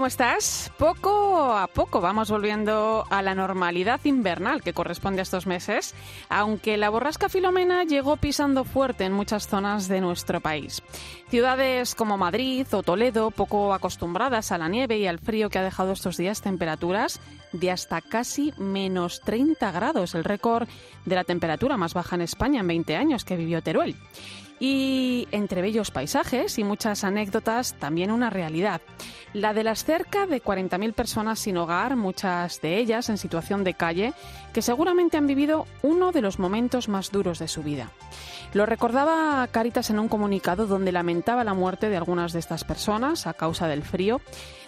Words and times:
¿Cómo 0.00 0.06
estás? 0.06 0.72
Poco 0.78 1.52
a 1.52 1.66
poco 1.66 2.00
vamos 2.00 2.30
volviendo 2.30 3.04
a 3.10 3.20
la 3.20 3.34
normalidad 3.34 4.00
invernal 4.04 4.62
que 4.62 4.72
corresponde 4.72 5.20
a 5.20 5.24
estos 5.24 5.46
meses, 5.46 5.94
aunque 6.30 6.78
la 6.78 6.88
borrasca 6.88 7.28
Filomena 7.28 7.84
llegó 7.84 8.16
pisando 8.16 8.64
fuerte 8.64 9.04
en 9.04 9.12
muchas 9.12 9.46
zonas 9.46 9.88
de 9.88 10.00
nuestro 10.00 10.40
país. 10.40 10.82
Ciudades 11.28 11.94
como 11.94 12.16
Madrid 12.16 12.66
o 12.72 12.82
Toledo, 12.82 13.30
poco 13.30 13.74
acostumbradas 13.74 14.52
a 14.52 14.56
la 14.56 14.70
nieve 14.70 14.96
y 14.96 15.06
al 15.06 15.18
frío 15.18 15.50
que 15.50 15.58
ha 15.58 15.62
dejado 15.62 15.92
estos 15.92 16.16
días 16.16 16.40
temperaturas 16.40 17.20
de 17.52 17.70
hasta 17.70 18.00
casi 18.00 18.54
menos 18.56 19.20
30 19.20 19.70
grados, 19.70 20.14
el 20.14 20.24
récord 20.24 20.66
de 21.04 21.14
la 21.14 21.24
temperatura 21.24 21.76
más 21.76 21.92
baja 21.92 22.16
en 22.16 22.22
España 22.22 22.60
en 22.60 22.68
20 22.68 22.96
años 22.96 23.26
que 23.26 23.36
vivió 23.36 23.62
Teruel. 23.62 23.96
Y 24.60 25.26
entre 25.32 25.62
bellos 25.62 25.90
paisajes 25.90 26.58
y 26.58 26.64
muchas 26.64 27.02
anécdotas, 27.02 27.74
también 27.78 28.10
una 28.10 28.28
realidad. 28.28 28.82
La 29.32 29.54
de 29.54 29.64
las 29.64 29.84
cerca 29.84 30.26
de 30.26 30.42
40.000 30.42 30.92
personas 30.92 31.38
sin 31.38 31.56
hogar, 31.56 31.96
muchas 31.96 32.60
de 32.60 32.76
ellas 32.76 33.08
en 33.08 33.16
situación 33.16 33.64
de 33.64 33.72
calle, 33.72 34.12
que 34.52 34.60
seguramente 34.60 35.16
han 35.16 35.26
vivido 35.26 35.66
uno 35.82 36.12
de 36.12 36.20
los 36.20 36.38
momentos 36.38 36.88
más 36.88 37.10
duros 37.10 37.38
de 37.38 37.48
su 37.48 37.62
vida. 37.62 37.90
Lo 38.52 38.66
recordaba 38.66 39.46
Caritas 39.50 39.88
en 39.88 39.98
un 39.98 40.08
comunicado 40.08 40.66
donde 40.66 40.92
lamentaba 40.92 41.42
la 41.42 41.54
muerte 41.54 41.88
de 41.88 41.96
algunas 41.96 42.32
de 42.34 42.40
estas 42.40 42.64
personas 42.64 43.26
a 43.26 43.34
causa 43.34 43.66
del 43.66 43.82
frío. 43.82 44.20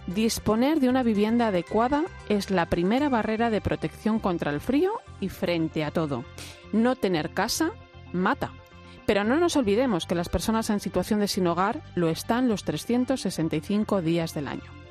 Disponer 0.07 0.81
de 0.81 0.89
una 0.89 1.03
vivienda 1.03 1.49
adecuada 1.49 2.05
es 2.31 2.51
la 2.51 2.67
primera 2.67 3.09
barrera 3.09 3.51
de 3.51 3.61
protección 3.61 4.21
contra 4.21 4.53
el 4.53 4.61
frío 4.61 4.93
y 5.21 5.29
frente 5.29 5.85
a 5.85 5.91
todo. 5.91 6.25
No 6.73 6.97
tener 6.97 7.35
casa 7.35 7.73
mata. 8.13 8.53
Pero 9.07 9.25
no 9.25 9.39
nos 9.39 9.57
olvidemos 9.57 10.07
que 10.07 10.15
las 10.15 10.29
personas 10.29 10.71
en 10.71 10.81
situación 10.81 11.21
de 11.21 11.29
sin 11.29 11.47
hogar 11.47 11.83
lo 11.95 12.09
están 12.09 12.49
los 12.49 12.65
365 12.65 14.03
días 14.03 14.35
del 14.35 14.49
año. 14.49 14.82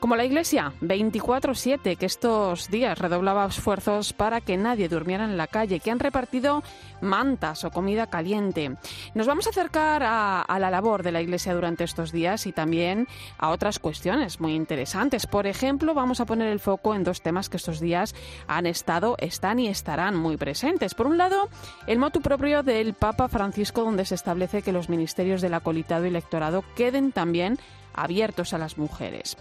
Como 0.00 0.16
la 0.16 0.24
Iglesia, 0.24 0.72
24-7, 0.80 1.96
que 1.96 2.06
estos 2.06 2.68
días 2.68 2.98
redoblaba 2.98 3.46
esfuerzos 3.46 4.12
para 4.12 4.40
que 4.40 4.56
nadie 4.56 4.88
durmiera 4.88 5.24
en 5.24 5.36
la 5.36 5.46
calle, 5.46 5.80
que 5.80 5.90
han 5.90 5.98
repartido 5.98 6.62
mantas 7.00 7.64
o 7.64 7.70
comida 7.70 8.06
caliente. 8.06 8.76
Nos 9.14 9.26
vamos 9.26 9.46
a 9.46 9.50
acercar 9.50 10.02
a, 10.04 10.58
la 10.58 10.70
labor 10.70 11.02
de 11.02 11.12
la 11.12 11.22
Iglesia 11.22 11.54
durante 11.54 11.84
estos 11.84 12.12
días 12.12 12.46
y 12.46 12.52
también 12.52 13.06
a 13.38 13.50
otras 13.50 13.78
cuestiones 13.78 14.40
muy 14.40 14.54
interesantes. 14.54 15.26
Por 15.26 15.46
ejemplo, 15.46 15.94
vamos 15.94 16.20
a 16.20 16.26
poner 16.26 16.48
el 16.48 16.60
foco 16.60 16.94
en 16.94 17.04
dos 17.04 17.22
temas 17.22 17.48
que 17.48 17.56
estos 17.56 17.80
días 17.80 18.14
han 18.46 18.66
estado, 18.66 19.16
están 19.18 19.58
y 19.58 19.68
estarán 19.68 20.16
muy 20.16 20.36
presentes. 20.36 20.94
Por 20.94 21.06
un 21.06 21.18
lado, 21.18 21.48
el 21.86 21.98
motu 21.98 22.20
propio 22.20 22.62
del 22.62 22.94
Papa 22.94 23.28
Francisco, 23.28 23.82
donde 23.82 24.04
se 24.04 24.14
establece 24.14 24.62
que 24.62 24.72
los 24.72 24.88
ministerios 24.88 25.40
del 25.40 25.54
acolitado 25.54 26.06
y 26.06 26.10
lectorado 26.10 26.64
queden 26.76 27.12
también 27.12 27.58
abiertos 28.02 28.52
a 28.52 28.58
las 28.58 28.78
mujeres. 28.78 29.36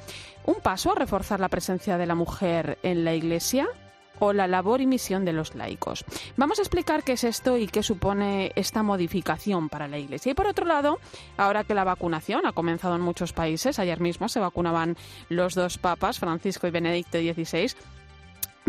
¿Un 0.46 0.56
paso 0.56 0.92
a 0.92 0.96
reforzar 0.96 1.40
la 1.40 1.50
presencia 1.50 1.98
de 1.98 2.06
la 2.06 2.16
mujer 2.16 2.78
en 2.84 3.04
la 3.04 3.14
Iglesia? 3.14 3.68
o 4.20 4.34
la 4.34 4.48
labor 4.48 4.82
y 4.82 4.88
misión 4.88 5.26
de 5.26 5.34
los 5.34 5.56
laicos. 5.56 6.06
Vamos 6.36 6.60
a 6.60 6.62
explicar 6.62 7.04
qué 7.04 7.14
es 7.14 7.24
esto 7.24 7.58
y 7.58 7.68
qué 7.68 7.84
supone 7.84 8.52
esta 8.56 8.84
modificación 8.84 9.70
para 9.70 9.88
la 9.88 9.98
Iglesia. 9.98 10.32
Y 10.32 10.36
por 10.36 10.48
otro 10.48 10.66
lado, 10.66 11.00
ahora 11.38 11.64
que 11.64 11.74
la 11.74 11.84
vacunación 11.84 12.46
ha 12.46 12.54
comenzado 12.54 12.96
en 12.96 13.02
muchos 13.02 13.34
países, 13.34 13.80
ayer 13.80 14.00
mismo 14.00 14.30
se 14.30 14.40
vacunaban 14.40 14.98
los 15.30 15.56
dos 15.56 15.78
papas, 15.78 16.20
Francisco 16.20 16.68
y 16.68 16.72
Benedicto 16.72 17.20
XVI, 17.20 17.76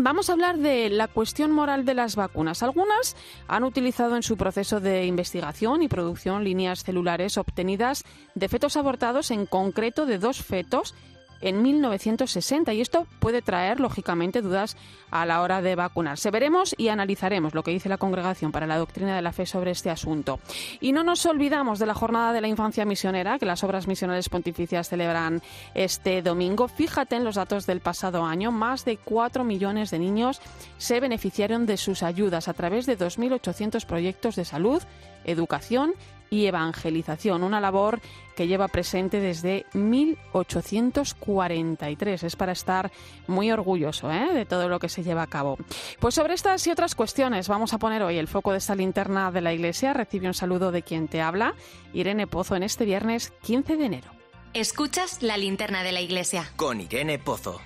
Vamos 0.01 0.29
a 0.29 0.33
hablar 0.33 0.57
de 0.59 0.89
la 0.89 1.09
cuestión 1.09 1.51
moral 1.51 1.83
de 1.83 1.93
las 1.93 2.15
vacunas. 2.15 2.63
Algunas 2.63 3.17
han 3.49 3.65
utilizado 3.65 4.15
en 4.15 4.23
su 4.23 4.37
proceso 4.37 4.79
de 4.79 5.05
investigación 5.05 5.83
y 5.83 5.89
producción 5.89 6.45
líneas 6.45 6.85
celulares 6.85 7.37
obtenidas 7.37 8.05
de 8.33 8.47
fetos 8.47 8.77
abortados, 8.77 9.29
en 9.29 9.45
concreto 9.45 10.05
de 10.05 10.17
dos 10.17 10.41
fetos 10.41 10.95
en 11.41 11.61
1960 11.61 12.73
y 12.73 12.81
esto 12.81 13.07
puede 13.19 13.41
traer 13.41 13.79
lógicamente 13.79 14.41
dudas 14.41 14.77
a 15.11 15.25
la 15.25 15.41
hora 15.41 15.61
de 15.61 15.75
vacunarse. 15.75 16.31
Veremos 16.31 16.75
y 16.77 16.89
analizaremos 16.89 17.53
lo 17.53 17.63
que 17.63 17.71
dice 17.71 17.89
la 17.89 17.97
Congregación 17.97 18.51
para 18.51 18.67
la 18.67 18.77
Doctrina 18.77 19.15
de 19.15 19.21
la 19.21 19.31
Fe 19.31 19.45
sobre 19.45 19.71
este 19.71 19.89
asunto. 19.89 20.39
Y 20.79 20.91
no 20.91 21.03
nos 21.03 21.25
olvidamos 21.25 21.79
de 21.79 21.85
la 21.85 21.93
Jornada 21.93 22.33
de 22.33 22.41
la 22.41 22.47
Infancia 22.47 22.85
Misionera 22.85 23.39
que 23.39 23.45
las 23.45 23.63
obras 23.63 23.87
misionales 23.87 24.29
pontificias 24.29 24.89
celebran 24.89 25.41
este 25.73 26.21
domingo. 26.21 26.67
Fíjate 26.67 27.15
en 27.15 27.23
los 27.23 27.35
datos 27.35 27.65
del 27.65 27.81
pasado 27.81 28.25
año, 28.25 28.51
más 28.51 28.85
de 28.85 28.97
4 28.97 29.43
millones 29.43 29.91
de 29.91 29.99
niños 29.99 30.41
se 30.77 30.99
beneficiaron 30.99 31.65
de 31.65 31.77
sus 31.77 32.03
ayudas 32.03 32.47
a 32.47 32.53
través 32.53 32.85
de 32.85 32.97
2.800 32.97 33.85
proyectos 33.85 34.35
de 34.35 34.45
salud, 34.45 34.81
educación 35.25 35.93
y 36.29 36.45
evangelización, 36.45 37.43
una 37.43 37.59
labor 37.59 37.99
que 38.35 38.45
lleva 38.47 38.67
presente 38.67 39.19
desde 39.19 39.65
1843. 39.73 42.23
Es 42.23 42.35
para 42.35 42.53
estar 42.53 42.91
muy 43.27 43.51
orgulloso 43.51 44.11
¿eh? 44.11 44.29
de 44.33 44.45
todo 44.45 44.69
lo 44.69 44.79
que 44.79 44.89
se 44.89 45.03
lleva 45.03 45.23
a 45.23 45.27
cabo. 45.27 45.57
Pues 45.99 46.15
sobre 46.15 46.35
estas 46.35 46.65
y 46.67 46.71
otras 46.71 46.95
cuestiones 46.95 47.47
vamos 47.47 47.73
a 47.73 47.79
poner 47.79 48.03
hoy 48.03 48.17
el 48.17 48.27
foco 48.27 48.51
de 48.51 48.57
esta 48.59 48.75
linterna 48.75 49.31
de 49.31 49.41
la 49.41 49.53
Iglesia. 49.53 49.93
Recibe 49.93 50.27
un 50.27 50.33
saludo 50.33 50.71
de 50.71 50.83
quien 50.83 51.07
te 51.07 51.21
habla, 51.21 51.55
Irene 51.93 52.27
Pozo, 52.27 52.55
en 52.55 52.63
este 52.63 52.85
viernes 52.85 53.33
15 53.41 53.75
de 53.75 53.85
enero. 53.85 54.11
Escuchas 54.53 55.21
la 55.21 55.37
linterna 55.37 55.83
de 55.83 55.91
la 55.91 56.01
Iglesia. 56.01 56.51
Con 56.55 56.81
Irene 56.81 57.19
Pozo. 57.19 57.61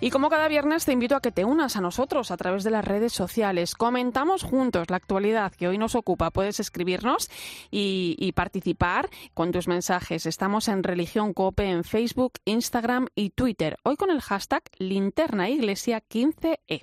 Y 0.00 0.10
como 0.10 0.28
cada 0.28 0.48
viernes 0.48 0.84
te 0.84 0.92
invito 0.92 1.14
a 1.16 1.20
que 1.20 1.32
te 1.32 1.44
unas 1.44 1.74
a 1.76 1.80
nosotros 1.80 2.30
a 2.30 2.36
través 2.36 2.62
de 2.64 2.70
las 2.70 2.84
redes 2.84 3.14
sociales. 3.14 3.74
Comentamos 3.74 4.42
juntos 4.42 4.90
la 4.90 4.96
actualidad 4.96 5.52
que 5.52 5.68
hoy 5.68 5.78
nos 5.78 5.94
ocupa. 5.94 6.30
Puedes 6.30 6.60
escribirnos 6.60 7.30
y, 7.70 8.32
participar 8.32 9.08
con 9.32 9.52
tus 9.52 9.68
mensajes. 9.68 10.26
Estamos 10.26 10.68
en 10.68 10.82
Religión 10.82 11.32
Cope 11.32 11.70
en 11.70 11.84
Facebook, 11.84 12.34
Instagram 12.44 13.06
y 13.14 13.30
Twitter. 13.30 13.78
Hoy 13.82 13.96
con 13.96 14.10
el 14.10 14.20
hashtag 14.20 14.62
linternaiglesia15e. 14.78 16.82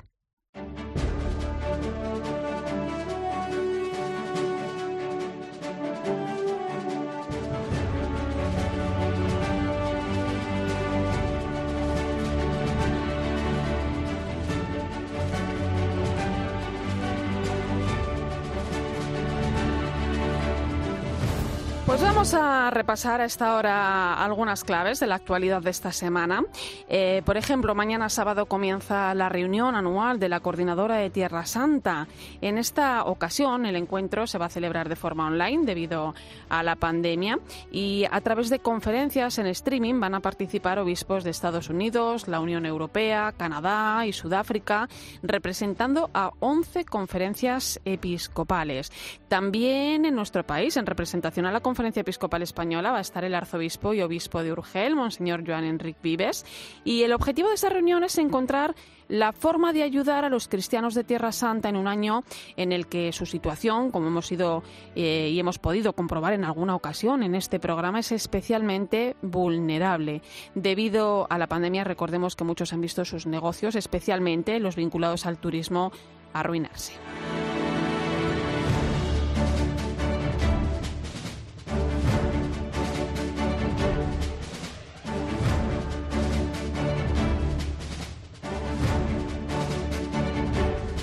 Vamos 22.03 22.33
a 22.33 22.69
repasar 22.69 23.21
a 23.21 23.25
esta 23.25 23.55
hora 23.55 24.21
algunas 24.21 24.65
claves 24.65 24.99
de 24.99 25.07
la 25.07 25.15
actualidad 25.15 25.61
de 25.61 25.69
esta 25.69 25.93
semana. 25.93 26.43
Eh, 26.89 27.21
por 27.25 27.37
ejemplo, 27.37 27.75
mañana 27.75 28.09
sábado 28.09 28.45
comienza 28.45 29.15
la 29.15 29.29
reunión 29.29 29.75
anual 29.75 30.19
de 30.19 30.27
la 30.27 30.41
Coordinadora 30.41 30.97
de 30.97 31.09
Tierra 31.09 31.45
Santa. 31.45 32.07
En 32.41 32.57
esta 32.57 33.05
ocasión, 33.05 33.65
el 33.65 33.77
encuentro 33.77 34.27
se 34.27 34.37
va 34.37 34.47
a 34.47 34.49
celebrar 34.49 34.89
de 34.89 34.97
forma 34.97 35.27
online 35.27 35.65
debido 35.65 36.13
a 36.49 36.61
la 36.61 36.75
pandemia 36.75 37.39
y 37.71 38.05
a 38.11 38.19
través 38.19 38.49
de 38.49 38.59
conferencias 38.59 39.37
en 39.37 39.47
streaming 39.47 39.99
van 40.01 40.15
a 40.15 40.19
participar 40.19 40.79
obispos 40.79 41.23
de 41.23 41.29
Estados 41.29 41.69
Unidos, 41.69 42.27
la 42.27 42.41
Unión 42.41 42.65
Europea, 42.65 43.33
Canadá 43.37 44.05
y 44.05 44.11
Sudáfrica, 44.11 44.89
representando 45.21 46.09
a 46.13 46.31
11 46.41 46.83
conferencias 46.83 47.79
episcopales. 47.85 48.91
También 49.29 50.05
en 50.05 50.15
nuestro 50.15 50.45
país, 50.45 50.75
en 50.75 50.85
representación 50.85 51.45
a 51.45 51.51
la 51.51 51.61
Conferencia 51.61 51.92
Episcopal 52.01 52.41
Española 52.41 52.91
va 52.91 52.97
a 52.97 53.01
estar 53.01 53.23
el 53.23 53.35
arzobispo 53.35 53.93
y 53.93 54.01
obispo 54.01 54.43
de 54.43 54.51
Urgel, 54.51 54.95
Monseñor 54.95 55.43
Joan 55.45 55.63
Enric 55.63 56.01
Vives, 56.01 56.45
y 56.83 57.03
el 57.03 57.13
objetivo 57.13 57.49
de 57.49 57.55
esta 57.55 57.69
reunión 57.69 58.03
es 58.03 58.17
encontrar 58.17 58.75
la 59.07 59.31
forma 59.31 59.73
de 59.73 59.83
ayudar 59.83 60.25
a 60.25 60.29
los 60.29 60.47
cristianos 60.47 60.95
de 60.95 61.03
Tierra 61.03 61.31
Santa 61.31 61.69
en 61.69 61.75
un 61.75 61.87
año 61.87 62.23
en 62.55 62.71
el 62.71 62.87
que 62.87 63.11
su 63.11 63.25
situación, 63.25 63.91
como 63.91 64.07
hemos 64.07 64.31
ido 64.31 64.63
eh, 64.95 65.29
y 65.31 65.39
hemos 65.39 65.59
podido 65.59 65.93
comprobar 65.93 66.33
en 66.33 66.45
alguna 66.45 66.75
ocasión 66.75 67.23
en 67.23 67.35
este 67.35 67.59
programa, 67.59 67.99
es 67.99 68.11
especialmente 68.11 69.15
vulnerable. 69.21 70.21
Debido 70.55 71.27
a 71.29 71.37
la 71.37 71.47
pandemia, 71.47 71.83
recordemos 71.83 72.35
que 72.35 72.43
muchos 72.43 72.73
han 72.73 72.81
visto 72.81 73.05
sus 73.05 73.25
negocios, 73.25 73.75
especialmente 73.75 74.59
los 74.59 74.75
vinculados 74.75 75.25
al 75.25 75.37
turismo, 75.37 75.91
arruinarse. 76.33 76.93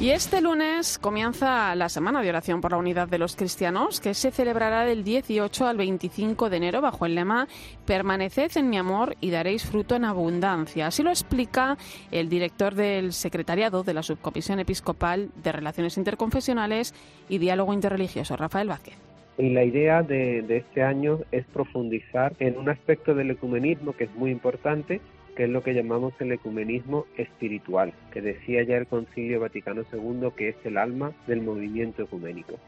Y 0.00 0.12
este 0.12 0.40
lunes 0.40 0.98
comienza 0.98 1.74
la 1.74 1.90
Semana 1.90 2.22
de 2.22 2.30
Oración 2.30 2.62
por 2.62 2.70
la 2.70 2.78
Unidad 2.78 3.06
de 3.06 3.18
los 3.18 3.36
Cristianos, 3.36 4.00
que 4.00 4.14
se 4.14 4.30
celebrará 4.30 4.86
del 4.86 5.04
18 5.04 5.66
al 5.66 5.76
25 5.76 6.48
de 6.48 6.56
enero 6.56 6.80
bajo 6.80 7.04
el 7.04 7.14
lema 7.14 7.46
Permaneced 7.84 8.56
en 8.56 8.70
mi 8.70 8.78
amor 8.78 9.16
y 9.20 9.30
daréis 9.30 9.66
fruto 9.66 9.94
en 9.96 10.06
abundancia. 10.06 10.86
Así 10.86 11.02
lo 11.02 11.10
explica 11.10 11.76
el 12.10 12.30
director 12.30 12.74
del 12.74 13.12
Secretariado 13.12 13.82
de 13.82 13.92
la 13.92 14.02
Subcomisión 14.02 14.58
Episcopal 14.58 15.28
de 15.42 15.52
Relaciones 15.52 15.98
Interconfesionales 15.98 16.94
y 17.28 17.36
Diálogo 17.36 17.74
Interreligioso, 17.74 18.38
Rafael 18.38 18.68
Vázquez. 18.68 18.94
Y 19.36 19.50
la 19.50 19.64
idea 19.64 20.02
de, 20.02 20.40
de 20.40 20.56
este 20.56 20.82
año 20.82 21.18
es 21.30 21.44
profundizar 21.44 22.32
en 22.38 22.56
un 22.56 22.70
aspecto 22.70 23.14
del 23.14 23.32
ecumenismo 23.32 23.92
que 23.92 24.04
es 24.04 24.14
muy 24.14 24.30
importante 24.30 25.02
es 25.44 25.50
lo 25.50 25.62
que 25.62 25.74
llamamos 25.74 26.12
el 26.20 26.32
ecumenismo 26.32 27.06
espiritual, 27.16 27.92
que 28.12 28.20
decía 28.20 28.62
ya 28.62 28.76
el 28.76 28.86
Concilio 28.86 29.40
Vaticano 29.40 29.82
II 29.92 30.30
que 30.36 30.50
es 30.50 30.56
el 30.64 30.76
alma 30.76 31.12
del 31.26 31.42
movimiento 31.42 32.02
ecuménico. 32.02 32.58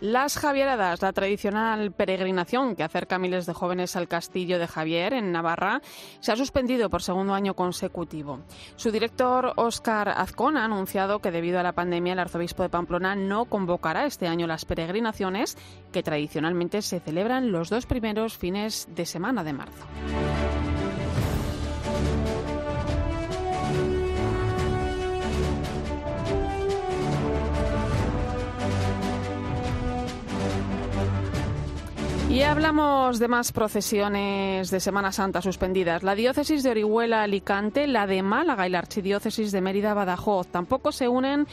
Las 0.00 0.38
Javieradas, 0.38 1.02
la 1.02 1.12
tradicional 1.12 1.92
peregrinación 1.92 2.74
que 2.74 2.82
acerca 2.82 3.16
a 3.16 3.18
miles 3.18 3.44
de 3.44 3.52
jóvenes 3.52 3.96
al 3.96 4.08
castillo 4.08 4.58
de 4.58 4.66
Javier 4.66 5.12
en 5.12 5.30
Navarra, 5.30 5.82
se 6.20 6.32
ha 6.32 6.36
suspendido 6.36 6.88
por 6.88 7.02
segundo 7.02 7.34
año 7.34 7.52
consecutivo. 7.52 8.40
Su 8.76 8.92
director, 8.92 9.52
Óscar 9.56 10.08
Azcón, 10.08 10.56
ha 10.56 10.64
anunciado 10.64 11.18
que 11.18 11.30
debido 11.30 11.60
a 11.60 11.62
la 11.62 11.74
pandemia 11.74 12.14
el 12.14 12.18
arzobispo 12.18 12.62
de 12.62 12.70
Pamplona 12.70 13.14
no 13.14 13.44
convocará 13.44 14.06
este 14.06 14.26
año 14.26 14.46
las 14.46 14.64
peregrinaciones 14.64 15.58
que 15.92 16.02
tradicionalmente 16.02 16.80
se 16.80 17.00
celebran 17.00 17.52
los 17.52 17.68
dos 17.68 17.84
primeros 17.84 18.38
fines 18.38 18.88
de 18.94 19.04
semana 19.04 19.44
de 19.44 19.52
marzo. 19.52 19.86
Y 32.30 32.42
hablamos 32.42 33.18
de 33.18 33.26
más 33.26 33.50
procesiones 33.50 34.70
de 34.70 34.78
Semana 34.78 35.10
Santa 35.10 35.42
suspendidas. 35.42 36.04
La 36.04 36.14
diócesis 36.14 36.62
de 36.62 36.70
Orihuela 36.70 37.24
Alicante, 37.24 37.88
la 37.88 38.06
de 38.06 38.22
Málaga 38.22 38.68
y 38.68 38.70
la 38.70 38.78
archidiócesis 38.78 39.50
de 39.50 39.60
Mérida 39.60 39.94
Badajoz 39.94 40.46
tampoco 40.46 40.92
se 40.92 41.08
unen 41.08 41.48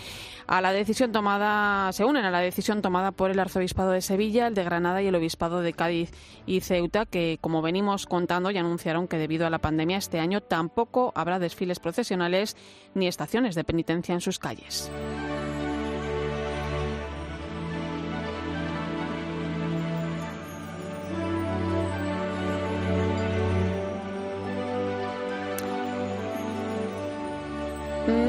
a 0.45 0.61
la 0.61 0.71
decisión 0.71 1.11
tomada, 1.11 1.91
se 1.93 2.05
unen 2.05 2.25
a 2.25 2.29
la 2.29 2.41
decisión 2.41 2.83
tomada 2.83 3.11
por 3.11 3.31
el 3.31 3.39
arzobispado 3.39 3.89
de 3.89 4.01
Sevilla, 4.01 4.45
el 4.45 4.53
de 4.53 4.63
Granada 4.63 5.01
y 5.01 5.07
el 5.07 5.15
obispado 5.15 5.61
de 5.61 5.73
Cádiz 5.73 6.11
y 6.45 6.61
Ceuta, 6.61 7.07
que 7.07 7.39
como 7.41 7.63
venimos 7.63 8.05
contando 8.05 8.51
ya 8.51 8.59
anunciaron 8.59 9.07
que 9.07 9.17
debido 9.17 9.47
a 9.47 9.49
la 9.49 9.57
pandemia 9.57 9.97
este 9.97 10.19
año 10.19 10.41
tampoco 10.41 11.11
habrá 11.15 11.39
desfiles 11.39 11.79
procesionales 11.79 12.55
ni 12.93 13.07
estaciones 13.07 13.55
de 13.55 13.63
penitencia 13.63 14.13
en 14.13 14.21
sus 14.21 14.37
calles. 14.37 14.91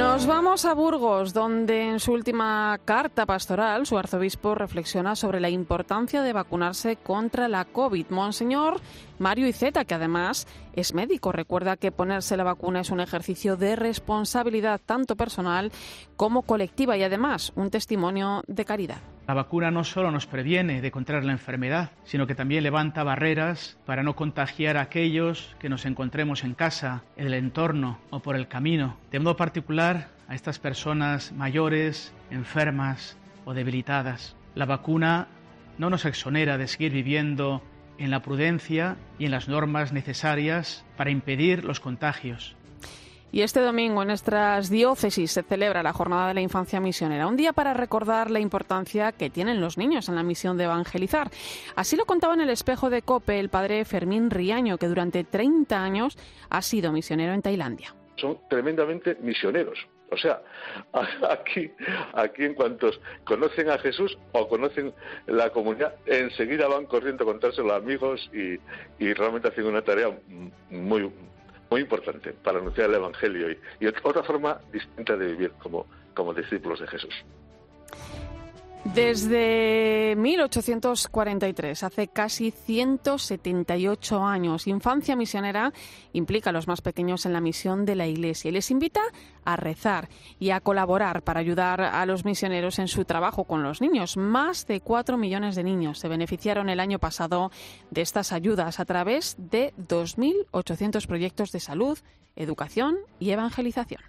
Nos 0.09 0.27
vamos 0.27 0.65
a 0.65 0.73
Burgos, 0.73 1.35
donde 1.35 1.83
en 1.91 2.01
su 2.01 2.13
última 2.13 2.81
carta 2.87 3.27
pastoral 3.27 3.87
su 3.87 3.99
arzobispo 3.99 4.55
reflexiona 4.55 5.15
sobre 5.15 5.39
la 5.39 5.51
importancia 5.51 6.23
de 6.23 6.33
vacunarse 6.33 6.97
contra 6.97 7.47
la 7.47 7.67
COVID. 7.67 8.07
Monseñor 8.09 8.81
Mario 9.19 9.47
Iceta, 9.47 9.85
que 9.85 9.95
además 9.95 10.47
es 10.73 10.95
médico, 10.95 11.31
recuerda 11.31 11.77
que 11.77 11.93
ponerse 11.93 12.39
la 12.39 12.45
vacuna 12.45 12.81
es 12.81 12.91
un 12.91 13.01
ejercicio 13.01 13.59
de 13.59 13.77
responsabilidad 13.77 14.81
tanto 14.85 15.15
personal 15.15 15.71
como 16.17 16.41
colectiva 16.41 16.97
y 16.97 17.03
además 17.03 17.53
un 17.55 17.71
testimonio 17.71 18.43
de 18.47 18.65
caridad. 18.65 19.18
La 19.29 19.35
vacuna 19.35 19.71
no 19.71 19.85
solo 19.85 20.11
nos 20.11 20.27
previene 20.27 20.81
de 20.81 20.91
contraer 20.91 21.23
la 21.23 21.33
enfermedad, 21.33 21.91
sino 22.05 22.27
que 22.27 22.35
también 22.35 22.63
levanta 22.63 23.05
barreras 23.05 23.77
para 23.85 24.03
no 24.03 24.17
contagiar 24.17 24.79
a 24.79 24.81
aquellos 24.81 25.55
que 25.59 25.69
nos 25.69 25.85
encontremos 25.85 26.45
en 26.45 26.55
casa, 26.55 27.03
en 27.15 27.27
el 27.27 27.35
entorno 27.35 27.99
o 28.09 28.21
por 28.21 28.37
el 28.37 28.49
camino. 28.49 28.97
De 29.11 29.21
modo 29.21 29.37
particular 29.37 30.09
a 30.29 30.35
estas 30.35 30.59
personas 30.59 31.33
mayores, 31.33 32.15
enfermas 32.31 33.19
o 33.45 33.53
debilitadas. 33.53 34.35
La 34.55 34.65
vacuna 34.65 35.29
no 35.77 35.91
nos 35.91 36.07
exonera 36.07 36.57
de 36.57 36.67
seguir 36.67 36.93
viviendo 36.93 37.63
en 37.99 38.11
la 38.11 38.23
prudencia 38.23 38.97
y 39.19 39.27
en 39.27 39.31
las 39.31 39.47
normas 39.47 39.93
necesarias 39.93 40.87
para 40.97 41.11
impedir 41.11 41.67
los 41.67 41.81
contagios. 41.81 42.57
Y 43.31 43.43
este 43.43 43.61
domingo 43.61 44.01
en 44.03 44.09
nuestras 44.09 44.71
diócesis 44.71 45.33
se 45.33 45.43
celebra 45.43 45.83
la 45.83 45.93
Jornada 45.93 46.29
de 46.29 46.35
la 46.35 46.41
Infancia 46.41 46.81
Misionera, 46.81 47.27
un 47.27 47.37
día 47.37 47.53
para 47.53 47.75
recordar 47.75 48.31
la 48.31 48.41
importancia 48.41 49.13
que 49.13 49.29
tienen 49.29 49.61
los 49.61 49.77
niños 49.77 50.09
en 50.09 50.15
la 50.15 50.23
misión 50.23 50.57
de 50.57 50.65
evangelizar. 50.65 51.31
Así 51.77 51.97
lo 51.97 52.07
contaba 52.07 52.33
en 52.35 52.41
el 52.41 52.51
espejo 52.51 52.89
de 52.89 53.03
Cope 53.03 53.39
el 53.39 53.51
padre 53.51 53.85
Fermín 53.85 54.31
Riaño, 54.31 54.79
que 54.79 54.87
durante 54.87 55.25
30 55.25 55.83
años 55.83 56.17
ha 56.49 56.63
sido 56.63 56.91
misionero 56.91 57.35
en 57.35 57.43
Tailandia. 57.43 57.95
Son 58.17 58.39
tremendamente 58.49 59.19
misioneros. 59.21 59.79
O 60.11 60.17
sea, 60.17 60.41
aquí, 61.31 61.71
aquí 62.15 62.45
en 62.45 62.55
cuanto 62.55 62.91
conocen 63.25 63.69
a 63.69 63.79
Jesús 63.79 64.17
o 64.33 64.49
conocen 64.49 64.95
la 65.27 65.51
comunidad, 65.51 65.97
enseguida 66.07 66.67
van 66.67 66.87
corriendo 66.87 67.25
a 67.25 67.27
contárselo 67.27 67.75
a 67.75 67.77
amigos 67.77 68.31
y, 68.33 68.59
y 69.05 69.13
realmente 69.13 69.49
hacen 69.49 69.67
una 69.67 69.83
tarea 69.83 70.19
muy, 70.71 71.13
muy 71.71 71.81
importante 71.83 72.33
para 72.33 72.59
anunciar 72.59 72.89
el 72.89 72.97
Evangelio 72.97 73.51
y, 73.51 73.59
y 73.81 73.87
otra 73.87 74.23
forma 74.23 74.61
distinta 74.73 75.17
de 75.17 75.27
vivir 75.27 75.53
como, 75.59 75.87
como 76.15 76.35
discípulos 76.35 76.81
de 76.81 76.87
Jesús. 76.87 77.15
Desde 78.85 80.15
1843, 80.17 81.83
hace 81.83 82.09
casi 82.09 82.51
178 82.51 84.25
años, 84.25 84.67
Infancia 84.67 85.17
Misionera 85.17 85.73
implica 86.13 86.51
a 86.51 86.53
los 86.53 86.69
más 86.69 86.81
pequeños 86.81 87.27
en 87.27 87.33
la 87.33 87.41
misión 87.41 87.85
de 87.85 87.97
la 87.97 88.07
Iglesia 88.07 88.49
y 88.49 88.53
les 88.53 88.71
invita 88.71 89.01
a 89.45 89.57
rezar 89.57 90.09
y 90.39 90.51
a 90.51 90.61
colaborar 90.61 91.23
para 91.23 91.41
ayudar 91.41 91.83
a 91.83 92.07
los 92.07 92.25
misioneros 92.25 92.79
en 92.79 92.89
su 92.89 93.05
trabajo 93.05 93.45
con 93.45 93.63
los 93.63 93.81
niños. 93.81 94.17
Más 94.17 94.67
de 94.67 94.81
4 94.81 95.19
millones 95.19 95.55
de 95.55 95.65
niños 95.65 95.99
se 95.99 96.09
beneficiaron 96.09 96.69
el 96.69 96.81
año 96.81 96.99
pasado 96.99 97.51
de 97.91 98.03
estas 98.03 98.33
ayudas 98.33 98.81
a 98.81 98.85
través 98.85 99.37
de 99.39 99.75
2.800 99.77 101.07
proyectos 101.07 101.53
de 101.53 101.61
salud, 101.61 101.99
educación 102.37 102.97
y 103.19 103.31
evangelización. 103.31 104.01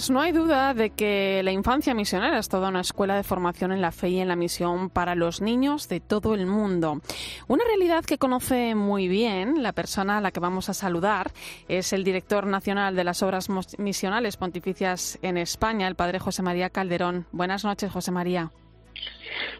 Pues 0.00 0.08
no 0.08 0.22
hay 0.22 0.32
duda 0.32 0.72
de 0.72 0.88
que 0.88 1.42
la 1.44 1.52
infancia 1.52 1.92
misionera 1.92 2.38
es 2.38 2.48
toda 2.48 2.70
una 2.70 2.80
escuela 2.80 3.16
de 3.16 3.22
formación 3.22 3.70
en 3.70 3.82
la 3.82 3.92
fe 3.92 4.08
y 4.08 4.18
en 4.18 4.28
la 4.28 4.34
misión 4.34 4.88
para 4.88 5.14
los 5.14 5.42
niños 5.42 5.90
de 5.90 6.00
todo 6.00 6.32
el 6.34 6.46
mundo. 6.46 7.02
Una 7.48 7.64
realidad 7.64 8.02
que 8.02 8.16
conoce 8.16 8.74
muy 8.74 9.08
bien 9.08 9.62
la 9.62 9.74
persona 9.74 10.16
a 10.16 10.20
la 10.22 10.30
que 10.30 10.40
vamos 10.40 10.70
a 10.70 10.72
saludar 10.72 11.32
es 11.68 11.92
el 11.92 12.02
director 12.02 12.46
nacional 12.46 12.96
de 12.96 13.04
las 13.04 13.22
obras 13.22 13.50
misionales 13.76 14.38
pontificias 14.38 15.18
en 15.20 15.36
España, 15.36 15.86
el 15.86 15.96
padre 15.96 16.18
José 16.18 16.40
María 16.40 16.70
Calderón. 16.70 17.26
Buenas 17.30 17.66
noches, 17.66 17.92
José 17.92 18.10
María. 18.10 18.50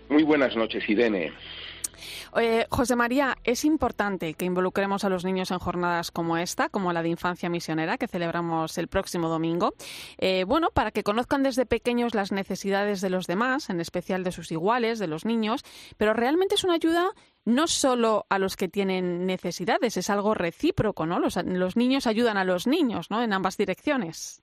Muy 0.09 0.23
buenas 0.23 0.56
noches, 0.56 0.88
Irene. 0.88 1.35
Eh, 2.37 2.66
José 2.71 2.97
María, 2.97 3.37
es 3.45 3.64
importante 3.64 4.35
que 4.35 4.45
involucremos 4.45 5.04
a 5.04 5.09
los 5.09 5.25
niños 5.25 5.50
en 5.50 5.59
jornadas 5.59 6.11
como 6.11 6.37
esta, 6.37 6.69
como 6.69 6.92
la 6.92 7.02
de 7.02 7.09
Infancia 7.09 7.49
Misionera, 7.49 7.99
que 7.99 8.09
celebramos 8.09 8.78
el 8.78 8.88
próximo 8.88 9.28
domingo. 9.28 9.75
Eh, 10.19 10.45
bueno, 10.45 10.69
para 10.73 10.90
que 10.90 11.02
conozcan 11.02 11.42
desde 11.42 11.66
pequeños 11.66 12.14
las 12.14 12.33
necesidades 12.33 13.00
de 13.00 13.11
los 13.11 13.26
demás, 13.26 13.71
en 13.71 13.80
especial 13.80 14.25
de 14.25 14.33
sus 14.33 14.52
iguales, 14.52 14.99
de 14.99 15.07
los 15.07 15.25
niños, 15.25 15.64
pero 15.97 16.12
realmente 16.12 16.54
es 16.54 16.64
una 16.64 16.75
ayuda 16.75 17.11
no 17.45 17.66
solo 17.66 18.26
a 18.28 18.38
los 18.38 18.57
que 18.57 18.69
tienen 18.69 19.26
necesidades, 19.26 19.97
es 19.97 20.11
algo 20.11 20.35
recíproco, 20.35 21.07
¿no? 21.07 21.19
Los, 21.19 21.37
los 21.45 21.76
niños 21.76 22.07
ayudan 22.07 22.37
a 22.37 22.45
los 22.45 22.66
niños, 22.66 23.11
¿no? 23.11 23.23
En 23.23 23.33
ambas 23.33 23.57
direcciones. 23.57 24.42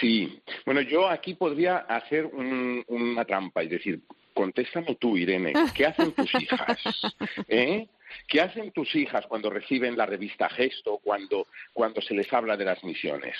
Sí, 0.00 0.42
bueno, 0.64 0.82
yo 0.82 1.08
aquí 1.08 1.34
podría 1.34 1.78
hacer 1.78 2.26
un, 2.26 2.84
una 2.88 3.24
trampa, 3.24 3.62
es 3.62 3.70
decir, 3.70 4.02
contéstame 4.36 4.96
tú, 4.96 5.16
Irene, 5.16 5.54
¿qué 5.74 5.86
hacen 5.86 6.12
tus 6.12 6.30
hijas? 6.34 6.78
¿Eh? 7.48 7.88
¿Qué 8.28 8.40
hacen 8.40 8.70
tus 8.70 8.94
hijas 8.94 9.26
cuando 9.26 9.50
reciben 9.50 9.96
la 9.96 10.06
revista 10.06 10.48
Gesto, 10.50 10.98
cuando, 11.02 11.46
cuando 11.72 12.00
se 12.00 12.14
les 12.14 12.30
habla 12.32 12.56
de 12.56 12.66
las 12.66 12.84
misiones? 12.84 13.34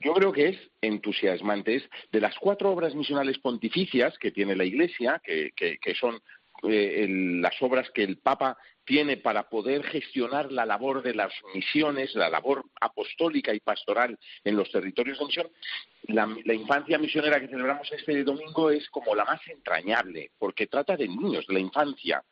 Yo 0.00 0.14
creo 0.14 0.32
que 0.32 0.48
es 0.48 0.58
entusiasmante. 0.80 1.76
Es 1.76 1.84
de 2.10 2.20
las 2.20 2.36
cuatro 2.38 2.70
obras 2.70 2.94
misionales 2.94 3.38
pontificias 3.38 4.18
que 4.18 4.32
tiene 4.32 4.56
la 4.56 4.64
Iglesia, 4.64 5.20
que, 5.22 5.52
que, 5.54 5.94
son 5.94 6.20
eh, 6.68 7.06
las 7.08 7.60
obras 7.62 7.88
que 7.90 8.02
el 8.02 8.16
Papa 8.16 8.56
tiene 8.90 9.18
para 9.18 9.48
poder 9.48 9.84
gestionar 9.84 10.50
la 10.50 10.66
labor 10.66 11.00
de 11.00 11.14
las 11.14 11.32
misiones, 11.54 12.12
la 12.16 12.28
labor 12.28 12.64
apostólica 12.80 13.54
y 13.54 13.60
pastoral 13.60 14.18
en 14.42 14.56
los 14.56 14.68
territorios 14.72 15.16
de 15.16 15.26
misión, 15.26 15.48
la, 16.08 16.28
la, 16.44 16.54
infancia 16.54 16.98
misionera 16.98 17.38
que 17.38 17.46
celebramos 17.46 17.88
este 17.92 18.24
domingo 18.24 18.68
es 18.68 18.90
como 18.90 19.14
la 19.14 19.24
más 19.24 19.46
entrañable, 19.46 20.32
porque 20.36 20.66
trata 20.66 20.96
de 20.96 21.06
niños, 21.06 21.46
de 21.46 21.54
la 21.54 21.60
infancia 21.60 22.24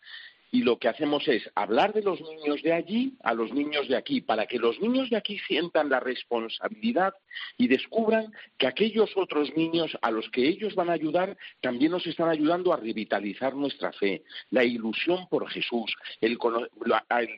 y 0.51 0.63
lo 0.63 0.79
que 0.79 0.89
hacemos 0.89 1.29
es 1.29 1.49
hablar 1.55 1.93
de 1.93 2.03
los 2.03 2.21
niños 2.21 2.63
de 2.63 2.73
allí 2.73 3.15
a 3.23 3.35
los 3.35 3.53
niños 3.53 3.89
de 3.89 3.97
aquí, 3.97 4.21
para 4.21 4.47
que 4.47 4.59
los 4.59 4.81
niños 4.81 5.11
de 5.11 5.17
aquí 5.17 5.39
sientan 5.47 5.91
la 5.91 6.01
responsabilidad 6.01 7.15
y 7.59 7.69
descubran 7.69 8.33
que 8.57 8.67
aquellos 8.67 9.11
otros 9.17 9.55
niños 9.57 9.97
a 10.01 10.11
los 10.11 10.29
que 10.31 10.49
ellos 10.49 10.75
van 10.75 10.89
a 10.89 10.95
ayudar 10.95 11.37
también 11.61 11.93
nos 11.93 12.07
están 12.07 12.31
ayudando 12.31 12.73
a 12.73 12.77
revitalizar 12.77 13.55
nuestra 13.55 13.93
fe, 13.93 14.23
la 14.51 14.65
ilusión 14.65 15.29
por 15.29 15.49
Jesús, 15.51 15.95
el, 16.21 16.39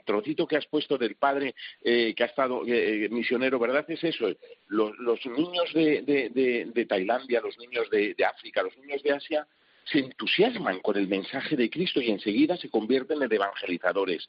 trocito 0.04 0.46
que 0.46 0.56
has 0.56 0.66
puesto 0.66 0.96
del 0.96 1.16
padre 1.16 1.54
eh, 1.82 2.14
que 2.14 2.22
ha 2.22 2.26
estado 2.26 2.62
eh, 2.66 3.08
misionero, 3.10 3.58
¿verdad? 3.58 3.84
Es 3.88 4.04
eso, 4.04 4.28
los, 4.68 5.26
niños 5.26 5.72
de, 5.74 6.86
Tailandia, 6.88 7.40
los 7.40 7.58
niños 7.58 7.90
de 7.90 8.24
África, 8.24 8.62
los 8.62 8.76
niños 8.78 9.02
de 9.02 9.12
Asia, 9.12 9.46
se 9.90 9.98
entusiasman 9.98 10.80
con 10.80 10.96
el 10.96 11.08
mensaje 11.08 11.56
de 11.56 11.70
Cristo 11.70 12.00
y 12.00 12.10
enseguida 12.10 12.56
se 12.56 12.70
convierten 12.70 13.22
en 13.22 13.32
evangelizadores. 13.32 14.28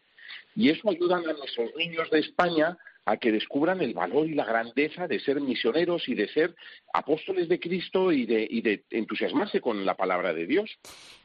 Y 0.55 0.69
eso 0.69 0.89
ayuda 0.89 1.17
a 1.17 1.21
nuestros 1.21 1.75
niños 1.75 2.09
de 2.09 2.19
España 2.19 2.77
a 3.05 3.17
que 3.17 3.31
descubran 3.31 3.81
el 3.81 3.93
valor 3.93 4.27
y 4.27 4.35
la 4.35 4.45
grandeza 4.45 5.07
de 5.07 5.19
ser 5.19 5.41
misioneros 5.41 6.07
y 6.07 6.13
de 6.13 6.27
ser 6.27 6.55
apóstoles 6.93 7.49
de 7.49 7.59
Cristo 7.59 8.11
y 8.11 8.25
de, 8.25 8.83
entusiasmarse 8.91 9.59
con 9.59 9.85
la 9.85 9.95
palabra 9.95 10.33
de 10.33 10.45
Dios. 10.45 10.77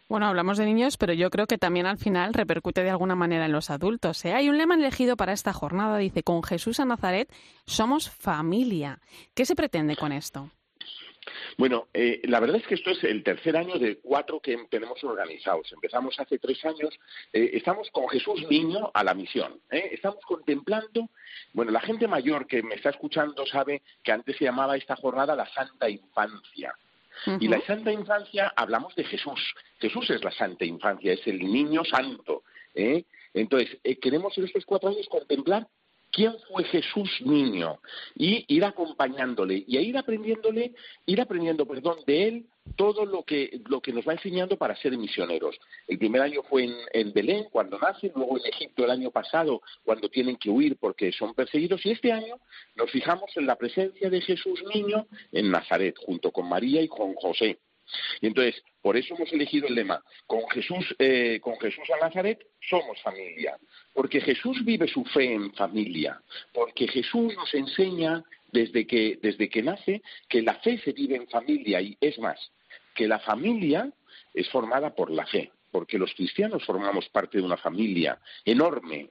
Bueno, 0.09 0.27
hablamos 0.27 0.57
de 0.57 0.67
niños, 0.67 0.97
pero 0.97 1.13
yo 1.13 1.31
creo 1.31 1.47
que 1.47 1.59
también 1.59 1.87
al 1.87 1.99
final 1.99 2.33
repercute 2.33 2.83
de 2.83 2.91
alguna 2.91 3.17
manera 3.17 3.47
en 3.47 3.53
los 3.53 3.71
adultos. 3.71 4.25
¿eh? 4.25 4.33
Hay 4.33 4.49
un 4.49 4.57
lema 4.57 4.75
elegido 4.77 5.17
para 5.17 5.33
esta 5.33 5.53
jornada, 5.53 5.99
dice, 5.99 6.23
con 6.23 6.43
Jesús 6.43 6.81
a 6.81 6.85
Nazaret 6.85 7.29
somos 7.67 8.09
familia. 8.09 9.01
¿Qué 9.35 9.45
se 9.45 9.57
pretende 9.57 9.97
con 9.97 10.13
esto? 10.13 10.51
Bueno, 11.57 11.89
eh, 11.95 12.21
la 12.25 12.41
verdad 12.41 12.57
es 12.57 12.67
que 12.67 12.75
esto 12.75 12.91
es 12.91 13.03
el 13.05 13.23
tercer 13.23 13.57
año 13.57 13.79
de 13.79 13.99
cuatro 13.99 14.41
que 14.41 14.57
tenemos 14.71 15.03
organizados. 15.05 15.73
Empezamos 15.73 16.19
hace 16.19 16.39
tres 16.39 16.65
años. 16.65 16.99
Eh, 17.33 17.51
estamos 17.55 17.91
con 17.91 18.09
Jesús 18.09 18.47
Niño 18.49 18.91
a 18.93 19.05
la 19.05 19.15
misión. 19.15 19.61
¿eh? 19.71 19.91
Estamos 19.93 20.25
contemplando. 20.25 21.09
Bueno, 21.53 21.73
la 21.73 21.81
gente 21.81 22.09
mayor 22.09 22.47
que 22.47 22.63
me 22.63 22.75
está 22.75 22.91
escuchando 22.91 23.47
sabe 23.47 23.83
que 24.03 24.13
antes 24.13 24.37
se 24.37 24.45
llamaba 24.45 24.77
esta 24.77 24.97
jornada 24.97 25.35
la 25.35 25.47
Santa 25.47 25.89
Infancia. 25.89 26.75
Y 27.41 27.49
la 27.49 27.61
Santa 27.63 27.91
Infancia 27.91 28.53
hablamos 28.55 28.95
de 28.95 29.05
Jesús. 29.05 29.55
Jesús 29.79 30.11
es 30.11 30.23
la 30.23 30.31
Santa 30.33 30.67
Infancia, 30.67 31.15
es 31.15 31.27
el 31.27 31.39
niño 31.39 31.83
santo. 31.83 32.43
Entonces, 33.33 33.79
queremos 34.03 34.37
en 34.37 34.45
estos 34.45 34.67
cuatro 34.67 34.91
años 34.91 35.09
contemplar 35.09 35.67
quién 36.17 36.35
fue 36.49 36.65
Jesús 36.65 37.11
niño 37.27 37.79
y 38.15 38.47
ir 38.49 38.65
acompañándole 38.65 39.65
y 39.67 39.77
a 39.77 39.83
ir 39.83 39.99
aprendiéndole, 39.99 40.73
ir 41.05 41.21
aprendiendo, 41.21 41.67
perdón, 41.67 41.99
de 42.07 42.27
él 42.27 42.47
todo 42.75 43.05
lo 43.05 43.23
que, 43.23 43.61
lo 43.69 43.83
que 43.83 43.93
nos 43.93 44.09
va 44.09 44.15
enseñando 44.15 44.57
para 44.57 44.75
ser 44.77 44.97
misioneros. 44.97 45.61
El 45.87 45.99
primer 45.99 46.23
año 46.23 46.43
fue 46.43 46.65
en, 46.65 46.75
en, 46.95 47.13
Belén, 47.13 47.45
cuando 47.53 47.79
nace, 47.79 48.11
luego 48.15 48.39
en 48.39 48.47
Egipto 48.47 48.85
el 48.85 48.93
año 48.93 49.11
pasado, 49.11 49.61
cuando 49.85 50.09
tienen 50.09 50.37
que 50.37 50.49
huir 50.49 50.79
porque 50.79 51.13
son 51.13 51.35
perseguidos, 51.35 51.85
y 51.85 51.91
este 51.91 52.11
año 52.11 52.37
nos 52.77 52.91
fijamos 52.91 53.31
en 53.37 53.47
la 53.47 53.57
presencia 53.57 54.09
de 54.09 54.23
Jesús 54.23 54.65
niño 54.75 55.07
en 55.33 55.51
Nazaret, 55.51 55.97
junto 55.99 56.33
con 56.33 56.49
María 56.49 56.81
y 56.81 56.89
con 56.89 57.15
José. 57.15 57.59
Y 58.21 58.27
entonces, 58.29 58.63
por 58.83 58.97
eso 58.97 59.15
hemos 59.15 59.33
elegido 59.33 59.69
el 59.69 59.75
lema, 59.75 60.03
con 60.27 60.49
Jesús, 60.49 60.95
eh, 60.99 61.39
con 61.41 61.59
Jesús 61.59 61.85
a 61.91 62.05
Nazaret 62.07 62.45
somos 62.61 63.01
familia, 63.03 63.57
porque 63.93 64.21
Jesús 64.21 64.65
vive 64.65 64.89
su 64.89 65.05
fe 65.05 65.33
en 65.33 65.53
familia, 65.55 66.21
porque 66.53 66.89
Jesús 66.89 67.35
nos 67.35 67.53
enseña 67.55 68.25
desde 68.53 68.87
que, 68.87 69.19
desde 69.23 69.49
que 69.49 69.63
nace 69.63 70.03
que 70.29 70.43
la 70.43 70.55
fe 70.57 70.79
se 70.79 70.93
vive 70.93 71.17
en 71.17 71.29
familia 71.29 71.81
y 71.81 71.97
es 72.01 72.19
más, 72.19 72.51
que 72.95 73.07
la 73.07 73.19
familia 73.21 73.91
es 74.35 74.49
formada 74.51 74.95
por 74.95 75.11
la 75.11 75.27
fe, 75.27 75.51
porque 75.71 75.99
los 75.99 76.15
cristianos 76.15 76.65
formamos 76.65 77.09
parte 77.09 77.39
de 77.39 77.45
una 77.45 77.57
familia 77.57 78.19
enorme, 78.45 79.11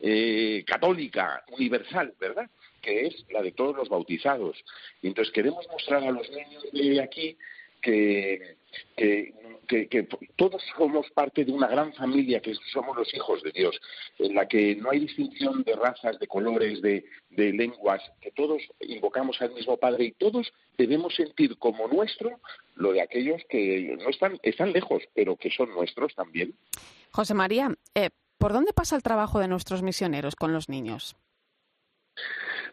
eh, 0.00 0.64
católica, 0.66 1.44
universal, 1.50 2.14
¿verdad? 2.18 2.48
Que 2.80 3.06
es 3.06 3.26
la 3.30 3.42
de 3.42 3.52
todos 3.52 3.76
los 3.76 3.88
bautizados. 3.88 4.56
Y 5.02 5.08
entonces 5.08 5.32
queremos 5.32 5.66
mostrar 5.68 6.02
a 6.04 6.10
los 6.10 6.28
niños 6.30 6.64
de 6.72 7.02
aquí 7.02 7.36
que, 7.80 8.56
que, 8.96 10.08
todos 10.36 10.62
somos 10.76 11.10
parte 11.10 11.44
de 11.44 11.52
una 11.52 11.68
gran 11.68 11.92
familia, 11.94 12.40
que 12.40 12.54
somos 12.72 12.96
los 12.96 13.12
hijos 13.14 13.42
de 13.42 13.52
Dios, 13.52 13.80
en 14.18 14.34
la 14.34 14.46
que 14.46 14.76
no 14.76 14.90
hay 14.90 15.00
distinción 15.00 15.62
de 15.62 15.74
razas, 15.74 16.18
de 16.18 16.26
colores, 16.26 16.82
de, 16.82 17.04
de 17.30 17.52
lenguas, 17.52 18.02
que 18.20 18.30
todos 18.32 18.62
invocamos 18.80 19.40
al 19.40 19.52
mismo 19.52 19.76
Padre 19.76 20.06
y 20.06 20.12
todos 20.12 20.52
debemos 20.76 21.14
sentir 21.14 21.56
como 21.58 21.88
nuestro 21.88 22.40
lo 22.74 22.92
de 22.92 23.02
aquellos 23.02 23.42
que 23.48 23.96
no 24.02 24.08
están, 24.08 24.38
están 24.42 24.72
lejos, 24.72 25.02
pero 25.14 25.36
que 25.36 25.50
son 25.50 25.70
nuestros 25.70 26.14
también. 26.14 26.54
José 27.12 27.34
María, 27.34 27.74
eh, 27.94 28.10
¿por 28.38 28.52
dónde 28.52 28.72
pasa 28.72 28.96
el 28.96 29.02
trabajo 29.02 29.38
de 29.38 29.48
nuestros 29.48 29.82
misioneros 29.82 30.36
con 30.36 30.52
los 30.52 30.68
niños? 30.68 31.16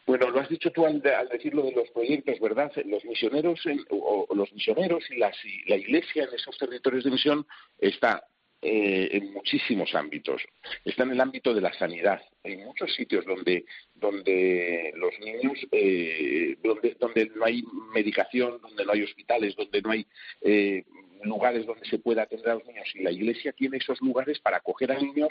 Bueno, 0.08 0.32
lo 0.32 0.40
has 0.40 0.48
dicho 0.48 0.72
tú 0.72 0.86
al, 0.86 1.02
decir 1.02 1.54
lo 1.54 1.64
de 1.64 1.74
los 1.74 1.90
proyectos, 1.92 2.40
¿verdad? 2.40 2.72
Los 2.86 3.04
misioneros, 3.04 3.60
o, 3.90 4.26
los 4.34 4.54
misioneros 4.54 5.04
y, 5.12 5.18
la 5.18 5.76
Iglesia 5.76 6.24
en 6.24 6.34
esos 6.34 6.58
territorios 6.58 7.04
de 7.04 7.12
misión 7.12 7.46
está 7.78 8.24
eh, 8.62 9.10
en 9.12 9.34
muchísimos 9.34 9.94
ámbitos. 9.94 10.42
Está 10.86 11.04
en 11.04 11.12
el 11.12 11.20
ámbito 11.20 11.54
de 11.54 11.60
la 11.60 11.74
sanidad. 11.74 12.22
Hay 12.46 12.56
muchos 12.56 12.96
sitios 12.96 13.26
donde, 13.26 13.66
donde 13.96 14.94
los 14.96 15.14
niños, 15.20 15.60
eh, 15.74 16.56
donde, 16.64 16.96
donde 16.98 17.30
no 17.36 17.44
hay 17.44 17.64
medicación, 17.94 18.62
donde 18.62 18.86
no 18.86 18.94
hay 18.94 19.04
hospitales, 19.04 19.58
donde 19.58 19.82
no 19.82 19.92
hay 19.92 20.08
eh, 20.40 20.86
lugares 21.24 21.66
donde 21.66 21.88
se 21.88 22.00
pueda 22.00 22.24
atender 22.24 22.50
a 22.50 22.56
los 22.56 22.66
niños 22.66 22.88
y 22.96 23.04
la 23.04 23.12
Iglesia 23.12 23.52
tiene 23.54 23.78
esos 23.78 24.02
lugares 24.02 24.40
para 24.40 24.58
acoger 24.58 24.92
a 24.92 25.00
niños 25.00 25.30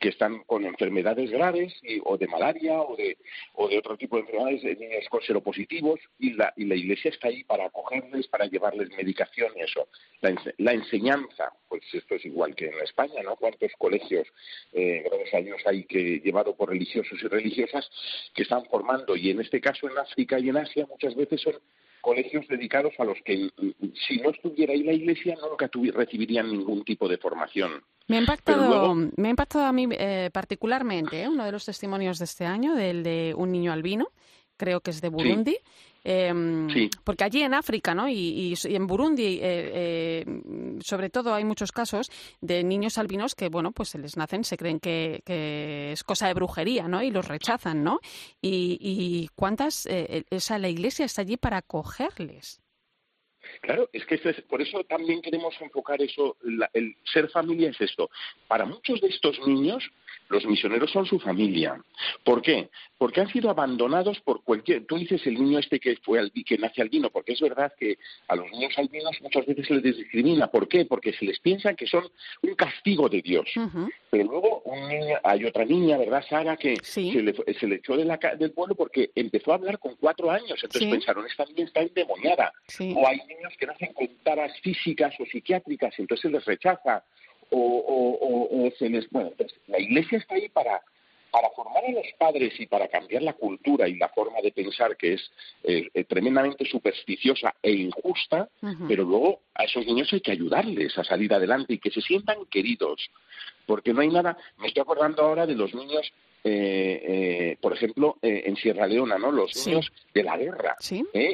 que 0.00 0.08
están 0.08 0.44
con 0.44 0.64
enfermedades 0.64 1.30
graves 1.30 1.74
o 2.04 2.16
de 2.16 2.26
malaria 2.28 2.80
o 2.80 2.96
de, 2.96 3.16
o 3.54 3.68
de 3.68 3.78
otro 3.78 3.96
tipo 3.96 4.16
de 4.16 4.22
enfermedades, 4.22 4.62
de 4.62 4.76
niños 4.76 5.04
con 5.08 5.22
seropositivos 5.22 6.00
y 6.18 6.32
la, 6.34 6.52
y 6.56 6.64
la 6.64 6.74
Iglesia 6.74 7.10
está 7.10 7.28
ahí 7.28 7.44
para 7.44 7.66
acogerles, 7.66 8.28
para 8.28 8.46
llevarles 8.46 8.90
medicación 8.96 9.52
y 9.56 9.62
eso. 9.62 9.88
La, 10.58 10.72
enseñanza, 10.72 11.52
pues 11.68 11.82
esto 11.92 12.14
es 12.14 12.24
igual 12.24 12.54
que 12.54 12.66
en 12.66 12.80
España, 12.82 13.22
¿no? 13.22 13.36
¿Cuántos 13.36 13.72
colegios, 13.78 14.26
eh, 14.72 15.04
gracias 15.04 15.34
años 15.34 15.62
hay 15.66 15.84
que 15.84 16.20
llevado 16.20 16.56
por 16.56 16.70
religiosos 16.70 17.18
y 17.22 17.26
religiosas 17.26 17.88
que 18.34 18.42
están 18.42 18.64
formando 18.66 19.16
y 19.16 19.30
en 19.30 19.40
este 19.40 19.60
caso 19.60 19.88
en 19.88 19.98
África 19.98 20.38
y 20.38 20.48
en 20.48 20.56
Asia 20.56 20.86
muchas 20.88 21.14
veces 21.14 21.40
son 21.40 21.54
colegios 22.04 22.46
dedicados 22.48 22.92
a 22.98 23.04
los 23.04 23.16
que 23.24 23.48
si 24.06 24.18
no 24.18 24.30
estuviera 24.30 24.74
ahí 24.74 24.82
la 24.82 24.92
Iglesia 24.92 25.36
nunca 25.40 25.70
recibirían 25.94 26.50
ningún 26.50 26.84
tipo 26.84 27.08
de 27.08 27.16
formación. 27.16 27.82
Me 28.06 28.18
ha 28.18 28.20
impactado, 28.20 28.94
me 28.94 29.28
ha 29.28 29.30
impactado 29.30 29.64
a 29.64 29.72
mí 29.72 29.88
eh, 29.92 30.28
particularmente 30.30 31.22
¿eh? 31.22 31.28
uno 31.28 31.46
de 31.46 31.52
los 31.52 31.64
testimonios 31.64 32.18
de 32.18 32.26
este 32.26 32.44
año, 32.44 32.74
del 32.74 33.02
de 33.02 33.34
un 33.34 33.50
niño 33.50 33.72
albino, 33.72 34.08
creo 34.58 34.80
que 34.80 34.90
es 34.90 35.00
de 35.00 35.08
Burundi, 35.08 35.56
Em, 36.06 36.68
porque 37.02 37.24
allí 37.24 37.42
en 37.42 37.54
África 37.54 37.94
¿no? 37.94 38.06
y, 38.10 38.54
en 38.64 38.86
Burundi, 38.86 39.40
eh, 39.40 39.70
eh, 40.22 40.24
sobre 40.80 41.08
todo, 41.08 41.34
hay 41.34 41.44
muchos 41.44 41.72
casos 41.72 42.10
de 42.42 42.62
niños 42.62 42.98
albinos 42.98 43.34
que, 43.34 43.48
bueno, 43.48 43.72
pues 43.72 43.88
se 43.88 43.98
les 43.98 44.18
nacen, 44.18 44.44
se 44.44 44.58
creen 44.58 44.80
que, 44.80 45.22
es 45.92 46.04
cosa 46.04 46.28
de 46.28 46.34
brujería 46.34 46.88
¿no? 46.88 47.02
y 47.02 47.10
los 47.10 47.26
rechazan. 47.26 47.82
¿no? 47.82 48.00
Y, 48.42 49.30
cuántas, 49.34 49.86
eh, 49.86 50.24
esa, 50.30 50.58
la 50.58 50.68
iglesia 50.68 51.06
está 51.06 51.22
allí 51.22 51.38
para 51.38 51.56
acogerles. 51.58 52.60
Claro, 53.60 53.88
es 53.92 54.04
que 54.04 54.18
por 54.48 54.60
eso 54.60 54.84
también 54.84 55.22
queremos 55.22 55.54
enfocar 55.60 56.00
eso, 56.02 56.36
el 56.72 56.96
ser 57.04 57.30
familia 57.30 57.70
es 57.70 57.80
esto. 57.80 58.10
Para 58.46 58.64
muchos 58.66 59.00
de 59.00 59.08
estos 59.08 59.38
niños, 59.46 59.84
los 60.28 60.44
misioneros 60.46 60.90
son 60.90 61.06
su 61.06 61.18
familia. 61.18 61.80
¿Por 62.24 62.42
qué? 62.42 62.70
Porque 62.98 63.20
han 63.20 63.28
sido 63.28 63.50
abandonados 63.50 64.20
por 64.20 64.42
cualquier. 64.42 64.86
Tú 64.86 64.96
dices 64.96 65.26
el 65.26 65.34
niño 65.34 65.58
este 65.58 65.78
que 65.78 65.96
fue 65.96 66.20
que 66.46 66.58
nace 66.58 66.82
albino, 66.82 67.10
porque 67.10 67.32
es 67.32 67.40
verdad 67.40 67.72
que 67.78 67.98
a 68.28 68.36
los 68.36 68.50
niños 68.50 68.72
albinos 68.76 69.16
muchas 69.22 69.46
veces 69.46 69.66
se 69.66 69.74
les 69.74 69.96
discrimina. 69.96 70.48
¿Por 70.48 70.68
qué? 70.68 70.84
Porque 70.84 71.12
se 71.12 71.24
les 71.24 71.38
piensa 71.40 71.74
que 71.74 71.86
son 71.86 72.04
un 72.42 72.54
castigo 72.54 73.08
de 73.08 73.22
Dios. 73.22 73.48
Pero 74.10 74.24
luego 74.24 74.62
un 74.64 74.88
niño, 74.88 75.16
hay 75.22 75.44
otra 75.44 75.64
niña, 75.64 75.98
¿verdad, 75.98 76.24
Sara, 76.28 76.56
que 76.56 76.76
se, 76.82 77.00
le, 77.00 77.34
se, 77.58 77.66
le, 77.66 77.76
echó 77.76 77.96
del 77.96 78.52
pueblo 78.52 78.74
porque 78.74 79.10
empezó 79.14 79.52
a 79.52 79.56
hablar 79.56 79.78
con 79.78 79.96
cuatro 79.96 80.30
años. 80.30 80.58
Entonces 80.62 80.90
pensaron, 80.90 81.26
esta 81.26 81.44
niña 81.46 81.64
está 81.64 81.80
endemoniada. 81.80 82.52
O 82.94 83.06
hay 83.06 83.18
niños 83.28 83.52
que 83.58 83.66
nacen 83.66 83.92
con 83.92 84.08
taras 84.22 84.52
físicas 84.60 85.14
o 85.18 85.26
psiquiátricas, 85.26 85.94
entonces 85.98 86.22
se 86.22 86.30
les 86.30 86.44
rechaza 86.44 87.04
o, 87.50 87.58
o, 87.58 88.66
o, 88.66 88.70
se 88.78 88.88
les... 88.88 89.08
Bueno, 89.10 89.30
entonces, 89.30 89.58
la 89.66 89.80
Iglesia 89.80 90.18
está 90.18 90.34
ahí 90.34 90.48
para 90.48 90.82
para 91.34 91.50
formar 91.50 91.84
a 91.84 91.90
los 91.90 92.06
padres 92.16 92.52
y 92.60 92.66
para 92.66 92.86
cambiar 92.86 93.22
la 93.22 93.32
cultura 93.32 93.88
y 93.88 93.96
la 93.96 94.08
forma 94.08 94.40
de 94.40 94.52
pensar 94.52 94.96
que 94.96 95.14
es 95.14 95.32
eh, 95.64 95.88
eh, 95.92 96.04
tremendamente 96.04 96.64
supersticiosa 96.64 97.56
e 97.60 97.72
injusta, 97.72 98.48
pero 98.86 99.02
luego 99.02 99.40
a 99.52 99.64
esos 99.64 99.84
niños 99.84 100.12
hay 100.12 100.20
que 100.20 100.30
ayudarles 100.30 100.96
a 100.96 101.02
salir 101.02 101.34
adelante 101.34 101.74
y 101.74 101.78
que 101.78 101.90
se 101.90 102.00
sientan 102.02 102.46
queridos, 102.48 103.10
porque 103.66 103.92
no 103.92 104.02
hay 104.02 104.10
nada. 104.10 104.38
Me 104.58 104.68
estoy 104.68 104.82
acordando 104.82 105.22
ahora 105.22 105.44
de 105.44 105.56
los 105.56 105.74
niños 105.74 106.12
eh, 106.44 107.56
por 107.60 107.72
ejemplo, 107.72 108.18
en 108.20 108.54
Sierra 108.56 108.86
Leona, 108.86 109.18
¿no? 109.18 109.32
Los 109.32 109.66
niños 109.66 109.90
de 110.12 110.22
la 110.22 110.36
guerra 110.36 110.76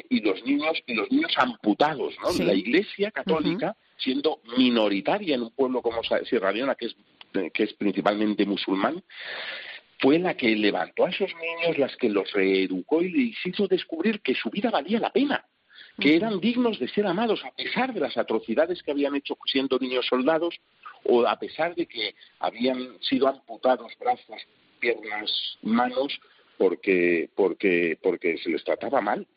y 0.09 0.21
los 0.21 0.43
niños 0.45 0.81
y 0.87 0.95
los 0.95 1.11
niños 1.11 1.33
amputados, 1.35 2.15
¿no? 2.23 2.43
La 2.43 2.53
Iglesia 2.53 3.11
Católica, 3.11 3.75
siendo 4.03 4.41
minoritaria 4.57 5.35
en 5.35 5.43
un 5.43 5.51
pueblo 5.51 5.81
como 5.81 6.01
Sierra 6.03 6.51
Leona, 6.51 6.75
que 6.75 6.87
es 6.87 6.95
que 7.53 7.63
es 7.63 7.73
principalmente 7.73 8.45
musulmán, 8.45 9.03
fue 9.99 10.19
la 10.19 10.35
que 10.35 10.55
levantó 10.55 11.05
a 11.05 11.09
esos 11.09 11.31
niños, 11.35 11.77
las 11.77 11.95
que 11.95 12.09
los 12.09 12.31
reeducó 12.33 13.01
y 13.01 13.11
les 13.11 13.45
hizo 13.45 13.67
descubrir 13.67 14.21
que 14.21 14.35
su 14.35 14.49
vida 14.49 14.71
valía 14.71 14.99
la 14.99 15.11
pena, 15.11 15.45
que 15.99 16.15
eran 16.15 16.39
dignos 16.39 16.79
de 16.79 16.87
ser 16.87 17.05
amados 17.05 17.43
a 17.45 17.51
pesar 17.51 17.93
de 17.93 17.99
las 17.99 18.17
atrocidades 18.17 18.81
que 18.81 18.91
habían 18.91 19.15
hecho 19.15 19.37
siendo 19.45 19.77
niños 19.79 20.07
soldados 20.07 20.59
o 21.03 21.25
a 21.25 21.37
pesar 21.37 21.75
de 21.75 21.85
que 21.85 22.15
habían 22.39 22.99
sido 23.01 23.27
amputados 23.27 23.91
brazos, 23.99 24.41
piernas, 24.79 25.57
manos 25.61 26.19
porque 26.57 27.29
porque 27.35 27.97
porque 28.01 28.37
se 28.39 28.49
les 28.49 28.63
trataba 28.63 29.01
mal. 29.01 29.27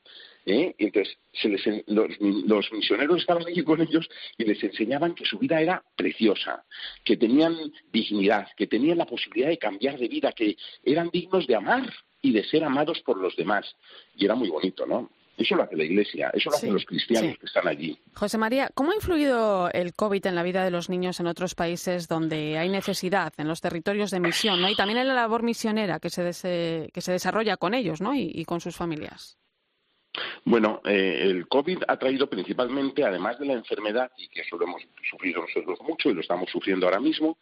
¿Eh? 0.46 0.74
Y 0.78 0.86
entonces 0.86 1.16
se 1.32 1.48
les, 1.48 1.62
los, 1.86 2.72
misioneros 2.72 3.20
estaban 3.20 3.46
allí 3.46 3.62
con 3.62 3.80
ellos 3.80 4.08
y 4.36 4.44
les 4.44 4.62
enseñaban 4.62 5.14
que 5.14 5.24
su 5.24 5.38
vida 5.38 5.60
era 5.60 5.82
preciosa, 5.96 6.64
que 7.04 7.16
tenían 7.16 7.56
dignidad, 7.92 8.48
que 8.56 8.66
tenían 8.66 8.98
la 8.98 9.06
posibilidad 9.06 9.48
de 9.48 9.58
cambiar 9.58 9.98
de 9.98 10.08
vida, 10.08 10.32
que 10.32 10.56
eran 10.82 11.10
dignos 11.10 11.46
de 11.46 11.56
amar 11.56 11.92
y 12.20 12.32
de 12.32 12.44
ser 12.44 12.64
amados 12.64 13.00
por 13.00 13.18
los 13.18 13.36
demás. 13.36 13.74
Y 14.16 14.24
era 14.24 14.34
muy 14.34 14.48
bonito, 14.48 14.86
¿no? 14.86 15.10
Eso 15.36 15.56
lo 15.56 15.64
hace 15.64 15.76
la 15.76 15.82
Iglesia, 15.82 16.30
eso 16.32 16.48
lo 16.48 16.56
hacen 16.56 16.72
los 16.72 16.84
cristianos 16.84 17.36
que 17.38 17.46
están 17.46 17.66
allí. 17.66 17.98
José 18.14 18.38
María, 18.38 18.70
¿cómo 18.72 18.92
ha 18.92 18.94
influido 18.94 19.68
el 19.72 19.92
COVID 19.92 20.24
en 20.26 20.36
la 20.36 20.44
vida 20.44 20.62
de 20.62 20.70
los 20.70 20.88
niños 20.88 21.18
en 21.18 21.26
otros 21.26 21.56
países 21.56 22.06
donde 22.06 22.56
hay 22.56 22.68
necesidad, 22.68 23.32
en 23.36 23.48
los 23.48 23.60
territorios 23.60 24.12
de 24.12 24.20
misión, 24.20 24.60
¿no? 24.60 24.70
y 24.70 24.76
también 24.76 25.00
en 25.00 25.08
la 25.08 25.14
labor 25.14 25.42
misionera 25.42 25.98
que 25.98 26.08
se, 26.08 26.88
que 26.92 27.00
se 27.00 27.12
desarrolla 27.12 27.56
con 27.56 27.74
ellos 27.74 28.00
¿no? 28.00 28.14
y 28.14 28.44
con 28.44 28.60
sus 28.60 28.76
familias? 28.76 29.36
Bueno, 30.44 30.80
eh, 30.85 31.21
el 31.23 31.49
COVID 31.49 31.78
ha 31.88 31.99
traído 31.99 32.28
principalmente, 32.28 33.04
además 33.04 33.38
de 33.38 33.47
la 33.47 33.54
enfermedad, 33.54 34.11
y 34.16 34.28
que 34.28 34.42
eso 34.42 34.56
lo 34.56 34.64
hemos 34.64 34.83
sufrido 35.11 35.42
nosotros 35.42 35.78
mucho 35.83 36.11
y 36.11 36.14
lo 36.14 36.21
estamos 36.21 36.50
sufriendo 36.50 36.87
ahora 36.87 37.00
mismo, 37.00 37.38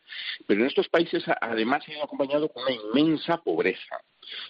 pero 0.47 0.61
en 0.61 0.67
estos 0.69 0.88
países 0.88 1.25
además 1.41 1.85
ha 1.88 2.05
acompañado 2.05 2.49
con 2.49 2.62
una 2.62 2.73
inmensa 2.73 3.38
pobreza. 3.38 4.00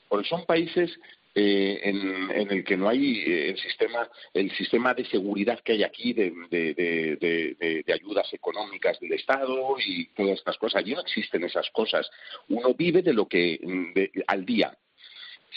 Porque 0.08 0.28
son 0.28 0.44
países 0.44 0.98
eh, 1.34 1.80
en, 1.82 2.30
en, 2.30 2.50
el 2.50 2.62
que 2.62 2.76
no 2.76 2.90
hay 2.90 3.20
eh, 3.20 3.50
el 3.50 3.58
sistema 3.58 4.06
el 4.34 4.50
sistema 4.52 4.92
de 4.92 5.06
seguridad 5.06 5.60
que 5.60 5.72
hay 5.72 5.82
aquí 5.82 6.12
de, 6.12 6.30
de, 6.50 6.74
de, 6.74 7.82
de, 7.86 7.92
ayudas 7.92 8.30
económicas 8.34 9.00
del 9.00 9.14
Estado 9.14 9.76
y 9.84 10.08
todas 10.08 10.38
estas 10.38 10.58
cosas. 10.58 10.82
Allí 10.82 10.94
no 10.94 11.00
existen 11.00 11.42
esas 11.44 11.70
cosas. 11.70 12.08
Uno 12.48 12.74
vive 12.74 13.00
de 13.00 13.14
lo 13.14 13.26
que 13.26 13.58
al 14.26 14.44
día 14.44 14.76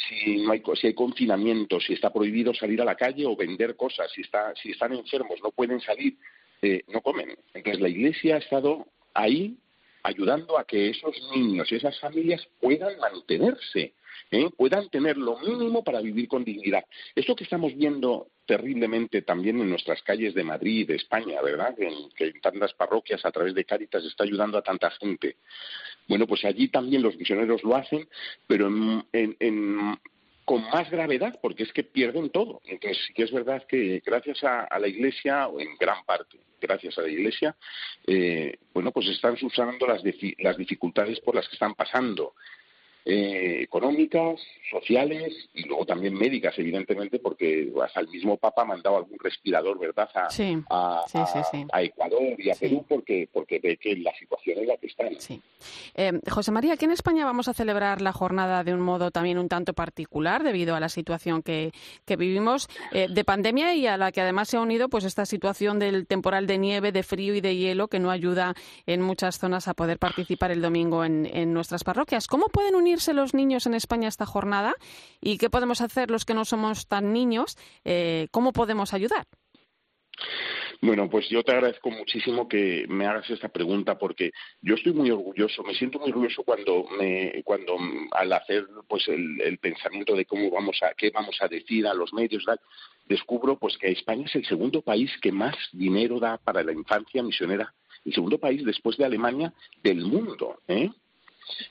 si 0.07 0.37
no 0.37 0.51
hay 0.51 0.61
si 0.79 0.87
hay 0.87 0.93
confinamiento, 0.93 1.79
si 1.79 1.93
está 1.93 2.11
prohibido 2.11 2.53
salir 2.53 2.81
a 2.81 2.85
la 2.85 2.95
calle 2.95 3.25
o 3.25 3.35
vender 3.35 3.75
cosas, 3.75 4.11
si 4.13 4.21
está 4.21 4.53
si 4.55 4.71
están 4.71 4.93
enfermos, 4.93 5.39
no 5.41 5.51
pueden 5.51 5.79
salir, 5.79 6.17
eh, 6.61 6.83
no 6.87 7.01
comen. 7.01 7.37
Entonces 7.53 7.81
la 7.81 7.89
Iglesia 7.89 8.35
ha 8.35 8.39
estado 8.39 8.87
ahí 9.13 9.57
ayudando 10.03 10.59
a 10.59 10.65
que 10.65 10.89
esos 10.89 11.15
niños 11.35 11.71
y 11.71 11.75
esas 11.75 11.99
familias 11.99 12.47
puedan 12.59 12.99
mantenerse, 12.99 13.93
¿eh? 14.31 14.49
puedan 14.55 14.89
tener 14.89 15.17
lo 15.17 15.39
mínimo 15.39 15.83
para 15.83 16.01
vivir 16.01 16.27
con 16.27 16.43
dignidad. 16.43 16.85
Esto 17.15 17.35
que 17.35 17.43
estamos 17.43 17.75
viendo 17.75 18.27
terriblemente 18.45 19.21
también 19.21 19.59
en 19.59 19.69
nuestras 19.69 20.01
calles 20.03 20.33
de 20.33 20.43
Madrid, 20.43 20.87
de 20.87 20.95
España, 20.95 21.41
¿verdad? 21.41 21.75
En, 21.79 22.09
que 22.15 22.25
en 22.27 22.41
tantas 22.41 22.73
parroquias 22.73 23.25
a 23.25 23.31
través 23.31 23.53
de 23.53 23.65
Cáritas 23.65 24.03
está 24.03 24.23
ayudando 24.23 24.57
a 24.57 24.61
tanta 24.61 24.91
gente. 24.91 25.37
Bueno, 26.07 26.27
pues 26.27 26.45
allí 26.45 26.67
también 26.67 27.01
los 27.01 27.17
misioneros 27.17 27.63
lo 27.63 27.75
hacen, 27.75 28.07
pero 28.47 28.69
con 30.45 30.61
más 30.69 30.89
gravedad, 30.91 31.39
porque 31.41 31.63
es 31.63 31.73
que 31.73 31.83
pierden 31.83 32.29
todo. 32.29 32.61
Entonces, 32.65 33.03
sí 33.07 33.13
que 33.13 33.23
es 33.23 33.31
verdad 33.31 33.65
que 33.67 34.01
gracias 34.05 34.43
a, 34.43 34.79
la 34.79 34.87
Iglesia, 34.87 35.47
o 35.47 35.59
en 35.59 35.75
gran 35.77 36.05
parte 36.05 36.39
gracias 36.61 36.97
a 36.97 37.01
la 37.01 37.09
Iglesia, 37.09 37.55
eh, 38.07 38.57
bueno, 38.73 38.91
pues 38.91 39.07
están 39.07 39.37
subsanando 39.37 39.85
las 39.87 40.57
dificultades 40.57 41.19
por 41.19 41.35
las 41.35 41.47
que 41.47 41.55
están 41.55 41.75
pasando 41.75 42.33
eh, 43.07 43.61
económicas, 43.61 44.39
sociales 44.71 45.31
y 45.53 45.63
luego 45.63 45.85
también 45.85 46.15
médicas, 46.15 46.57
evidentemente, 46.57 47.19
porque 47.19 47.71
hasta 47.83 47.99
el 47.99 48.07
mismo 48.07 48.35
Papa 48.37 48.63
ha 48.63 48.65
mandado 48.65 48.97
algún 48.97 49.19
respirador, 49.19 49.77
¿verdad?, 49.77 50.09
a, 50.15 51.03
a, 51.71 51.81
Ecuador 51.83 52.35
y 52.39 52.49
a 52.49 52.55
Perú 52.55 52.83
porque, 52.89 53.29
porque 53.31 53.59
ve 53.59 53.77
que 53.77 53.95
la 53.97 54.11
situación 54.17 54.57
es 54.59 54.67
la 54.67 54.77
que 54.77 54.87
está. 54.87 55.05
Eh, 55.93 56.19
José 56.29 56.51
María, 56.51 56.73
aquí 56.73 56.85
en 56.85 56.91
España 56.91 57.25
vamos 57.25 57.47
a 57.47 57.53
celebrar 57.53 58.01
la 58.01 58.11
jornada 58.11 58.63
de 58.63 58.73
un 58.73 58.81
modo 58.81 59.11
también 59.11 59.37
un 59.37 59.49
tanto 59.49 59.73
particular 59.73 60.41
debido 60.41 60.75
a 60.75 60.79
la 60.79 60.89
situación 60.89 61.43
que, 61.43 61.71
que 62.05 62.15
vivimos 62.15 62.67
eh, 62.91 63.07
de 63.07 63.23
pandemia 63.23 63.75
y 63.75 63.85
a 63.85 63.97
la 63.97 64.11
que 64.11 64.21
además 64.21 64.49
se 64.49 64.57
ha 64.57 64.61
unido 64.61 64.89
pues 64.89 65.03
esta 65.03 65.27
situación 65.27 65.77
del 65.77 66.07
temporal 66.07 66.47
de 66.47 66.57
nieve, 66.57 66.91
de 66.91 67.03
frío 67.03 67.35
y 67.35 67.41
de 67.41 67.55
hielo 67.55 67.87
que 67.87 67.99
no 67.99 68.09
ayuda 68.09 68.55
en 68.87 69.01
muchas 69.01 69.37
zonas 69.37 69.67
a 69.67 69.75
poder 69.75 69.99
participar 69.99 70.49
el 70.49 70.61
domingo 70.63 71.05
en, 71.05 71.27
en 71.27 71.53
nuestras 71.53 71.83
parroquias. 71.83 72.27
¿Cómo 72.27 72.47
pueden 72.47 72.73
unir 72.73 72.94
los 73.13 73.33
niños 73.33 73.65
en 73.65 73.73
España 73.73 74.07
esta 74.07 74.25
jornada 74.25 74.75
y 75.21 75.37
qué 75.37 75.49
podemos 75.49 75.81
hacer 75.81 76.11
los 76.11 76.25
que 76.25 76.33
no 76.33 76.45
somos 76.45 76.87
tan 76.87 77.13
niños, 77.13 77.57
eh, 77.83 78.27
cómo 78.31 78.53
podemos 78.53 78.93
ayudar. 78.93 79.25
Bueno, 80.81 81.09
pues 81.09 81.27
yo 81.29 81.43
te 81.43 81.51
agradezco 81.51 81.89
muchísimo 81.89 82.47
que 82.47 82.85
me 82.87 83.05
hagas 83.05 83.29
esta 83.29 83.49
pregunta 83.49 83.97
porque 83.97 84.31
yo 84.61 84.75
estoy 84.75 84.93
muy 84.93 85.09
orgulloso, 85.09 85.63
me 85.63 85.73
siento 85.73 85.99
muy 85.99 86.09
orgulloso 86.09 86.43
cuando 86.43 86.85
me, 86.97 87.41
cuando 87.43 87.77
al 88.11 88.33
hacer 88.33 88.67
pues 88.87 89.07
el, 89.07 89.57
pensamiento 89.59 90.15
de 90.15 90.25
cómo 90.25 90.49
vamos 90.51 90.77
a 90.83 90.93
qué 90.93 91.11
vamos 91.11 91.37
a 91.41 91.47
decir 91.47 91.87
a 91.87 91.93
los 91.93 92.13
medios, 92.13 92.45
descubro 93.07 93.57
pues 93.57 93.77
que 93.77 93.91
España 93.91 94.25
es 94.25 94.35
el 94.35 94.45
segundo 94.45 94.81
país 94.81 95.11
que 95.21 95.31
más 95.31 95.55
dinero 95.71 96.19
da 96.19 96.37
para 96.37 96.63
la 96.63 96.73
infancia 96.73 97.23
misionera, 97.23 97.73
el 98.03 98.13
segundo 98.13 98.37
país 98.37 98.63
después 98.63 98.97
de 98.97 99.05
Alemania 99.05 99.53
del 99.81 100.05
mundo, 100.05 100.59
¿eh? 100.67 100.89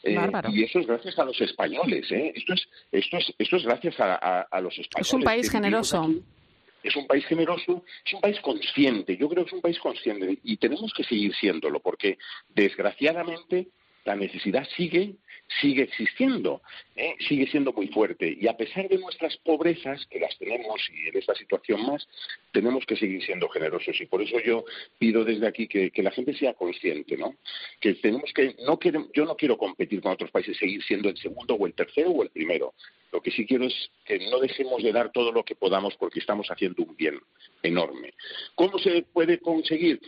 Eh, 0.02 0.16
y 0.52 0.64
eso 0.64 0.80
es 0.80 0.86
gracias 0.86 1.18
a 1.18 1.24
los 1.24 1.40
españoles. 1.40 2.10
¿eh? 2.10 2.32
Esto, 2.34 2.54
es, 2.54 2.68
esto, 2.92 3.16
es, 3.18 3.34
esto 3.38 3.56
es 3.56 3.64
gracias 3.64 3.94
a, 3.98 4.60
los 4.60 4.78
españoles. 4.78 5.08
Es 5.08 5.12
un 5.12 5.22
país 5.22 5.50
generoso. 5.50 6.10
Es 6.82 6.96
un 6.96 7.06
país 7.06 7.24
generoso, 7.24 7.82
es 8.04 8.12
un 8.12 8.20
país 8.20 8.38
consciente. 8.40 9.16
Yo 9.16 9.26
creo 9.28 9.44
que 9.44 9.48
es 9.48 9.54
un 9.54 9.62
país 9.62 9.78
consciente 9.78 10.38
y 10.42 10.58
tenemos 10.58 10.92
que 10.92 11.02
seguir 11.02 11.34
siéndolo 11.34 11.80
porque, 11.80 12.18
desgraciadamente, 12.50 13.68
la 14.04 14.16
necesidad 14.16 14.66
sigue 14.76 15.16
sigue 15.60 15.82
existiendo, 15.82 16.62
¿eh? 16.96 17.14
sigue 17.28 17.46
siendo 17.46 17.72
muy 17.72 17.88
fuerte. 17.88 18.36
Y 18.40 18.46
a 18.46 18.56
pesar 18.56 18.88
de 18.88 18.98
nuestras 18.98 19.36
pobrezas, 19.38 20.04
que 20.06 20.18
las 20.18 20.36
tenemos 20.38 20.80
y 20.90 21.08
en 21.08 21.16
esta 21.16 21.34
situación 21.34 21.84
más, 21.86 22.06
tenemos 22.52 22.84
que 22.86 22.96
seguir 22.96 23.22
siendo 23.24 23.48
generosos. 23.48 24.00
Y 24.00 24.06
por 24.06 24.22
eso 24.22 24.40
yo 24.40 24.64
pido 24.98 25.24
desde 25.24 25.46
aquí 25.46 25.66
que, 25.68 25.90
la 26.02 26.10
gente 26.10 26.34
sea 26.34 26.54
consciente, 26.54 27.16
¿no? 27.16 27.34
Que 27.80 27.94
tenemos 27.94 28.30
que, 28.34 28.56
no 28.66 28.78
yo 29.14 29.24
no 29.24 29.36
quiero 29.36 29.56
competir 29.56 30.02
con 30.02 30.12
otros 30.12 30.30
países, 30.30 30.56
seguir 30.58 30.82
siendo 30.82 31.08
el 31.08 31.16
segundo 31.16 31.54
o 31.54 31.66
el 31.66 31.74
tercero 31.74 32.10
o 32.10 32.22
el 32.22 32.30
primero. 32.30 32.74
Lo 33.12 33.22
que 33.22 33.30
sí 33.30 33.46
quiero 33.46 33.64
es 33.64 33.90
que 34.04 34.18
no 34.28 34.40
dejemos 34.40 34.82
de 34.82 34.92
dar 34.92 35.12
todo 35.12 35.30
lo 35.32 35.44
que 35.44 35.54
podamos 35.54 35.94
porque 35.96 36.18
estamos 36.18 36.48
haciendo 36.48 36.82
un 36.82 36.96
bien 36.96 37.18
enorme. 37.62 38.12
¿Cómo 38.54 38.78
se 38.78 39.02
puede 39.02 39.38
conseguir? 39.38 40.00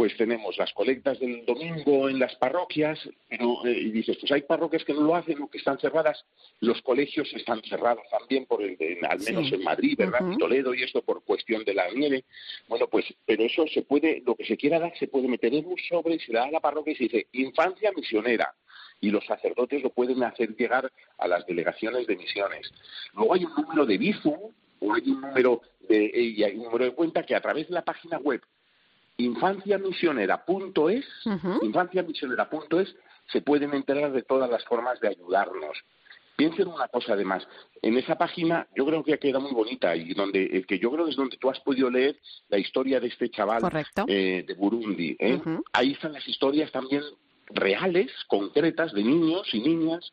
Pues 0.00 0.16
tenemos 0.16 0.56
las 0.56 0.72
colectas 0.72 1.20
del 1.20 1.44
domingo 1.44 2.08
en 2.08 2.18
las 2.18 2.34
parroquias, 2.36 2.98
pero 3.28 3.66
eh, 3.66 3.72
y 3.72 3.90
dices, 3.90 4.16
pues 4.18 4.32
hay 4.32 4.40
parroquias 4.40 4.82
que 4.82 4.94
no 4.94 5.02
lo 5.02 5.14
hacen 5.14 5.42
o 5.42 5.50
que 5.50 5.58
están 5.58 5.78
cerradas, 5.78 6.24
los 6.60 6.80
colegios 6.80 7.30
están 7.34 7.60
cerrados 7.64 8.04
también, 8.10 8.46
por 8.46 8.62
el, 8.62 8.78
al 9.06 9.20
menos 9.20 9.52
en 9.52 9.62
Madrid, 9.62 9.98
¿verdad? 9.98 10.22
En 10.22 10.38
Toledo 10.38 10.72
y 10.72 10.84
esto 10.84 11.02
por 11.02 11.22
cuestión 11.22 11.64
de 11.64 11.74
la 11.74 11.90
nieve. 11.90 12.24
Bueno, 12.66 12.88
pues, 12.88 13.12
pero 13.26 13.42
eso 13.42 13.66
se 13.66 13.82
puede, 13.82 14.22
lo 14.24 14.36
que 14.36 14.46
se 14.46 14.56
quiera 14.56 14.78
dar, 14.78 14.96
se 14.96 15.06
puede 15.06 15.28
meter 15.28 15.52
en 15.52 15.66
un 15.66 15.76
sobre, 15.86 16.18
se 16.18 16.32
le 16.32 16.38
da 16.38 16.46
a 16.46 16.50
la 16.50 16.60
parroquia 16.60 16.94
y 16.94 16.96
se 16.96 17.04
dice, 17.04 17.26
infancia 17.32 17.92
misionera 17.94 18.54
y 19.02 19.10
los 19.10 19.26
sacerdotes 19.26 19.82
lo 19.82 19.90
pueden 19.90 20.22
hacer 20.22 20.56
llegar 20.56 20.90
a 21.18 21.28
las 21.28 21.44
delegaciones 21.44 22.06
de 22.06 22.16
misiones. 22.16 22.72
Luego 23.12 23.34
hay 23.34 23.44
un 23.44 23.54
número 23.54 23.84
de 23.84 23.98
Bizum 23.98 24.50
o 24.80 24.94
hay 24.94 25.10
un 25.10 25.20
número 25.20 25.60
de, 25.90 26.10
y 26.14 26.42
hay 26.42 26.56
un 26.56 26.64
número 26.64 26.86
de 26.86 26.92
cuenta 26.92 27.26
que 27.26 27.34
a 27.34 27.42
través 27.42 27.68
de 27.68 27.74
la 27.74 27.84
página 27.84 28.16
web 28.16 28.40
infanciamisionera.es, 29.20 31.06
infanciamisionera.es, 31.62 32.94
se 33.32 33.42
pueden 33.42 33.74
enterar 33.74 34.12
de 34.12 34.22
todas 34.22 34.50
las 34.50 34.64
formas 34.64 35.00
de 35.00 35.08
ayudarnos. 35.08 35.78
Piensen 36.36 36.68
una 36.68 36.88
cosa 36.88 37.12
además, 37.12 37.46
en 37.82 37.98
esa 37.98 38.16
página 38.16 38.66
yo 38.74 38.86
creo 38.86 39.04
que 39.04 39.18
queda 39.18 39.38
muy 39.40 39.52
bonita 39.52 39.94
y 39.94 40.14
donde 40.14 40.64
que 40.66 40.78
yo 40.78 40.90
creo 40.90 41.04
que 41.04 41.10
es 41.10 41.16
donde 41.16 41.36
tú 41.36 41.50
has 41.50 41.60
podido 41.60 41.90
leer 41.90 42.18
la 42.48 42.56
historia 42.56 42.98
de 42.98 43.08
este 43.08 43.28
chaval 43.28 43.60
eh, 44.08 44.44
de 44.46 44.54
Burundi. 44.54 45.16
¿eh? 45.18 45.38
Ahí 45.72 45.92
están 45.92 46.14
las 46.14 46.26
historias 46.26 46.72
también 46.72 47.02
reales, 47.48 48.10
concretas, 48.26 48.94
de 48.94 49.02
niños 49.02 49.52
y 49.52 49.60
niñas 49.60 50.12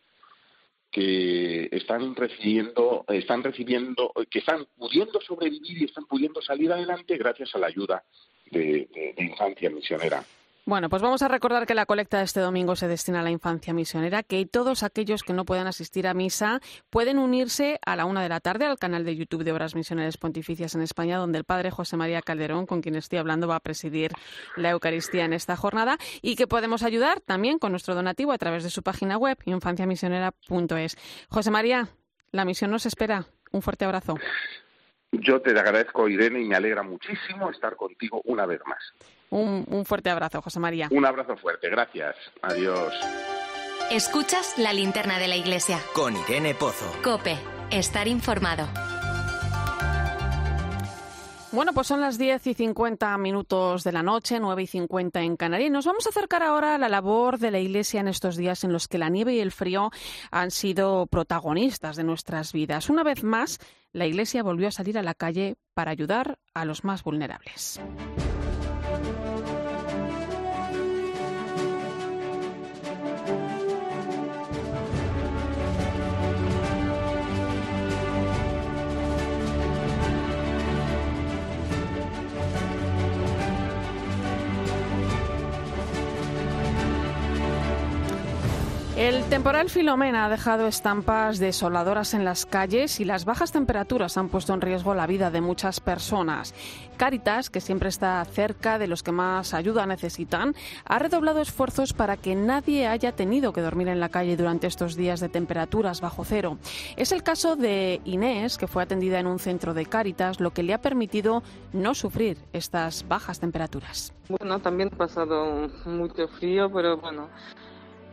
que 0.91 1.69
están 1.71 2.13
recibiendo, 2.13 3.05
están 3.07 3.43
recibiendo, 3.43 4.11
que 4.29 4.39
están 4.39 4.65
pudiendo 4.77 5.21
sobrevivir 5.21 5.81
y 5.81 5.85
están 5.85 6.05
pudiendo 6.07 6.41
salir 6.41 6.73
adelante 6.73 7.17
gracias 7.17 7.55
a 7.55 7.59
la 7.59 7.67
ayuda 7.67 8.03
de 8.51 8.87
infancia 9.17 9.69
misionera. 9.69 10.23
Bueno, 10.67 10.89
pues 10.89 11.01
vamos 11.01 11.21
a 11.21 11.29
recordar 11.29 11.65
que 11.65 11.73
la 11.73 11.85
colecta 11.85 12.17
de 12.17 12.25
este 12.25 12.41
domingo 12.41 12.75
se 12.75 12.89
destina 12.89 13.21
a 13.21 13.23
la 13.23 13.31
infancia 13.31 13.73
misionera, 13.73 14.21
que 14.21 14.45
todos 14.45 14.83
aquellos 14.83 15.23
que 15.23 15.31
no 15.31 15.45
puedan 15.45 15.65
asistir 15.65 16.07
a 16.07 16.13
misa 16.13 16.59
pueden 16.89 17.19
unirse 17.19 17.79
a 17.85 17.95
la 17.95 18.03
una 18.03 18.21
de 18.21 18.27
la 18.27 18.41
tarde 18.41 18.65
al 18.65 18.77
canal 18.77 19.05
de 19.05 19.15
YouTube 19.15 19.45
de 19.45 19.53
Obras 19.53 19.75
Misioneras 19.75 20.17
Pontificias 20.17 20.75
en 20.75 20.81
España, 20.81 21.19
donde 21.19 21.37
el 21.37 21.45
padre 21.45 21.71
José 21.71 21.95
María 21.95 22.21
Calderón, 22.21 22.65
con 22.65 22.81
quien 22.81 22.97
estoy 22.97 23.17
hablando, 23.17 23.47
va 23.47 23.55
a 23.55 23.61
presidir 23.61 24.11
la 24.57 24.71
Eucaristía 24.71 25.23
en 25.23 25.31
esta 25.31 25.55
jornada 25.55 25.97
y 26.21 26.35
que 26.35 26.47
podemos 26.47 26.83
ayudar 26.83 27.21
también 27.21 27.59
con 27.59 27.71
nuestro 27.71 27.95
donativo 27.95 28.33
a 28.33 28.37
través 28.37 28.65
de 28.65 28.69
su 28.69 28.83
página 28.83 29.17
web, 29.17 29.37
infanciamisionera.es. 29.45 30.97
José 31.29 31.49
María, 31.49 31.87
la 32.33 32.43
misión 32.43 32.71
nos 32.71 32.85
espera. 32.85 33.25
Un 33.53 33.61
fuerte 33.61 33.85
abrazo. 33.85 34.15
Yo 35.11 35.41
te 35.41 35.51
agradezco, 35.51 36.07
Irene, 36.09 36.41
y 36.41 36.45
me 36.45 36.55
alegra 36.55 36.83
muchísimo 36.83 37.49
estar 37.49 37.75
contigo 37.75 38.21
una 38.25 38.45
vez 38.45 38.59
más. 38.65 38.79
Un, 39.29 39.85
fuerte 39.85 40.09
abrazo, 40.09 40.41
José 40.41 40.59
María. 40.59 40.87
Un 40.91 41.05
abrazo 41.05 41.35
fuerte, 41.37 41.69
gracias. 41.69 42.15
Adiós. 42.41 42.93
Escuchas 43.91 44.57
la 44.57 44.73
linterna 44.73 45.17
de 45.17 45.27
la 45.27 45.35
iglesia. 45.35 45.79
Con 45.93 46.15
Irene 46.15 46.53
Pozo. 46.53 46.91
Cope, 47.03 47.37
estar 47.71 48.07
informado. 48.07 48.67
Bueno, 51.57 51.73
pues 51.73 51.87
son 51.87 52.01
las 52.01 52.19
10 52.19 52.45
y 52.45 52.53
50 52.53 53.17
minutos 53.17 53.83
de 53.83 53.91
la 53.91 54.03
noche, 54.03 54.39
9 54.39 54.61
y 54.61 54.67
50 54.67 55.23
en 55.23 55.35
Canarias. 55.35 55.71
Nos 55.71 55.87
vamos 55.87 56.05
a 56.05 56.09
acercar 56.09 56.43
ahora 56.43 56.75
a 56.75 56.77
la 56.77 56.87
labor 56.87 57.39
de 57.39 57.49
la 57.49 57.57
Iglesia 57.57 57.99
en 57.99 58.07
estos 58.07 58.37
días 58.37 58.63
en 58.63 58.71
los 58.71 58.87
que 58.87 58.99
la 58.99 59.09
nieve 59.09 59.33
y 59.33 59.39
el 59.39 59.51
frío 59.51 59.89
han 60.29 60.51
sido 60.51 61.07
protagonistas 61.07 61.95
de 61.95 62.03
nuestras 62.03 62.53
vidas. 62.53 62.91
Una 62.91 63.01
vez 63.01 63.23
más, 63.23 63.57
la 63.91 64.05
Iglesia 64.05 64.43
volvió 64.43 64.67
a 64.67 64.71
salir 64.71 64.99
a 64.99 65.01
la 65.01 65.15
calle 65.15 65.55
para 65.73 65.89
ayudar 65.89 66.37
a 66.53 66.63
los 66.63 66.83
más 66.83 67.01
vulnerables. 67.01 67.81
El 88.97 89.23
temporal 89.25 89.69
Filomena 89.69 90.25
ha 90.25 90.29
dejado 90.29 90.65
estampas 90.65 91.37
desoladoras 91.37 92.15
en 92.15 92.25
las 92.25 92.47
calles 92.47 92.99
y 92.99 93.05
las 93.05 93.25
bajas 93.25 93.51
temperaturas 93.51 94.17
han 94.17 94.27
puesto 94.27 94.55
en 94.55 94.61
riesgo 94.61 94.95
la 94.95 95.05
vida 95.05 95.29
de 95.29 95.39
muchas 95.39 95.79
personas. 95.79 96.55
Cáritas, 96.97 97.51
que 97.51 97.61
siempre 97.61 97.89
está 97.89 98.25
cerca 98.25 98.79
de 98.79 98.87
los 98.87 99.03
que 99.03 99.11
más 99.11 99.53
ayuda 99.53 99.85
necesitan, 99.85 100.55
ha 100.83 100.97
redoblado 100.97 101.41
esfuerzos 101.41 101.93
para 101.93 102.17
que 102.17 102.33
nadie 102.33 102.87
haya 102.87 103.11
tenido 103.11 103.53
que 103.53 103.61
dormir 103.61 103.87
en 103.87 103.99
la 103.99 104.09
calle 104.09 104.35
durante 104.35 104.65
estos 104.65 104.95
días 104.95 105.19
de 105.19 105.29
temperaturas 105.29 106.01
bajo 106.01 106.25
cero. 106.25 106.57
Es 106.95 107.11
el 107.11 107.21
caso 107.21 107.55
de 107.55 108.01
Inés, 108.03 108.57
que 108.57 108.65
fue 108.65 108.81
atendida 108.81 109.19
en 109.19 109.27
un 109.27 109.37
centro 109.37 109.75
de 109.75 109.85
Cáritas, 109.85 110.39
lo 110.39 110.53
que 110.53 110.63
le 110.63 110.73
ha 110.73 110.81
permitido 110.81 111.43
no 111.71 111.93
sufrir 111.93 112.39
estas 112.51 113.07
bajas 113.07 113.39
temperaturas. 113.39 114.11
Bueno, 114.27 114.59
también 114.59 114.89
ha 114.91 114.97
pasado 114.97 115.69
mucho 115.85 116.27
frío, 116.29 116.71
pero 116.73 116.97
bueno, 116.97 117.29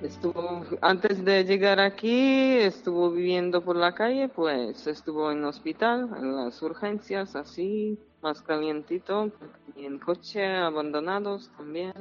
Estuvo, 0.03 0.65
antes 0.83 1.25
de 1.25 1.45
llegar 1.45 1.81
aquí, 1.81 2.59
estuvo 2.59 3.11
viviendo 3.11 3.63
por 3.63 3.77
la 3.77 3.95
calle, 3.95 4.29
pues 4.29 4.87
estuvo 4.87 5.31
en 5.31 5.45
hospital, 5.45 6.11
en 6.19 6.37
las 6.37 6.61
urgencias, 6.63 7.37
así, 7.37 7.99
más 8.21 8.43
calientito, 8.43 9.31
y 9.77 9.87
en 9.87 9.99
coche, 9.99 10.45
abandonados 10.45 11.51
también. 11.57 11.93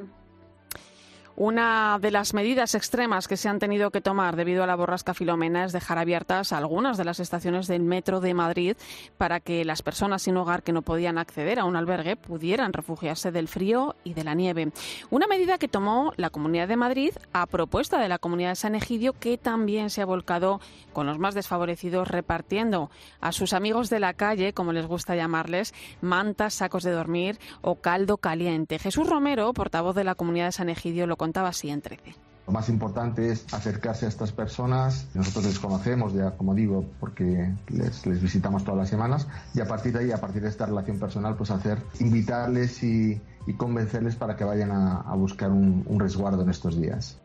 Una 1.36 1.98
de 2.00 2.12
las 2.12 2.36
medidas 2.36 2.76
extremas 2.76 3.28
que 3.28 3.38
se 3.38 3.50
han 3.50 3.58
tenido 3.58 3.89
que 3.89 4.02
tomar 4.02 4.36
debido 4.36 4.63
a 4.63 4.67
la 4.67 4.76
borrasca 4.76 5.15
Filomena 5.15 5.65
es 5.65 5.72
dejar 5.72 5.98
abiertas 5.98 6.54
algunas 6.54 6.96
de 6.96 7.06
las 7.06 7.19
estaciones 7.19 7.65
del 7.65 7.82
metro 7.82 8.19
de 8.19 8.36
Madrid 8.36 8.78
para 9.17 9.39
que 9.39 9.65
las 9.65 9.82
personas 9.82 10.22
sin 10.22 10.38
hogar 10.38 10.62
que 10.62 10.74
no 10.74 10.84
podían 10.84 11.17
acceder 11.17 11.58
a 11.58 11.65
un 11.65 11.76
albergue 11.76 12.17
pudieran 12.17 12.72
refugiarse 12.72 13.32
del 13.32 13.48
frío 13.48 13.96
y 14.04 14.13
de 14.13 14.24
la 14.24 14.36
nieve. 14.36 14.72
Una 15.10 15.26
medida 15.26 15.58
que 15.58 15.67
tomó 15.67 16.13
la 16.17 16.30
Comunidad 16.30 16.67
de 16.67 16.78
Madrid 16.78 17.13
a 17.34 17.48
propuesta 17.48 18.00
de 18.00 18.10
la 18.10 18.19
Comunidad 18.19 18.50
de 18.50 18.56
San 18.56 18.76
Egidio, 18.76 19.13
que 19.13 19.39
también 19.39 19.89
se 19.89 20.04
ha 20.04 20.06
volcado 20.06 20.62
con 20.93 21.08
los 21.08 21.17
más 21.17 21.34
desfavorecidos 21.34 22.10
repartiendo 22.10 22.91
a 23.22 23.32
sus 23.32 23.54
amigos 23.54 23.89
de 23.89 24.00
la 24.00 24.13
calle, 24.13 24.54
como 24.54 24.72
les 24.72 24.86
gusta 24.86 25.15
llamarles, 25.15 25.74
mantas, 26.00 26.54
sacos 26.54 26.84
de 26.84 26.91
dormir 26.91 27.39
o 27.62 27.76
caldo 27.76 28.17
caliente. 28.17 28.78
Jesús 28.78 29.10
Romero, 29.10 29.52
portavoz 29.54 29.96
de 29.96 30.04
la 30.04 30.13
Comunidad 30.13 30.46
de 30.46 30.52
San 30.52 30.69
Egidio, 30.69 31.08
lo 31.08 31.17
contaba 31.23 31.47
así 31.47 31.69
en 31.69 31.81
13. 31.81 32.15
Lo 32.47 32.51
más 32.51 32.67
importante 32.67 33.31
es 33.31 33.45
acercarse 33.53 34.05
a 34.05 34.09
estas 34.09 34.33
personas. 34.33 35.07
Nosotros 35.13 35.45
les 35.45 35.57
conocemos, 35.57 36.13
ya 36.13 36.31
como 36.31 36.53
digo, 36.53 36.83
porque 36.99 37.49
les, 37.69 38.21
visitamos 38.21 38.65
todas 38.65 38.79
las 38.81 38.89
semanas. 38.89 39.25
Y 39.53 39.62
a 39.62 39.65
partir 39.65 39.93
de 39.93 39.99
ahí, 39.99 40.12
a 40.12 40.19
partir 40.19 40.41
de 40.41 40.49
esta 40.49 40.65
relación 40.65 40.99
personal, 40.99 41.38
pues 41.38 41.49
hacer, 41.49 41.77
invitarles 42.01 42.83
y, 42.83 43.21
convencerles 43.55 44.17
para 44.17 44.36
que 44.36 44.43
vayan 44.43 44.71
a, 44.71 45.15
buscar 45.15 45.49
un, 45.49 45.86
un 45.88 45.97
resguardo 45.97 46.41
en 46.41 46.49
estos 46.49 46.75
días. 46.75 47.17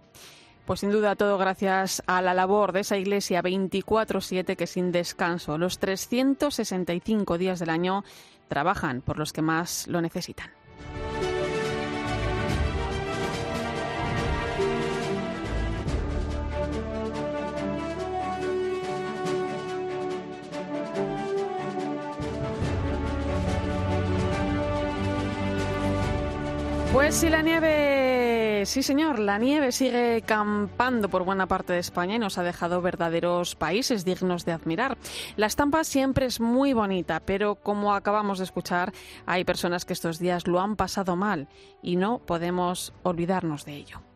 Pues 0.65 0.79
sin 0.79 0.93
duda 0.93 1.17
todo 1.17 1.39
gracias 1.39 2.01
a 2.07 2.23
la 2.23 2.35
labor 2.35 2.71
de 2.71 2.81
esa 2.81 2.97
iglesia 2.99 3.43
24/7 3.43 4.55
que 4.55 4.67
sin 4.69 4.93
descanso, 4.93 5.59
los 5.59 5.81
365 5.81 7.37
días 7.37 7.59
del 7.59 7.71
año, 7.71 8.05
trabajan 8.47 9.01
por 9.01 9.19
los 9.19 9.33
que 9.33 9.43
más 9.43 9.89
lo 9.89 10.01
necesitan. 10.01 10.51
Pues 27.09 27.21
si 27.21 27.31
la 27.31 27.41
nieve, 27.41 28.65
sí 28.67 28.83
señor, 28.83 29.19
la 29.19 29.39
nieve 29.39 29.73
sigue 29.73 30.21
campando 30.27 31.09
por 31.09 31.25
buena 31.25 31.47
parte 31.47 31.73
de 31.73 31.79
España 31.79 32.17
y 32.17 32.19
nos 32.19 32.37
ha 32.37 32.43
dejado 32.43 32.83
verdaderos 32.83 33.55
países 33.55 34.05
dignos 34.05 34.45
de 34.45 34.53
admirar. 34.53 34.99
La 35.37 35.47
estampa 35.47 35.85
siempre 35.85 36.27
es 36.27 36.39
muy 36.39 36.75
bonita, 36.75 37.21
pero 37.21 37.55
como 37.55 37.95
acabamos 37.95 38.37
de 38.37 38.45
escuchar, 38.45 38.93
hay 39.25 39.45
personas 39.45 39.87
que 39.87 39.95
estos 39.95 40.19
días 40.19 40.47
lo 40.47 40.61
han 40.61 40.77
pasado 40.77 41.17
mal 41.17 41.49
y 41.83 41.97
no 41.97 42.19
podemos 42.19 42.93
olvidarnos 43.05 43.65
de 43.65 43.77
ello. 43.77 44.08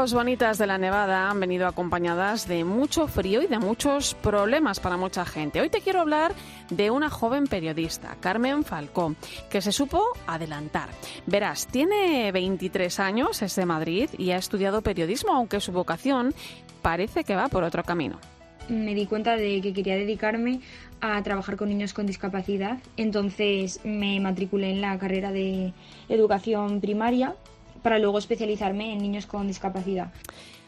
Fotos 0.00 0.14
bonitas 0.14 0.56
de 0.56 0.66
la 0.66 0.78
nevada 0.78 1.28
han 1.28 1.40
venido 1.40 1.66
acompañadas 1.66 2.48
de 2.48 2.64
mucho 2.64 3.06
frío 3.06 3.42
y 3.42 3.48
de 3.48 3.58
muchos 3.58 4.14
problemas 4.14 4.80
para 4.80 4.96
mucha 4.96 5.26
gente. 5.26 5.60
Hoy 5.60 5.68
te 5.68 5.82
quiero 5.82 6.00
hablar 6.00 6.32
de 6.70 6.90
una 6.90 7.10
joven 7.10 7.46
periodista, 7.46 8.16
Carmen 8.18 8.64
Falcó, 8.64 9.14
que 9.50 9.60
se 9.60 9.72
supo 9.72 10.02
adelantar. 10.26 10.88
Verás, 11.26 11.66
tiene 11.66 12.32
23 12.32 12.98
años, 12.98 13.42
es 13.42 13.54
de 13.56 13.66
Madrid 13.66 14.08
y 14.16 14.30
ha 14.30 14.38
estudiado 14.38 14.80
periodismo, 14.80 15.34
aunque 15.34 15.60
su 15.60 15.70
vocación 15.70 16.32
parece 16.80 17.22
que 17.22 17.36
va 17.36 17.48
por 17.48 17.62
otro 17.62 17.84
camino. 17.84 18.18
Me 18.70 18.94
di 18.94 19.04
cuenta 19.04 19.36
de 19.36 19.60
que 19.60 19.74
quería 19.74 19.96
dedicarme 19.96 20.60
a 21.02 21.22
trabajar 21.22 21.56
con 21.56 21.68
niños 21.68 21.92
con 21.92 22.06
discapacidad, 22.06 22.78
entonces 22.96 23.80
me 23.84 24.18
matriculé 24.18 24.70
en 24.70 24.80
la 24.80 24.98
carrera 24.98 25.30
de 25.30 25.74
educación 26.08 26.80
primaria 26.80 27.34
para 27.82 27.98
luego 27.98 28.18
especializarme 28.18 28.92
en 28.92 28.98
niños 28.98 29.26
con 29.26 29.46
discapacidad. 29.46 30.12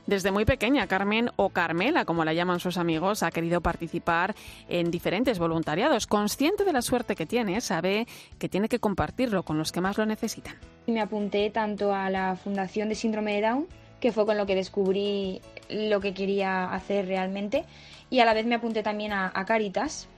Desde 0.06 0.32
muy 0.32 0.44
pequeña, 0.44 0.88
Carmen 0.88 1.30
o 1.36 1.50
Carmela, 1.50 2.04
como 2.04 2.24
la 2.24 2.32
llaman 2.32 2.58
sus 2.58 2.76
amigos, 2.76 3.22
ha 3.22 3.30
querido 3.30 3.60
participar 3.60 4.34
en 4.68 4.90
diferentes 4.90 5.38
voluntariados. 5.38 6.08
Consciente 6.08 6.64
de 6.64 6.72
la 6.72 6.82
suerte 6.82 7.14
que 7.14 7.24
tiene, 7.24 7.60
sabe 7.60 8.08
que 8.38 8.48
tiene 8.48 8.68
que 8.68 8.80
compartirlo 8.80 9.44
con 9.44 9.58
los 9.58 9.70
que 9.70 9.80
más 9.80 9.98
lo 9.98 10.06
necesitan. 10.06 10.56
Me 10.88 11.00
apunté 11.00 11.50
tanto 11.50 11.94
a 11.94 12.10
la 12.10 12.34
Fundación 12.34 12.88
de 12.88 12.96
Síndrome 12.96 13.34
de 13.34 13.42
Down, 13.42 13.66
que 14.00 14.10
fue 14.10 14.26
con 14.26 14.36
lo 14.36 14.44
que 14.44 14.56
descubrí 14.56 15.40
lo 15.70 16.00
que 16.00 16.14
quería 16.14 16.72
hacer 16.72 17.06
realmente, 17.06 17.64
y 18.10 18.18
a 18.18 18.24
la 18.24 18.34
vez 18.34 18.44
me 18.44 18.56
apunté 18.56 18.82
también 18.82 19.12
a, 19.12 19.30
a 19.32 19.44
Caritas, 19.44 20.08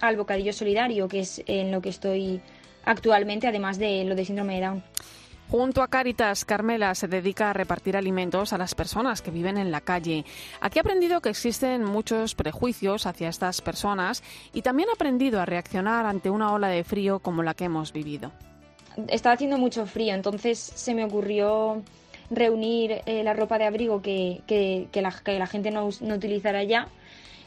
al 0.00 0.16
Bocadillo 0.16 0.52
Solidario, 0.52 1.08
que 1.08 1.20
es 1.20 1.42
en 1.46 1.72
lo 1.72 1.82
que 1.82 1.88
estoy 1.88 2.40
actualmente, 2.84 3.48
además 3.48 3.78
de 3.78 4.04
lo 4.04 4.14
de 4.14 4.24
Síndrome 4.24 4.54
de 4.54 4.60
Down. 4.60 4.82
Junto 5.50 5.82
a 5.82 5.88
Caritas, 5.88 6.44
Carmela 6.44 6.94
se 6.94 7.06
dedica 7.06 7.50
a 7.50 7.52
repartir 7.52 7.96
alimentos 7.96 8.52
a 8.52 8.58
las 8.58 8.74
personas 8.74 9.22
que 9.22 9.30
viven 9.30 9.56
en 9.56 9.70
la 9.70 9.80
calle. 9.80 10.24
Aquí 10.60 10.78
ha 10.78 10.82
aprendido 10.82 11.20
que 11.20 11.28
existen 11.28 11.84
muchos 11.84 12.34
prejuicios 12.34 13.06
hacia 13.06 13.28
estas 13.28 13.60
personas 13.60 14.22
y 14.52 14.62
también 14.62 14.88
ha 14.88 14.94
aprendido 14.94 15.40
a 15.40 15.46
reaccionar 15.46 16.06
ante 16.06 16.30
una 16.30 16.52
ola 16.52 16.68
de 16.68 16.82
frío 16.82 17.20
como 17.20 17.42
la 17.42 17.54
que 17.54 17.64
hemos 17.64 17.92
vivido. 17.92 18.32
Estaba 19.08 19.34
haciendo 19.34 19.58
mucho 19.58 19.86
frío, 19.86 20.14
entonces 20.14 20.58
se 20.58 20.94
me 20.94 21.04
ocurrió 21.04 21.82
reunir 22.30 23.02
eh, 23.06 23.22
la 23.22 23.34
ropa 23.34 23.58
de 23.58 23.66
abrigo 23.66 24.00
que, 24.02 24.40
que, 24.46 25.02
la, 25.02 25.12
que 25.12 25.38
la, 25.38 25.46
gente 25.46 25.70
no, 25.70 25.90
no 26.00 26.14
utilizara 26.14 26.64
ya 26.64 26.88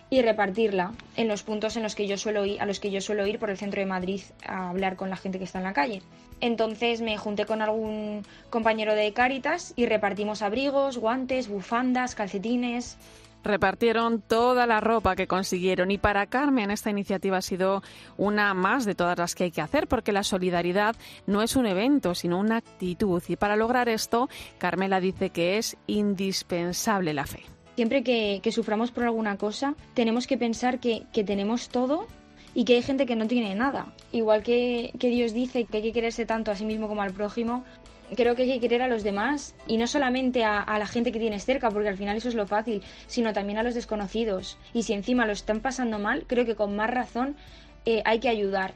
y 0.10 0.22
repartirla 0.22 0.94
en 1.16 1.28
los 1.28 1.44
puntos 1.44 1.76
en 1.76 1.84
los 1.84 1.96
que 1.96 2.08
yo 2.08 2.18
suelo 2.18 2.46
ir, 2.46 2.62
a 2.62 2.66
los 2.66 2.80
que 2.80 2.92
yo 2.92 3.02
suelo 3.02 3.28
ir 3.28 3.40
por 3.40 3.50
el 3.50 3.58
centro 3.58 3.82
de 3.82 3.86
Madrid 3.86 4.22
a 4.46 4.70
hablar 4.70 4.96
con 4.96 5.10
la 5.10 5.18
gente 5.18 5.38
que 5.38 5.46
está 5.46 5.60
en 5.60 5.66
la 5.66 5.74
calle. 5.74 6.02
Entonces 6.40 7.02
me 7.02 7.18
junté 7.18 7.46
con 7.46 7.62
algún 7.62 8.24
compañero 8.50 8.94
de 8.94 9.12
Cáritas 9.14 9.74
y 9.76 9.86
repartimos 9.86 10.42
abrigos, 10.42 10.98
guantes, 10.98 11.48
bufandas, 11.48 12.16
calcetines. 12.16 12.98
Repartieron 13.44 14.22
toda 14.22 14.66
la 14.66 14.82
ropa 14.82 15.16
que 15.16 15.28
consiguieron 15.28 15.90
y 15.92 15.98
para 15.98 16.26
Carmen 16.26 16.70
esta 16.70 16.90
iniciativa 16.90 17.38
ha 17.38 17.42
sido 17.42 17.82
una 18.18 18.54
más 18.54 18.84
de 18.84 18.96
todas 18.96 19.18
las 19.18 19.36
que 19.36 19.46
hay 19.46 19.52
que 19.52 19.62
hacer 19.62 19.88
porque 19.88 20.12
la 20.12 20.24
solidaridad 20.24 20.96
no 21.28 21.42
es 21.42 21.56
un 21.56 21.66
evento 21.66 22.14
sino 22.14 22.40
una 22.40 22.58
actitud 22.58 23.24
y 23.28 23.36
para 23.36 23.56
lograr 23.56 23.90
esto 23.90 24.28
Carmela 24.58 25.00
dice 25.00 25.30
que 25.30 25.58
es 25.58 25.78
indispensable 25.86 27.14
la 27.14 27.26
fe. 27.26 27.57
Siempre 27.78 28.04
que, 28.04 28.42
suframos 28.52 28.90
por 28.90 29.04
alguna 29.04 29.38
cosa 29.38 29.76
tenemos 29.94 30.26
que 30.26 30.36
pensar 30.36 30.80
que, 30.80 31.06
tenemos 31.14 31.70
todo 31.70 32.08
y 32.56 32.66
que 32.66 32.74
hay 32.74 32.82
gente 32.82 33.06
que 33.06 33.16
no 33.16 33.28
tiene 33.28 33.54
nada. 33.54 33.94
Igual 34.12 34.42
que, 34.42 34.92
Dios 35.00 35.32
dice 35.32 35.66
que 35.66 35.78
hay 35.78 35.84
que 35.84 35.92
quererse 35.94 36.26
tanto 36.26 36.50
a 36.50 36.56
sí 36.56 36.66
mismo 36.66 36.88
como 36.88 37.04
al 37.04 37.14
prójimo, 37.14 37.64
creo 38.16 38.36
que 38.36 38.42
hay 38.42 38.54
que 38.54 38.60
querer 38.62 38.82
a 38.82 38.88
los 38.88 39.04
demás 39.04 39.54
y 39.68 39.78
no 39.78 39.86
solamente 39.86 40.44
a, 40.44 40.60
a, 40.60 40.80
la 40.80 40.88
gente 40.88 41.12
que 41.12 41.20
tienes 41.20 41.46
cerca, 41.46 41.70
porque 41.70 41.90
al 41.90 41.98
final 41.98 42.18
eso 42.18 42.30
es 42.30 42.34
lo 42.34 42.48
fácil, 42.48 42.82
sino 43.06 43.32
también 43.32 43.60
a 43.60 43.64
los 43.64 43.76
desconocidos. 43.76 44.58
Y 44.74 44.82
si 44.82 44.94
encima 44.94 45.28
lo 45.28 45.34
están 45.34 45.60
pasando 45.60 46.00
mal, 46.00 46.24
creo 46.26 46.46
que 46.46 46.56
con 46.56 46.76
más 46.76 46.90
razón 46.90 47.36
eh, 47.86 48.02
hay 48.06 48.20
que 48.20 48.30
ayudar. 48.30 48.74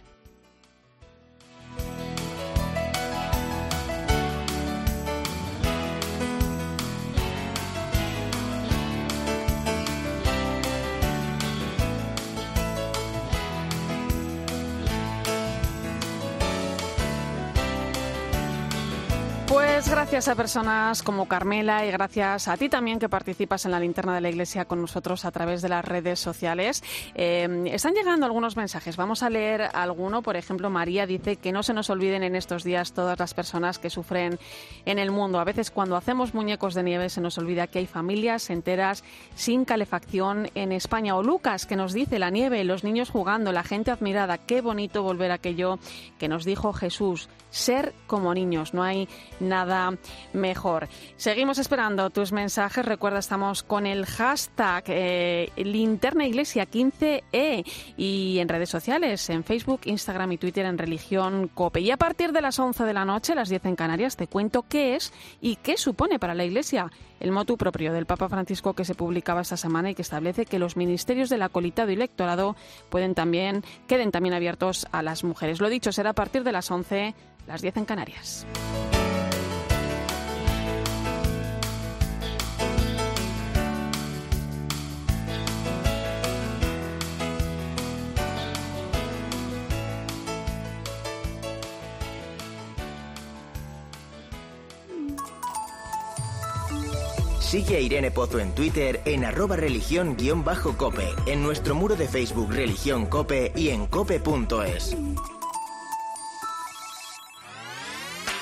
Pues 19.81 19.89
gracias 19.89 20.27
a 20.27 20.35
personas 20.35 21.01
como 21.01 21.27
Carmela 21.27 21.83
y 21.87 21.89
gracias 21.89 22.47
a 22.47 22.55
ti 22.55 22.69
también 22.69 22.99
que 22.99 23.09
participas 23.09 23.65
en 23.65 23.71
la 23.71 23.79
linterna 23.79 24.13
de 24.13 24.21
la 24.21 24.29
iglesia 24.29 24.65
con 24.65 24.79
nosotros 24.79 25.25
a 25.25 25.31
través 25.31 25.63
de 25.63 25.69
las 25.69 25.83
redes 25.83 26.19
sociales. 26.19 26.83
Eh, 27.15 27.63
están 27.65 27.95
llegando 27.95 28.27
algunos 28.27 28.55
mensajes. 28.55 28.95
Vamos 28.95 29.23
a 29.23 29.31
leer 29.31 29.69
alguno. 29.73 30.21
Por 30.21 30.37
ejemplo, 30.37 30.69
María 30.69 31.07
dice 31.07 31.37
que 31.37 31.51
no 31.51 31.63
se 31.63 31.73
nos 31.73 31.89
olviden 31.89 32.21
en 32.21 32.35
estos 32.35 32.63
días 32.63 32.93
todas 32.93 33.17
las 33.17 33.33
personas 33.33 33.79
que 33.79 33.89
sufren 33.89 34.37
en 34.85 34.99
el 34.99 35.09
mundo. 35.09 35.39
A 35.39 35.45
veces 35.45 35.71
cuando 35.71 35.97
hacemos 35.97 36.35
muñecos 36.35 36.75
de 36.75 36.83
nieve 36.83 37.09
se 37.09 37.19
nos 37.19 37.39
olvida 37.39 37.65
que 37.65 37.79
hay 37.79 37.87
familias 37.87 38.51
enteras 38.51 39.03
sin 39.33 39.65
calefacción 39.65 40.51
en 40.53 40.73
España. 40.73 41.15
O 41.15 41.23
Lucas 41.23 41.65
que 41.65 41.75
nos 41.75 41.91
dice 41.91 42.19
la 42.19 42.29
nieve, 42.29 42.63
los 42.65 42.83
niños 42.83 43.09
jugando, 43.09 43.51
la 43.51 43.63
gente 43.63 43.89
admirada. 43.89 44.37
Qué 44.37 44.61
bonito 44.61 45.01
volver 45.01 45.31
a 45.31 45.35
aquello 45.35 45.79
que 46.19 46.27
nos 46.27 46.45
dijo 46.45 46.71
Jesús. 46.71 47.29
Ser 47.51 47.93
como 48.07 48.33
niños. 48.33 48.73
No 48.73 48.81
hay 48.81 49.07
nada 49.39 49.93
mejor. 50.33 50.87
Seguimos 51.17 51.59
esperando 51.59 52.09
tus 52.09 52.31
mensajes. 52.31 52.83
Recuerda, 52.83 53.19
estamos 53.19 53.61
con 53.61 53.85
el 53.85 54.05
hashtag 54.05 54.85
eh, 54.87 55.51
Linterna 55.57 56.25
Iglesia 56.25 56.67
15E 56.67 57.63
y 57.97 58.39
en 58.39 58.49
redes 58.49 58.69
sociales, 58.69 59.29
en 59.29 59.43
Facebook, 59.43 59.81
Instagram 59.85 60.31
y 60.31 60.37
Twitter 60.37 60.65
en 60.65 60.77
Religión 60.77 61.49
Cope. 61.49 61.81
Y 61.81 61.91
a 61.91 61.97
partir 61.97 62.31
de 62.31 62.41
las 62.41 62.57
11 62.57 62.83
de 62.85 62.93
la 62.93 63.05
noche, 63.05 63.35
las 63.35 63.49
10 63.49 63.65
en 63.65 63.75
Canarias, 63.75 64.15
te 64.15 64.27
cuento 64.27 64.63
qué 64.67 64.95
es 64.95 65.13
y 65.41 65.57
qué 65.57 65.77
supone 65.77 66.17
para 66.17 66.33
la 66.33 66.45
Iglesia 66.45 66.89
el 67.21 67.31
motu 67.31 67.55
propio 67.55 67.93
del 67.93 68.05
Papa 68.05 68.27
Francisco 68.27 68.73
que 68.73 68.83
se 68.83 68.95
publicaba 68.95 69.41
esta 69.41 69.57
semana 69.57 69.91
y 69.91 69.95
que 69.95 70.01
establece 70.01 70.45
que 70.45 70.59
los 70.59 70.75
ministerios 70.75 71.29
del 71.29 71.43
acolitado 71.43 71.91
y 71.91 71.95
lectorado 71.95 72.55
pueden 72.89 73.15
también, 73.15 73.63
queden 73.87 74.11
también 74.11 74.33
abiertos 74.33 74.87
a 74.91 75.01
las 75.03 75.23
mujeres. 75.23 75.61
Lo 75.61 75.69
dicho, 75.69 75.91
será 75.91 76.09
a 76.09 76.13
partir 76.13 76.43
de 76.43 76.51
las 76.51 76.69
11, 76.69 77.13
las 77.47 77.61
10 77.61 77.77
en 77.77 77.85
Canarias. 77.85 78.45
Sigue 97.51 97.75
a 97.75 97.79
Irene 97.81 98.11
Pozo 98.11 98.39
en 98.39 98.55
Twitter 98.55 99.01
en 99.03 99.25
arroba 99.25 99.57
religión-cope, 99.57 101.09
en 101.25 101.43
nuestro 101.43 101.75
muro 101.75 101.97
de 101.97 102.07
Facebook 102.07 102.53
Religión 102.53 103.07
Cope 103.07 103.51
y 103.57 103.71
en 103.71 103.87
cope.es. 103.87 104.95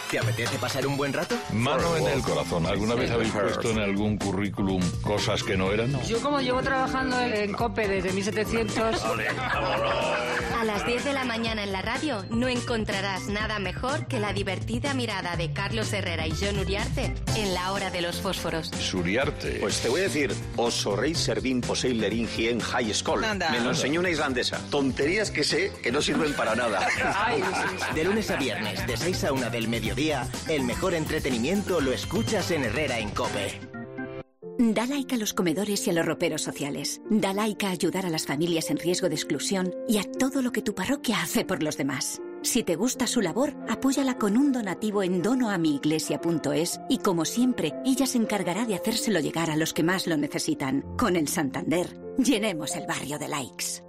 ¿Te 0.10 0.18
apetece 0.18 0.58
pasar 0.58 0.88
un 0.88 0.98
buen 0.98 1.14
rato? 1.14 1.36
Mano 1.54 1.96
en 1.98 2.08
el 2.08 2.22
corazón. 2.24 2.66
¿Alguna 2.66 2.96
vez 2.96 3.12
habéis 3.12 3.32
puesto 3.32 3.70
en 3.70 3.78
algún 3.78 4.18
currículum 4.18 4.82
cosas 5.02 5.44
que 5.44 5.56
no 5.56 5.72
eran? 5.72 6.02
Yo 6.08 6.20
como 6.20 6.42
llevo 6.42 6.64
trabajando 6.64 7.20
en 7.22 7.54
COPE 7.54 7.88
desde 7.88 8.12
1700... 8.14 9.04
A 10.60 10.66
las 10.66 10.86
10 10.86 11.06
de 11.06 11.14
la 11.14 11.24
mañana 11.24 11.64
en 11.64 11.72
la 11.72 11.82
radio 11.82 12.26
no 12.32 12.50
encontrarás 12.50 13.28
nada 13.28 13.60
mejor 13.60 14.08
que 14.08 14.20
la 14.20 14.34
divertida 14.34 14.94
mirada 14.94 15.38
de 15.38 15.54
Carlos 15.54 15.94
Herrera 15.94 16.28
y 16.28 16.32
John 16.32 16.60
Uriarte 16.60 17.14
en 17.38 17.54
la 17.54 17.72
hora 17.72 17.90
de 17.92 18.02
los 18.02 18.20
fósforos. 18.20 18.68
Suriarte. 18.68 19.60
Pues 19.62 19.80
te 19.80 19.88
voy 19.88 20.02
a 20.02 20.04
decir, 20.04 20.34
oso 20.58 20.98
rey 20.98 21.16
servin 21.16 21.62
poseilerin 21.62 22.28
hien 22.28 22.60
high 22.60 22.94
school. 22.94 23.24
Anda. 23.24 23.52
Me 23.52 23.62
lo 23.62 23.70
enseñó 23.70 24.02
una 24.02 24.10
islandesa. 24.10 24.60
Tonterías 24.70 25.32
que 25.32 25.46
sé 25.46 25.72
que 25.82 25.94
no 25.94 26.02
sirven 26.02 26.34
para 26.34 26.56
nada. 26.56 26.86
Ay, 27.16 27.42
de 27.96 28.04
lunes 28.04 28.30
a 28.32 28.36
viernes, 28.36 28.86
de 28.86 28.98
6 28.98 29.24
a 29.24 29.32
1 29.32 29.50
del 29.50 29.70
mediodía, 29.70 29.99
el 30.48 30.64
mejor 30.64 30.94
entretenimiento 30.94 31.82
lo 31.82 31.92
escuchas 31.92 32.52
en 32.52 32.64
Herrera 32.64 33.00
en 33.00 33.10
Cope. 33.10 33.60
Da 34.58 34.86
like 34.86 35.16
a 35.16 35.18
los 35.18 35.34
comedores 35.34 35.86
y 35.88 35.90
a 35.90 35.94
los 35.94 36.06
roperos 36.06 36.42
sociales. 36.42 37.02
Da 37.10 37.34
like 37.34 37.66
a 37.66 37.72
ayudar 37.72 38.06
a 38.06 38.10
las 38.10 38.26
familias 38.26 38.70
en 38.70 38.78
riesgo 38.78 39.10
de 39.10 39.16
exclusión 39.16 39.74
y 39.90 39.98
a 39.98 40.04
todo 40.04 40.42
lo 40.42 40.54
que 40.54 40.62
tu 40.62 40.74
parroquia 40.74 41.22
hace 41.22 41.44
por 41.44 41.64
los 41.64 41.76
demás. 41.76 42.22
Si 42.44 42.64
te 42.64 42.78
gusta 42.78 43.08
su 43.08 43.20
labor, 43.20 43.54
apóyala 43.68 44.18
con 44.18 44.38
un 44.38 44.54
donativo 44.54 45.04
en 45.04 45.22
donoamiiglesia.es 45.22 46.80
y 46.88 47.00
como 47.00 47.26
siempre, 47.26 47.74
ella 47.86 48.06
se 48.06 48.20
encargará 48.20 48.66
de 48.66 48.76
hacérselo 48.76 49.20
llegar 49.20 49.50
a 49.50 49.58
los 49.58 49.74
que 49.74 49.84
más 49.84 50.08
lo 50.08 50.16
necesitan. 50.16 50.82
Con 50.98 51.18
el 51.18 51.28
Santander, 51.28 52.00
llenemos 52.18 52.74
el 52.78 52.88
barrio 52.88 53.20
de 53.20 53.28
likes. 53.28 53.89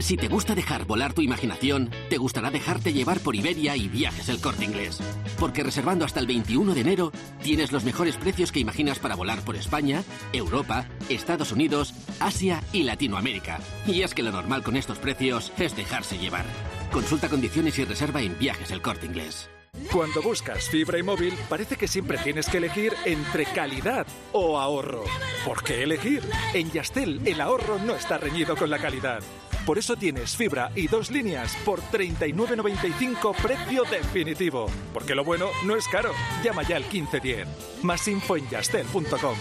Si 0.00 0.16
te 0.16 0.28
gusta 0.28 0.54
dejar 0.54 0.86
volar 0.86 1.12
tu 1.12 1.20
imaginación, 1.20 1.90
te 2.08 2.16
gustará 2.16 2.50
dejarte 2.50 2.92
llevar 2.92 3.20
por 3.20 3.36
Iberia 3.36 3.76
y 3.76 3.86
Viajes 3.86 4.30
el 4.30 4.40
Corte 4.40 4.64
Inglés. 4.64 4.98
Porque 5.38 5.62
reservando 5.62 6.06
hasta 6.06 6.20
el 6.20 6.26
21 6.26 6.74
de 6.74 6.80
enero, 6.80 7.12
tienes 7.42 7.70
los 7.70 7.84
mejores 7.84 8.16
precios 8.16 8.50
que 8.50 8.60
imaginas 8.60 8.98
para 8.98 9.14
volar 9.14 9.42
por 9.42 9.56
España, 9.56 10.02
Europa, 10.32 10.86
Estados 11.10 11.52
Unidos, 11.52 11.94
Asia 12.18 12.62
y 12.72 12.82
Latinoamérica. 12.84 13.60
Y 13.86 14.02
es 14.02 14.14
que 14.14 14.22
lo 14.22 14.32
normal 14.32 14.62
con 14.62 14.76
estos 14.76 14.98
precios 14.98 15.52
es 15.58 15.76
dejarse 15.76 16.18
llevar. 16.18 16.46
Consulta 16.90 17.28
condiciones 17.28 17.78
y 17.78 17.84
reserva 17.84 18.22
en 18.22 18.38
Viajes 18.38 18.70
el 18.70 18.80
Corte 18.80 19.06
Inglés. 19.06 19.50
Cuando 19.92 20.22
buscas 20.22 20.68
fibra 20.68 20.98
y 20.98 21.02
móvil, 21.02 21.34
parece 21.48 21.76
que 21.76 21.86
siempre 21.86 22.18
tienes 22.18 22.48
que 22.48 22.58
elegir 22.58 22.94
entre 23.04 23.44
calidad 23.44 24.06
o 24.32 24.58
ahorro. 24.58 25.04
¿Por 25.44 25.62
qué 25.62 25.82
elegir? 25.82 26.22
En 26.54 26.70
Yastel, 26.70 27.20
el 27.24 27.40
ahorro 27.40 27.78
no 27.78 27.94
está 27.94 28.18
reñido 28.18 28.56
con 28.56 28.70
la 28.70 28.78
calidad. 28.78 29.20
Por 29.66 29.78
eso 29.78 29.96
tienes 29.96 30.36
fibra 30.36 30.70
y 30.74 30.88
dos 30.88 31.10
líneas 31.10 31.56
por 31.64 31.80
39.95 31.80 33.34
precio 33.36 33.84
definitivo. 33.84 34.66
Porque 34.92 35.14
lo 35.14 35.24
bueno 35.24 35.46
no 35.64 35.76
es 35.76 35.86
caro. 35.88 36.12
Llama 36.42 36.62
ya 36.62 36.76
al 36.76 36.82
1510. 36.82 37.46
Más 37.82 38.08
info 38.08 38.36
en 38.36 38.48
yastel.com. 38.48 39.36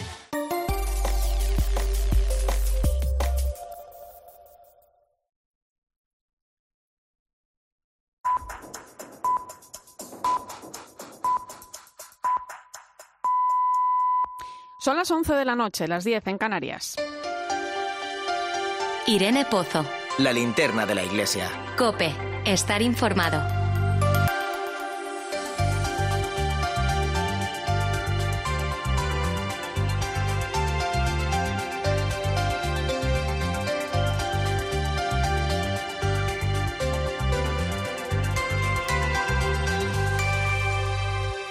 Son 14.81 14.95
las 14.95 15.11
11 15.11 15.33
de 15.33 15.43
la 15.43 15.55
noche, 15.55 15.89
las 15.89 16.05
10 16.05 16.25
en 16.27 16.37
Canarias. 16.37 16.95
Irene 19.07 19.43
Pozo. 19.43 19.85
La 20.19 20.33
linterna 20.33 20.85
de 20.85 20.95
la 20.95 21.03
iglesia. 21.05 21.49
Cope. 21.77 22.13
Estar 22.43 22.81
informado. 22.81 23.58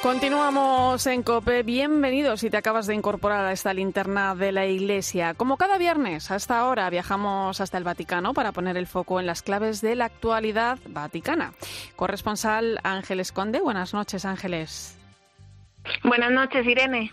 Continuamos 0.08 1.06
en 1.06 1.22
COPE. 1.22 1.64
Bienvenidos 1.64 2.40
si 2.40 2.48
te 2.48 2.56
acabas 2.56 2.86
de 2.86 2.94
incorporar 2.94 3.44
a 3.44 3.52
esta 3.52 3.74
linterna 3.74 4.34
de 4.34 4.52
la 4.52 4.64
Iglesia. 4.64 5.34
Como 5.34 5.58
cada 5.58 5.76
viernes, 5.76 6.30
a 6.30 6.36
esta 6.36 6.66
hora 6.66 6.88
viajamos 6.88 7.60
hasta 7.60 7.76
el 7.76 7.84
Vaticano 7.84 8.32
para 8.32 8.52
poner 8.52 8.78
el 8.78 8.86
foco 8.86 9.20
en 9.20 9.26
las 9.26 9.42
claves 9.42 9.82
de 9.82 9.96
la 9.96 10.06
actualidad 10.06 10.78
vaticana. 10.88 11.52
Corresponsal 11.94 12.80
Ángeles 12.84 13.32
Conde. 13.32 13.60
Buenas 13.60 13.92
noches, 13.92 14.24
Ángeles. 14.24 14.96
Buenas 16.02 16.30
noches, 16.30 16.66
Irene. 16.66 17.12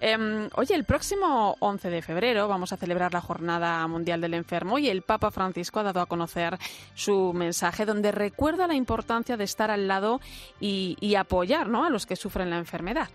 Eh, 0.00 0.48
oye, 0.56 0.74
el 0.74 0.84
próximo 0.84 1.56
11 1.60 1.90
de 1.90 2.02
febrero 2.02 2.48
vamos 2.48 2.72
a 2.72 2.76
celebrar 2.76 3.12
la 3.12 3.20
Jornada 3.20 3.86
Mundial 3.86 4.20
del 4.20 4.34
Enfermo 4.34 4.78
y 4.78 4.88
el 4.88 5.02
Papa 5.02 5.30
Francisco 5.30 5.80
ha 5.80 5.84
dado 5.84 6.00
a 6.00 6.06
conocer 6.06 6.58
su 6.94 7.32
mensaje 7.32 7.86
donde 7.86 8.12
recuerda 8.12 8.66
la 8.66 8.74
importancia 8.74 9.36
de 9.36 9.44
estar 9.44 9.70
al 9.70 9.88
lado 9.88 10.20
y, 10.60 10.96
y 11.00 11.14
apoyar 11.14 11.68
¿no? 11.68 11.84
a 11.84 11.90
los 11.90 12.06
que 12.06 12.16
sufren 12.16 12.50
la 12.50 12.58
enfermedad. 12.58 13.08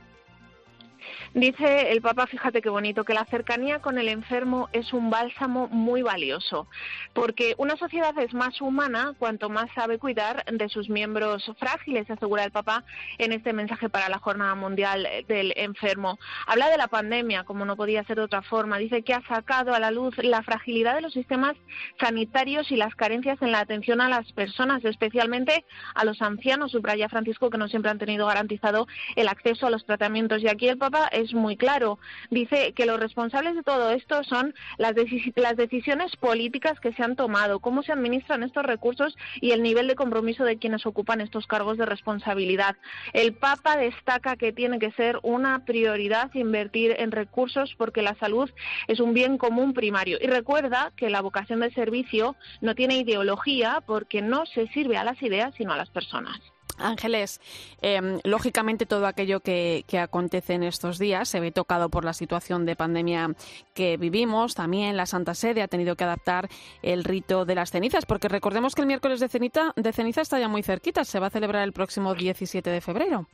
Dice 1.33 1.91
el 1.91 2.01
Papa, 2.01 2.25
fíjate 2.25 2.61
qué 2.61 2.69
bonito, 2.69 3.03
que 3.03 3.13
la 3.13 3.25
cercanía 3.25 3.79
con 3.79 3.99
el 3.99 4.09
enfermo 4.09 4.67
es 4.73 4.93
un 4.93 5.11
bálsamo 5.11 5.67
muy 5.67 6.01
valioso, 6.01 6.67
porque 7.13 7.53
una 7.57 7.77
sociedad 7.77 8.17
es 8.17 8.33
más 8.33 8.59
humana 8.61 9.13
cuanto 9.19 9.47
más 9.47 9.69
sabe 9.75 9.99
cuidar 9.99 10.43
de 10.45 10.69
sus 10.69 10.89
miembros 10.89 11.51
frágiles, 11.59 12.09
asegura 12.09 12.43
el 12.43 12.51
Papa 12.51 12.83
en 13.19 13.31
este 13.31 13.53
mensaje 13.53 13.89
para 13.89 14.09
la 14.09 14.17
Jornada 14.17 14.55
Mundial 14.55 15.07
del 15.27 15.53
Enfermo. 15.55 16.17
Habla 16.47 16.69
de 16.69 16.77
la 16.77 16.87
pandemia, 16.87 17.43
como 17.43 17.63
no 17.63 17.75
podía 17.75 18.03
ser 18.05 18.17
de 18.17 18.23
otra 18.23 18.41
forma. 18.41 18.79
Dice 18.79 19.03
que 19.03 19.13
ha 19.13 19.21
sacado 19.27 19.75
a 19.75 19.79
la 19.79 19.91
luz 19.91 20.17
la 20.17 20.41
fragilidad 20.41 20.95
de 20.95 21.01
los 21.01 21.13
sistemas 21.13 21.55
sanitarios 21.99 22.71
y 22.71 22.75
las 22.75 22.95
carencias 22.95 23.39
en 23.41 23.51
la 23.51 23.59
atención 23.59 24.01
a 24.01 24.09
las 24.09 24.31
personas, 24.33 24.83
especialmente 24.83 25.63
a 25.93 26.05
los 26.05 26.21
ancianos, 26.23 26.71
subraya 26.71 27.07
Francisco, 27.07 27.51
que 27.51 27.59
no 27.59 27.67
siempre 27.67 27.91
han 27.91 27.99
tenido 27.99 28.25
garantizado 28.25 28.87
el 29.15 29.27
acceso 29.27 29.67
a 29.67 29.69
los 29.69 29.85
tratamientos. 29.85 30.41
Y 30.41 30.47
aquí 30.47 30.67
el 30.67 30.79
Papa 30.79 31.07
es 31.19 31.33
muy 31.33 31.57
claro. 31.57 31.99
Dice 32.29 32.73
que 32.73 32.85
los 32.85 32.99
responsables 32.99 33.55
de 33.55 33.63
todo 33.63 33.91
esto 33.91 34.23
son 34.23 34.53
las, 34.77 34.95
decisiones 34.95 36.15
políticas 36.17 36.79
que 36.79 36.93
se 36.93 37.03
han 37.03 37.15
tomado, 37.15 37.59
cómo 37.59 37.83
se 37.83 37.91
administran 37.91 38.43
estos 38.43 38.63
recursos 38.63 39.15
y 39.41 39.51
el 39.51 39.63
nivel 39.63 39.87
de 39.87 39.95
compromiso 39.95 40.43
de 40.43 40.57
quienes 40.57 40.85
ocupan 40.85 41.21
estos 41.21 41.47
cargos 41.47 41.77
de 41.77 41.85
responsabilidad. 41.85 42.75
El 43.13 43.33
Papa 43.33 43.77
destaca 43.77 44.35
que 44.35 44.53
tiene 44.53 44.79
que 44.79 44.91
ser 44.91 45.19
una 45.23 45.65
prioridad 45.65 46.33
invertir 46.33 46.95
en 46.99 47.11
recursos 47.11 47.73
porque 47.77 48.01
la 48.01 48.15
salud 48.15 48.49
es 48.87 48.99
un 48.99 49.13
bien 49.13 49.37
común 49.37 49.73
primario. 49.73 50.17
Y 50.21 50.27
recuerda 50.27 50.91
que 50.95 51.09
la 51.09 51.21
vocación 51.21 51.59
de 51.59 51.71
servicio 51.71 52.35
no 52.61 52.75
tiene 52.75 52.97
ideología 52.97 53.81
porque 53.85 54.21
no 54.21 54.45
se 54.45 54.67
sirve 54.67 54.97
a 54.97 55.03
las 55.03 55.21
ideas 55.21 55.53
sino 55.55 55.73
a 55.73 55.77
las 55.77 55.89
personas. 55.89 56.39
Ángeles, 56.81 57.39
eh, 57.81 58.19
lógicamente 58.23 58.85
todo 58.85 59.07
aquello 59.07 59.39
que, 59.39 59.85
que, 59.87 59.99
acontece 59.99 60.53
en 60.53 60.63
estos 60.63 60.99
días 60.99 61.29
se 61.29 61.39
ve 61.39 61.51
tocado 61.51 61.89
por 61.89 62.05
la 62.05 62.13
situación 62.13 62.65
de 62.65 62.75
pandemia 62.75 63.35
que 63.73 63.97
vivimos. 63.97 64.55
También 64.55 64.97
la 64.97 65.05
Santa 65.05 65.33
Sede 65.33 65.61
ha 65.61 65.67
tenido 65.67 65.95
que 65.95 66.03
adaptar 66.03 66.49
el 66.81 67.03
rito 67.03 67.45
de 67.45 67.55
las 67.55 67.71
cenizas, 67.71 68.05
porque 68.05 68.27
recordemos 68.27 68.75
que 68.75 68.81
el 68.81 68.87
miércoles 68.87 69.19
de, 69.19 69.29
cenita, 69.29 69.73
de 69.75 69.93
ceniza 69.93 70.21
está 70.21 70.39
ya 70.39 70.47
muy 70.47 70.63
cerquita, 70.63 71.03
se 71.03 71.19
va 71.19 71.27
a 71.27 71.31
celebrar 71.31 71.63
el 71.63 71.73
próximo 71.73 72.15
17 72.15 72.69
de 72.69 72.81
febrero. 72.81 73.27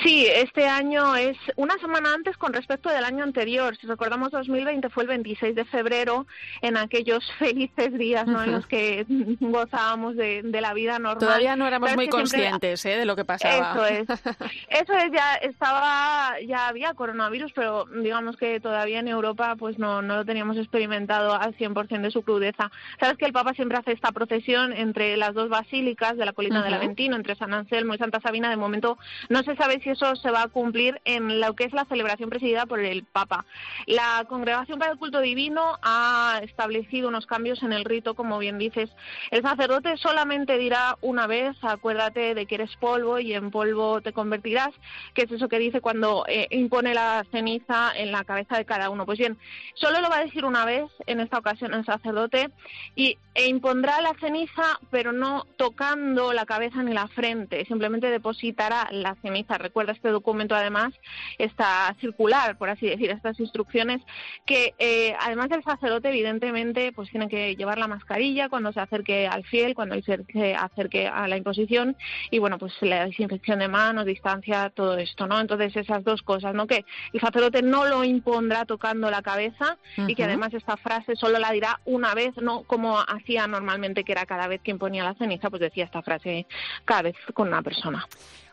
Sí, 0.00 0.26
este 0.26 0.66
año 0.66 1.14
es 1.16 1.36
una 1.56 1.76
semana 1.78 2.14
antes 2.14 2.38
con 2.38 2.54
respecto 2.54 2.88
del 2.88 3.04
año 3.04 3.24
anterior. 3.24 3.76
Si 3.76 3.86
recordamos 3.86 4.30
2020 4.30 4.88
fue 4.88 5.02
el 5.02 5.08
26 5.10 5.54
de 5.54 5.64
febrero, 5.66 6.26
en 6.62 6.78
aquellos 6.78 7.30
felices 7.38 7.92
días 7.98 8.26
¿no? 8.26 8.42
en 8.42 8.52
los 8.52 8.66
que 8.66 9.04
gozábamos 9.40 10.16
de, 10.16 10.42
de, 10.42 10.60
la 10.62 10.72
vida 10.72 10.98
normal. 10.98 11.18
Todavía 11.18 11.56
no 11.56 11.66
éramos 11.66 11.94
muy 11.94 12.08
conscientes 12.08 12.80
siempre... 12.80 12.96
¿eh? 12.96 13.00
de 13.00 13.04
lo 13.04 13.16
que 13.16 13.26
pasaba. 13.26 13.72
Eso 13.72 13.86
es. 13.86 14.08
Eso 14.68 14.92
es, 14.94 15.12
ya 15.12 15.34
estaba, 15.42 16.40
ya 16.46 16.68
había 16.68 16.94
coronavirus, 16.94 17.52
pero 17.52 17.84
digamos 17.84 18.36
que 18.36 18.60
todavía 18.60 19.00
en 19.00 19.08
Europa 19.08 19.56
pues 19.58 19.78
no, 19.78 20.00
no 20.00 20.16
lo 20.16 20.24
teníamos 20.24 20.56
experimentado 20.56 21.34
al 21.34 21.54
100% 21.54 22.00
de 22.00 22.10
su 22.10 22.22
crudeza. 22.22 22.70
Sabes 22.98 23.18
que 23.18 23.26
el 23.26 23.32
Papa 23.32 23.52
siempre 23.52 23.76
hace 23.76 23.92
esta 23.92 24.12
procesión 24.12 24.72
entre 24.72 25.18
las 25.18 25.34
dos 25.34 25.50
basílicas 25.50 26.16
de 26.16 26.24
la 26.24 26.32
colina 26.32 26.60
uh 26.60 26.62
-huh. 26.62 26.64
del 26.64 26.74
Aventino, 26.74 27.16
entre 27.16 27.34
San 27.34 27.52
Anselmo 27.52 27.94
y 27.94 27.98
Santa 27.98 28.20
Sabina. 28.20 28.48
De 28.48 28.56
momento 28.56 28.96
no 29.28 29.42
se 29.42 29.54
sabe 29.56 29.81
si 29.82 29.90
eso 29.90 30.16
se 30.16 30.30
va 30.30 30.42
a 30.42 30.48
cumplir 30.48 31.00
en 31.04 31.40
lo 31.40 31.54
que 31.54 31.64
es 31.64 31.72
la 31.72 31.84
celebración 31.84 32.30
presidida 32.30 32.66
por 32.66 32.80
el 32.80 33.04
Papa. 33.04 33.44
La 33.86 34.24
Congregación 34.28 34.78
para 34.78 34.92
el 34.92 34.98
Culto 34.98 35.20
Divino 35.20 35.78
ha 35.82 36.40
establecido 36.42 37.08
unos 37.08 37.26
cambios 37.26 37.62
en 37.62 37.72
el 37.72 37.84
rito, 37.84 38.14
como 38.14 38.38
bien 38.38 38.58
dices. 38.58 38.90
El 39.30 39.42
sacerdote 39.42 39.96
solamente 39.96 40.58
dirá 40.58 40.96
una 41.00 41.26
vez, 41.26 41.56
acuérdate 41.62 42.34
de 42.34 42.46
que 42.46 42.56
eres 42.56 42.74
polvo 42.76 43.18
y 43.18 43.34
en 43.34 43.50
polvo 43.50 44.00
te 44.00 44.12
convertirás, 44.12 44.70
que 45.14 45.22
es 45.22 45.32
eso 45.32 45.48
que 45.48 45.58
dice 45.58 45.80
cuando 45.80 46.24
eh, 46.28 46.46
impone 46.50 46.94
la 46.94 47.24
ceniza 47.30 47.92
en 47.96 48.12
la 48.12 48.24
cabeza 48.24 48.56
de 48.56 48.64
cada 48.64 48.90
uno. 48.90 49.06
Pues 49.06 49.18
bien, 49.18 49.38
solo 49.74 50.00
lo 50.00 50.08
va 50.08 50.18
a 50.18 50.24
decir 50.24 50.44
una 50.44 50.64
vez, 50.64 50.84
en 51.06 51.20
esta 51.20 51.38
ocasión 51.38 51.74
el 51.74 51.84
sacerdote, 51.84 52.50
y, 52.94 53.18
e 53.34 53.48
impondrá 53.48 54.00
la 54.00 54.14
ceniza, 54.20 54.78
pero 54.90 55.12
no 55.12 55.46
tocando 55.56 56.32
la 56.32 56.46
cabeza 56.46 56.82
ni 56.82 56.92
la 56.92 57.08
frente, 57.08 57.64
simplemente 57.66 58.10
depositará 58.10 58.88
la 58.90 59.14
ceniza. 59.22 59.58
Recuerda 59.72 59.92
este 59.92 60.10
documento 60.10 60.54
además 60.54 60.92
está 61.38 61.96
circular, 61.98 62.58
por 62.58 62.68
así 62.68 62.86
decir, 62.86 63.08
estas 63.08 63.40
instrucciones 63.40 64.02
que 64.44 64.74
eh, 64.78 65.16
además 65.18 65.48
del 65.48 65.64
sacerdote 65.64 66.10
evidentemente 66.10 66.92
pues 66.92 67.08
tiene 67.08 67.26
que 67.26 67.56
llevar 67.56 67.78
la 67.78 67.88
mascarilla 67.88 68.50
cuando 68.50 68.70
se 68.74 68.80
acerque 68.80 69.26
al 69.26 69.44
fiel, 69.44 69.74
cuando 69.74 69.96
se 70.02 70.54
acerque 70.54 71.08
a 71.08 71.26
la 71.26 71.38
imposición 71.38 71.96
y 72.30 72.38
bueno 72.38 72.58
pues 72.58 72.74
la 72.82 73.06
desinfección 73.06 73.60
de 73.60 73.68
manos, 73.68 74.04
distancia, 74.04 74.68
todo 74.68 74.98
esto, 74.98 75.26
¿no? 75.26 75.40
Entonces 75.40 75.74
esas 75.74 76.04
dos 76.04 76.20
cosas, 76.20 76.52
¿no? 76.54 76.66
Que 76.66 76.84
el 77.14 77.20
sacerdote 77.22 77.62
no 77.62 77.86
lo 77.86 78.04
impondrá 78.04 78.66
tocando 78.66 79.10
la 79.10 79.22
cabeza 79.22 79.78
uh 79.96 80.02
-huh. 80.02 80.10
y 80.10 80.14
que 80.14 80.24
además 80.24 80.52
esta 80.52 80.76
frase 80.76 81.16
solo 81.16 81.38
la 81.38 81.50
dirá 81.50 81.80
una 81.86 82.12
vez, 82.12 82.36
no 82.36 82.64
como 82.64 82.98
hacía 82.98 83.46
normalmente 83.46 84.04
que 84.04 84.12
era 84.12 84.26
cada 84.26 84.48
vez 84.48 84.60
que 84.60 84.70
imponía 84.70 85.02
la 85.02 85.14
ceniza, 85.14 85.48
pues 85.48 85.62
decía 85.62 85.86
esta 85.86 86.02
frase 86.02 86.46
cada 86.84 87.00
vez 87.02 87.16
con 87.32 87.48
una 87.48 87.62
persona. 87.62 88.06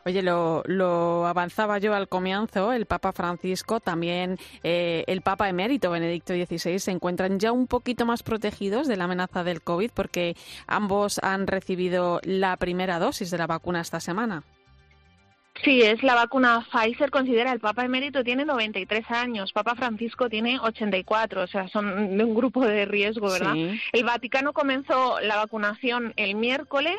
Oye, 0.05 0.21
lo, 0.21 0.63
lo, 0.65 1.27
avanzaba 1.27 1.77
yo 1.77 1.93
al 1.93 2.07
comienzo, 2.07 2.71
el 2.71 2.85
Papa 2.85 3.11
Francisco, 3.11 3.79
también 3.79 4.37
eh, 4.63 5.03
el 5.07 5.21
Papa 5.21 5.49
emérito 5.49 5.91
Benedicto 5.91 6.33
XVI 6.33 6.79
se 6.79 6.91
encuentran 6.91 7.39
ya 7.39 7.51
un 7.51 7.67
poquito 7.67 8.05
más 8.05 8.23
protegidos 8.23 8.87
de 8.87 8.97
la 8.97 9.03
amenaza 9.03 9.43
del 9.43 9.61
COVID 9.61 9.91
porque 9.93 10.35
ambos 10.67 11.19
han 11.21 11.47
recibido 11.47 12.21
la 12.23 12.55
primera 12.57 12.99
dosis 12.99 13.29
de 13.29 13.37
la 13.37 13.47
vacuna 13.47 13.81
esta 13.81 13.99
semana. 13.99 14.43
Sí, 15.63 15.81
es 15.81 16.01
la 16.03 16.15
vacuna 16.15 16.65
Pfizer. 16.71 17.11
Considera 17.11 17.51
el 17.51 17.59
Papa 17.59 17.83
emérito 17.83 18.23
tiene 18.23 18.45
93 18.45 19.11
años, 19.11 19.51
Papa 19.51 19.75
Francisco 19.75 20.29
tiene 20.29 20.57
84, 20.57 21.43
o 21.43 21.47
sea, 21.47 21.67
son 21.67 22.17
de 22.17 22.23
un 22.23 22.33
grupo 22.33 22.65
de 22.65 22.85
riesgo, 22.85 23.29
¿verdad? 23.29 23.55
El 23.91 24.03
Vaticano 24.05 24.53
comenzó 24.53 25.19
la 25.19 25.35
vacunación 25.35 26.13
el 26.15 26.35
miércoles. 26.35 26.95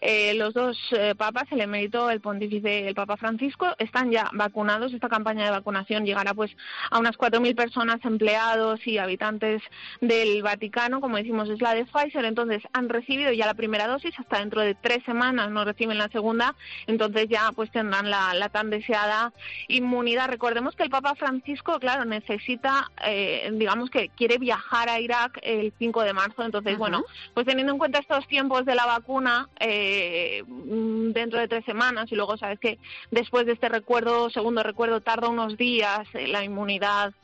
Eh, 0.00 0.34
los 0.34 0.54
dos 0.54 0.78
eh, 0.92 1.14
papas, 1.16 1.50
el 1.50 1.60
emérito, 1.60 2.08
el 2.10 2.20
pontífice 2.20 2.82
y 2.82 2.84
el 2.84 2.94
Papa 2.94 3.16
Francisco, 3.16 3.74
están 3.78 4.12
ya 4.12 4.30
vacunados. 4.32 4.92
Esta 4.92 5.08
campaña 5.08 5.44
de 5.44 5.50
vacunación 5.50 6.04
llegará 6.04 6.32
pues 6.32 6.56
a 6.90 7.00
unas 7.00 7.16
4.000 7.18 7.56
personas, 7.56 8.04
empleados 8.04 8.86
y 8.86 8.98
habitantes 8.98 9.62
del 10.00 10.42
Vaticano. 10.44 11.00
Como 11.00 11.16
decimos, 11.16 11.48
es 11.48 11.60
la 11.60 11.74
de 11.74 11.86
Pfizer. 11.86 12.24
Entonces, 12.24 12.62
han 12.72 12.88
recibido 12.88 13.32
ya 13.32 13.46
la 13.46 13.54
primera 13.54 13.88
dosis. 13.88 14.16
Hasta 14.16 14.38
dentro 14.38 14.60
de 14.60 14.76
tres 14.76 15.02
semanas 15.04 15.50
no 15.50 15.64
reciben 15.64 15.98
la 15.98 16.08
segunda. 16.08 16.54
Entonces, 16.86 17.26
ya 17.28 17.50
pues 17.52 17.68
tendrán 17.72 17.95
la, 18.04 18.48
tan 18.50 18.70
deseada 18.70 19.32
inmunidad. 19.68 20.28
Recordemos 20.28 20.76
que 20.76 20.82
el 20.82 20.90
Papa 20.90 21.14
Francisco, 21.14 21.78
claro, 21.78 22.04
necesita, 22.04 22.90
eh, 23.04 23.50
digamos 23.54 23.90
que 23.90 24.10
quiere 24.10 24.38
viajar 24.38 24.88
a 24.88 25.00
Irak 25.00 25.38
el 25.42 25.72
5 25.78 26.02
de 26.02 26.12
marzo. 26.12 26.42
Entonces, 26.44 26.76
bueno, 26.78 27.04
pues 27.34 27.46
teniendo 27.46 27.72
en 27.72 27.78
cuenta 27.78 27.98
estos 27.98 28.26
tiempos 28.28 28.64
de 28.64 28.74
la 28.74 28.86
vacuna, 28.86 29.48
eh, 29.60 30.42
dentro 30.46 31.38
de 31.38 31.48
tres 31.48 31.64
semanas, 31.64 32.10
y 32.10 32.16
luego 32.16 32.36
sabes 32.36 32.58
que 32.60 32.78
después 33.10 33.46
de 33.46 33.52
este 33.52 33.68
recuerdo, 33.68 34.30
segundo 34.30 34.62
recuerdo, 34.62 35.00
tarda 35.00 35.28
unos 35.28 35.56
días 35.56 36.06
eh, 36.14 36.26
la 36.28 36.44
inmunidad 36.44 37.14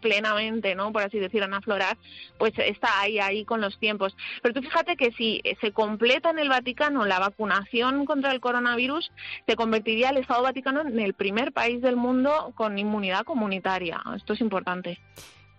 plenamente, 0.00 0.74
¿no? 0.74 0.92
Por 0.92 1.02
así 1.02 1.18
decir, 1.18 1.42
en 1.42 1.54
aflorar, 1.54 1.96
pues 2.38 2.52
está 2.58 3.00
ahí, 3.00 3.18
ahí 3.18 3.44
con 3.44 3.60
los 3.60 3.78
tiempos. 3.78 4.16
Pero 4.42 4.54
tú 4.54 4.62
fíjate 4.62 4.96
que 4.96 5.12
si 5.12 5.40
se 5.60 5.72
completa 5.72 6.30
en 6.30 6.38
el 6.38 6.48
Vaticano 6.48 7.04
la 7.04 7.18
vacunación 7.18 8.04
contra 8.04 8.32
el 8.32 8.40
coronavirus, 8.40 9.10
se 9.46 9.56
convertiría 9.56 9.97
el 10.04 10.18
Estado 10.18 10.42
Vaticano 10.42 10.82
en 10.82 10.98
el 10.98 11.14
primer 11.14 11.52
país 11.52 11.80
del 11.80 11.96
mundo 11.96 12.52
con 12.54 12.78
inmunidad 12.78 13.24
comunitaria. 13.24 14.00
Esto 14.16 14.32
es 14.32 14.40
importante. 14.40 14.98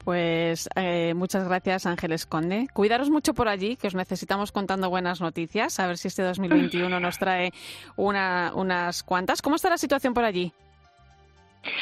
Pues 0.04 0.70
eh, 0.76 1.14
muchas 1.14 1.48
gracias, 1.48 1.86
Ángeles 1.86 2.26
Conde. 2.26 2.68
Cuidaros 2.74 3.10
mucho 3.10 3.34
por 3.34 3.48
allí, 3.48 3.76
que 3.76 3.88
os 3.88 3.96
necesitamos 3.96 4.52
contando 4.52 4.90
buenas 4.90 5.22
noticias. 5.22 5.80
A 5.80 5.88
ver 5.88 5.98
si 5.98 6.08
este 6.08 6.24
2021 6.24 7.00
nos 7.00 7.20
trae 7.20 7.52
una, 7.96 8.52
unas 8.56 9.04
cuantas. 9.04 9.42
¿Cómo 9.42 9.58
está 9.58 9.70
la 9.70 9.78
situación 9.78 10.14
por 10.14 10.24
allí? 10.24 10.54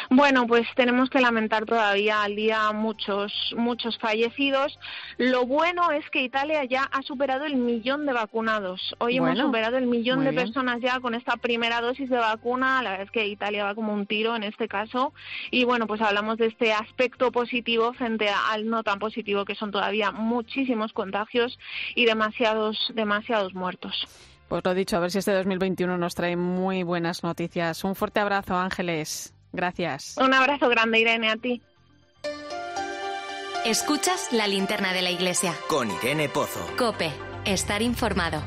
Bueno, 0.10 0.48
pues 0.48 0.66
tenemos 0.76 1.10
que 1.10 1.20
lamentar 1.20 1.66
todavía 1.66 2.24
al 2.24 2.36
día 2.36 2.72
muchos, 2.72 3.32
muchos 3.56 3.98
fallecidos. 4.00 4.80
Lo 5.18 5.46
bueno 5.46 5.92
es 5.92 6.10
que 6.10 6.24
Italia 6.24 6.64
ya 6.66 6.84
ha 6.84 7.02
superado 7.04 7.46
el 7.46 7.56
millón 7.56 8.06
de 8.06 8.14
vacunados. 8.14 8.96
Hoy 9.00 9.18
hemos 9.18 9.38
superado 9.38 9.78
el 9.78 9.88
millón 9.88 10.24
de 10.24 10.34
personas 10.34 10.80
ya 10.82 11.00
con 11.00 11.14
esta 11.14 11.38
primera 11.38 11.82
dosis 11.82 12.10
de 12.10 12.18
vacuna. 12.18 12.82
La 12.82 12.92
verdad 12.92 13.06
es 13.06 13.12
que 13.12 13.28
Italia 13.28 13.66
va 13.66 13.76
como 13.76 13.94
un 13.94 14.08
tiro 14.08 14.36
en 14.36 14.44
este 14.44 14.68
caso. 14.68 15.14
Y 15.52 15.64
bueno, 15.64 15.88
pues 15.88 16.02
hablamos 16.02 16.38
de 16.38 16.48
este 16.48 16.74
aspecto 16.74 17.32
positivo 17.32 17.94
frente 17.94 18.30
al 18.30 18.68
no 18.68 18.84
tan 18.84 19.00
positivo, 19.00 19.46
que 19.46 19.56
son 19.56 19.72
todavía 19.72 20.12
muchísimos 20.12 20.94
contagios 20.94 21.60
y 21.96 22.06
demasiados, 22.06 22.92
demasiados 22.96 23.54
muertos. 23.54 24.08
Pues 24.48 24.64
lo 24.64 24.74
dicho, 24.74 24.96
a 24.96 25.00
ver 25.02 25.12
si 25.12 25.20
este 25.20 25.34
2021 25.34 25.98
nos 25.98 26.16
trae 26.16 26.38
muy 26.38 26.84
buenas 26.84 27.22
noticias. 27.22 27.84
Un 27.84 27.96
fuerte 27.96 28.22
abrazo, 28.22 28.56
Ángeles. 28.56 29.37
Gracias. 29.52 30.16
Un 30.18 30.34
abrazo 30.34 30.70
grande, 30.70 31.00
Irene, 31.00 31.32
a 31.32 31.38
ti. 31.38 31.62
Escuchas 33.66 34.32
la 34.32 34.48
linterna 34.48 34.94
de 34.94 35.02
la 35.02 35.12
iglesia. 35.12 35.54
Con 35.68 35.92
Irene 35.92 36.30
Pozo. 36.30 36.66
Cope, 36.78 37.12
estar 37.46 37.82
informado. 37.82 38.42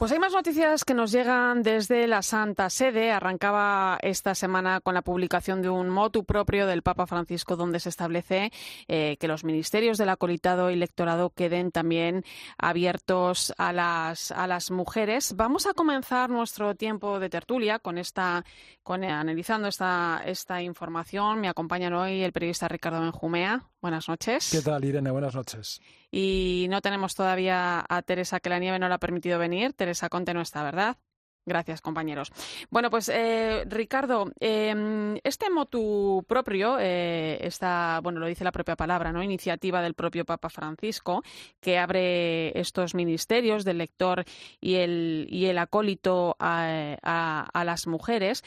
Pues 0.00 0.12
hay 0.12 0.18
más 0.18 0.32
noticias 0.32 0.86
que 0.86 0.94
nos 0.94 1.12
llegan 1.12 1.62
desde 1.62 2.06
la 2.06 2.22
Santa 2.22 2.70
Sede. 2.70 3.12
Arrancaba 3.12 3.98
esta 4.00 4.34
semana 4.34 4.80
con 4.80 4.94
la 4.94 5.02
publicación 5.02 5.60
de 5.60 5.68
un 5.68 5.90
motu 5.90 6.24
propio 6.24 6.66
del 6.66 6.80
Papa 6.80 7.06
Francisco 7.06 7.54
donde 7.54 7.80
se 7.80 7.90
establece 7.90 8.50
eh, 8.88 9.18
que 9.20 9.28
los 9.28 9.44
ministerios 9.44 9.98
del 9.98 10.08
acolitado 10.08 10.70
y 10.70 10.76
lectorado 10.76 11.28
queden 11.28 11.70
también 11.70 12.24
abiertos 12.56 13.52
a 13.58 13.74
las, 13.74 14.32
a 14.32 14.46
las 14.46 14.70
mujeres. 14.70 15.36
Vamos 15.36 15.66
a 15.66 15.74
comenzar 15.74 16.30
nuestro 16.30 16.74
tiempo 16.74 17.20
de 17.20 17.28
tertulia 17.28 17.78
con 17.78 17.98
esta, 17.98 18.46
con, 18.82 19.04
analizando 19.04 19.68
esta, 19.68 20.22
esta 20.24 20.62
información. 20.62 21.42
Me 21.42 21.50
acompañan 21.50 21.92
hoy 21.92 22.22
el 22.22 22.32
periodista 22.32 22.68
Ricardo 22.68 23.02
Benjumea. 23.02 23.69
Buenas 23.80 24.08
noches. 24.08 24.50
¿Qué 24.52 24.60
tal, 24.60 24.84
Irene? 24.84 25.10
Buenas 25.10 25.34
noches. 25.34 25.80
Y 26.10 26.66
no 26.68 26.82
tenemos 26.82 27.14
todavía 27.14 27.84
a 27.88 28.02
Teresa, 28.02 28.38
que 28.38 28.50
la 28.50 28.58
nieve 28.58 28.78
no 28.78 28.88
le 28.88 28.94
ha 28.94 28.98
permitido 28.98 29.38
venir. 29.38 29.72
Teresa 29.72 30.10
Conte 30.10 30.34
no 30.34 30.42
está, 30.42 30.62
¿verdad? 30.62 30.98
Gracias, 31.46 31.80
compañeros. 31.80 32.30
Bueno, 32.68 32.90
pues 32.90 33.08
eh, 33.08 33.64
Ricardo, 33.66 34.30
em, 34.38 35.16
este 35.24 35.48
motu 35.48 36.22
propio, 36.28 36.76
eh, 36.78 37.38
está, 37.40 38.00
bueno, 38.02 38.20
lo 38.20 38.26
dice 38.26 38.44
la 38.44 38.52
propia 38.52 38.76
palabra, 38.76 39.10
¿no? 39.12 39.22
Iniciativa 39.22 39.80
del 39.80 39.94
propio 39.94 40.26
Papa 40.26 40.50
Francisco, 40.50 41.22
que 41.60 41.78
abre 41.78 42.58
estos 42.60 42.94
ministerios 42.94 43.64
del 43.64 43.78
lector 43.78 44.24
y 44.60 44.74
el, 44.74 45.26
y 45.30 45.46
el 45.46 45.56
acólito 45.56 46.36
a, 46.38 47.48
a, 47.52 47.64
las 47.64 47.86
mujeres. 47.86 48.44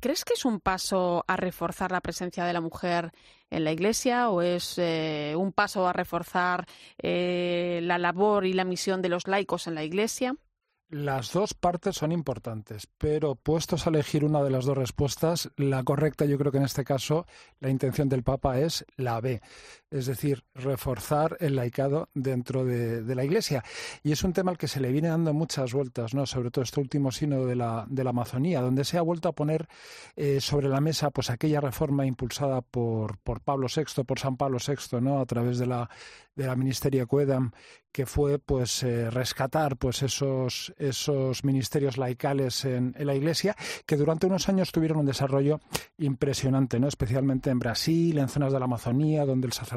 ¿Crees 0.00 0.24
que 0.24 0.34
es 0.34 0.44
un 0.44 0.60
paso 0.60 1.24
a 1.26 1.36
reforzar 1.36 1.90
la 1.90 2.00
presencia 2.00 2.44
de 2.44 2.52
la 2.52 2.60
mujer 2.60 3.12
en 3.50 3.64
la 3.64 3.72
Iglesia 3.72 4.28
o 4.28 4.42
es 4.42 4.78
eh, 4.78 5.34
un 5.36 5.52
paso 5.52 5.86
a 5.86 5.92
reforzar 5.92 6.66
eh, 6.98 7.80
la 7.82 7.98
labor 7.98 8.44
y 8.44 8.52
la 8.52 8.64
misión 8.64 9.00
de 9.00 9.08
los 9.08 9.26
laicos 9.26 9.66
en 9.66 9.74
la 9.74 9.84
Iglesia? 9.84 10.36
Las 10.88 11.32
dos 11.32 11.52
partes 11.52 11.96
son 11.96 12.12
importantes, 12.12 12.86
pero 12.96 13.34
puestos 13.34 13.86
a 13.86 13.90
elegir 13.90 14.24
una 14.24 14.44
de 14.44 14.50
las 14.50 14.66
dos 14.66 14.78
respuestas, 14.78 15.50
la 15.56 15.82
correcta 15.82 16.26
yo 16.26 16.38
creo 16.38 16.52
que 16.52 16.58
en 16.58 16.64
este 16.64 16.84
caso 16.84 17.26
la 17.58 17.70
intención 17.70 18.08
del 18.08 18.22
Papa 18.22 18.60
es 18.60 18.86
la 18.96 19.20
B, 19.20 19.40
es 19.90 20.06
decir, 20.06 20.44
reforzar 20.54 21.36
el 21.40 21.56
laicado 21.56 22.08
dentro 22.14 22.64
de, 22.64 23.14
la 23.14 23.24
Iglesia. 23.24 23.64
Y 24.02 24.12
es 24.12 24.24
un 24.24 24.32
tema 24.32 24.50
al 24.50 24.58
que 24.58 24.68
se 24.68 24.80
le 24.80 24.92
viene 24.92 25.08
dando 25.08 25.32
muchas 25.32 25.72
vueltas, 25.72 26.14
¿no? 26.14 26.26
sobre 26.26 26.50
todo 26.50 26.62
este 26.64 26.80
último 26.80 27.12
sínodo 27.12 27.46
de 27.46 27.56
la, 27.56 27.86
de 27.88 28.04
la 28.04 28.10
Amazonía, 28.10 28.60
donde 28.60 28.84
se 28.84 28.98
ha 28.98 29.02
vuelto 29.02 29.28
a 29.28 29.32
poner 29.32 29.68
eh, 30.16 30.40
sobre 30.40 30.68
la 30.68 30.80
mesa 30.80 31.10
pues 31.10 31.30
aquella 31.30 31.60
reforma 31.60 32.04
impulsada 32.04 32.60
por, 32.62 33.18
por 33.18 33.40
Pablo 33.40 33.68
VI, 33.74 34.04
por 34.04 34.18
San 34.18 34.36
Pablo 34.36 34.58
VI, 34.58 35.00
¿no? 35.00 35.20
a 35.20 35.26
través 35.26 35.58
de 35.58 35.66
la, 35.66 35.88
de 36.34 36.46
la 36.46 36.56
Ministeria 36.56 37.06
Cuedam, 37.06 37.52
que 37.90 38.04
fue 38.04 38.38
pues 38.38 38.82
eh, 38.82 39.10
rescatar 39.10 39.78
pues 39.78 40.02
esos 40.02 40.74
esos 40.76 41.44
ministerios 41.44 41.96
laicales 41.96 42.66
en, 42.66 42.94
la 42.98 43.14
Iglesia 43.14 43.56
que 43.86 43.96
durante 43.96 44.26
unos 44.26 44.50
años 44.50 44.70
tuvieron 44.70 44.98
un 44.98 45.06
desarrollo 45.06 45.60
impresionante, 45.96 46.78
¿no? 46.78 46.88
Especialmente 46.88 47.48
en 47.48 47.58
Brasil, 47.58 48.18
en 48.18 48.28
zonas 48.28 48.52
de 48.52 48.58
la 48.58 48.66
Amazonía, 48.66 49.24
donde 49.24 49.46
el 49.46 49.54
sacerdote 49.54 49.75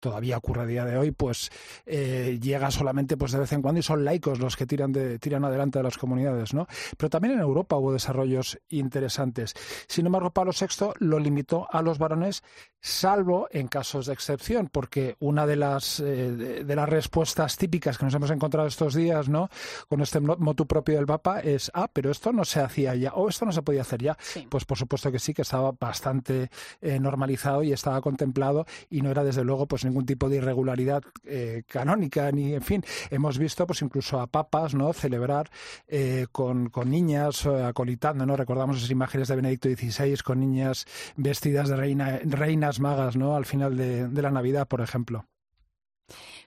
todavía 0.00 0.38
ocurre 0.38 0.62
a 0.62 0.66
día 0.66 0.84
de 0.84 0.96
hoy, 0.96 1.10
pues 1.10 1.50
eh, 1.84 2.38
llega 2.40 2.70
solamente 2.70 3.16
pues 3.16 3.32
de 3.32 3.38
vez 3.38 3.52
en 3.52 3.62
cuando 3.62 3.80
y 3.80 3.82
son 3.82 4.04
laicos 4.04 4.38
los 4.38 4.56
que 4.56 4.66
tiran 4.66 4.92
de, 4.92 5.18
tiran 5.18 5.44
adelante 5.44 5.78
de 5.78 5.82
las 5.82 5.98
comunidades, 5.98 6.54
¿no? 6.54 6.66
Pero 6.96 7.10
también 7.10 7.34
en 7.34 7.40
Europa 7.40 7.76
hubo 7.76 7.92
desarrollos 7.92 8.58
interesantes. 8.68 9.54
Sin 9.88 10.06
embargo, 10.06 10.30
Pablo 10.30 10.52
VI 10.58 10.92
lo 10.98 11.18
limitó 11.18 11.66
a 11.70 11.82
los 11.82 11.98
varones, 11.98 12.42
salvo 12.80 13.48
en 13.50 13.68
casos 13.68 14.06
de 14.06 14.12
excepción, 14.12 14.68
porque 14.70 15.16
una 15.18 15.46
de 15.46 15.56
las 15.56 16.00
eh, 16.00 16.64
de 16.64 16.76
las 16.76 16.88
respuestas 16.88 17.56
típicas 17.56 17.98
que 17.98 18.04
nos 18.04 18.14
hemos 18.14 18.30
encontrado 18.30 18.68
estos 18.68 18.94
días, 18.94 19.28
¿no? 19.28 19.48
Con 19.88 20.00
este 20.00 20.20
motu 20.20 20.66
propio 20.66 20.96
del 20.96 21.06
Papa 21.06 21.40
es, 21.40 21.70
ah, 21.74 21.88
pero 21.92 22.10
esto 22.10 22.32
no 22.32 22.44
se 22.44 22.60
hacía 22.60 22.94
ya, 22.94 23.12
o 23.14 23.28
esto 23.28 23.44
no 23.44 23.52
se 23.52 23.62
podía 23.62 23.82
hacer 23.82 24.02
ya. 24.02 24.16
Pues 24.48 24.64
por 24.64 24.78
supuesto 24.78 25.10
que 25.10 25.18
sí, 25.18 25.34
que 25.34 25.42
estaba 25.42 25.72
bastante 25.72 26.50
eh, 26.80 26.98
normalizado 27.00 27.62
y 27.62 27.72
estaba 27.72 28.00
contemplado 28.00 28.66
y 28.90 29.02
no 29.02 29.10
era 29.10 29.15
desde 29.24 29.44
luego 29.44 29.66
pues 29.66 29.84
ningún 29.84 30.06
tipo 30.06 30.28
de 30.28 30.36
irregularidad 30.36 31.02
eh, 31.24 31.62
canónica, 31.66 32.30
ni 32.32 32.54
en 32.54 32.62
fin, 32.62 32.82
hemos 33.10 33.38
visto 33.38 33.66
pues 33.66 33.82
incluso 33.82 34.20
a 34.20 34.26
papas, 34.26 34.74
¿no? 34.74 34.92
Celebrar 34.92 35.50
eh, 35.88 36.26
con, 36.32 36.70
con, 36.70 36.90
niñas 36.90 37.46
acolitando, 37.46 38.26
¿no? 38.26 38.36
Recordamos 38.36 38.78
esas 38.78 38.90
imágenes 38.90 39.28
de 39.28 39.36
Benedicto 39.36 39.68
XVI 39.68 40.16
con 40.18 40.40
niñas 40.40 40.86
vestidas 41.16 41.68
de 41.68 41.76
reina, 41.76 42.20
reinas 42.24 42.80
magas, 42.80 43.16
¿no? 43.16 43.36
Al 43.36 43.44
final 43.44 43.76
de 43.76 44.22
la 44.22 44.30
Navidad, 44.30 44.68
por 44.68 44.80
ejemplo. 44.80 45.26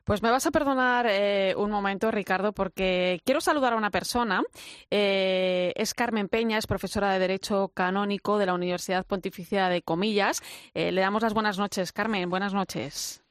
Pues 0.03 0.23
me 0.23 0.31
vas 0.31 0.45
a 0.45 0.51
perdonar 0.51 1.05
eh, 1.07 1.53
un 1.57 1.71
momento, 1.71 2.11
Ricardo, 2.11 2.53
porque 2.53 3.21
quiero 3.25 3.41
saludar 3.41 3.73
a 3.73 3.77
una 3.77 3.91
persona. 3.91 4.41
Eh, 4.89 5.73
es 5.75 5.93
Carmen 5.93 6.29
Peña, 6.29 6.57
es 6.57 6.67
profesora 6.67 7.13
de 7.13 7.19
Derecho 7.19 7.69
Canónico 7.73 8.37
de 8.37 8.45
la 8.47 8.53
Universidad 8.53 9.05
Pontificia 9.05 9.69
de 9.69 9.81
Comillas. 9.81 10.41
Eh, 10.73 10.91
le 10.91 11.01
damos 11.01 11.21
las 11.21 11.33
buenas 11.33 11.57
noches, 11.57 11.91
Carmen. 11.91 12.29
Buenas 12.29 12.53
noches. 12.53 13.23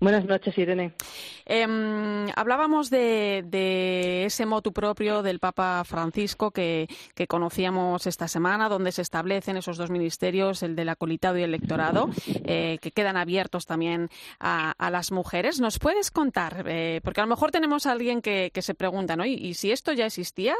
Buenas 0.00 0.24
noches, 0.24 0.56
Irene. 0.56 0.94
Em, 1.44 2.26
hablábamos 2.34 2.88
de, 2.88 4.24
ese 4.24 4.46
motu 4.46 4.72
propio 4.72 5.22
del 5.22 5.40
Papa 5.40 5.84
Francisco 5.84 6.52
que, 6.52 6.88
conocíamos 7.28 8.06
esta 8.06 8.26
semana, 8.26 8.70
donde 8.70 8.92
se 8.92 9.02
establecen 9.02 9.58
esos 9.58 9.76
dos 9.76 9.90
ministerios, 9.90 10.62
el 10.62 10.74
del 10.74 10.88
acolitado 10.88 11.36
y 11.36 11.42
el 11.42 11.50
electorado, 11.50 12.08
eh, 12.44 12.78
que 12.80 12.92
quedan 12.92 13.18
abiertos 13.18 13.66
también 13.66 14.08
a, 14.38 14.74
las 14.90 15.12
mujeres. 15.12 15.60
¿Nos 15.60 15.78
puedes 15.78 16.10
contar? 16.10 16.64
Eh, 16.66 17.02
porque 17.04 17.20
a 17.20 17.24
lo 17.24 17.28
mejor 17.28 17.50
tenemos 17.50 17.84
a 17.84 17.92
alguien 17.92 18.22
que, 18.22 18.50
se 18.58 18.74
pregunta, 18.74 19.16
¿no? 19.16 19.26
¿Y, 19.26 19.52
si 19.52 19.70
esto 19.70 19.92
ya 19.92 20.06
existía? 20.06 20.56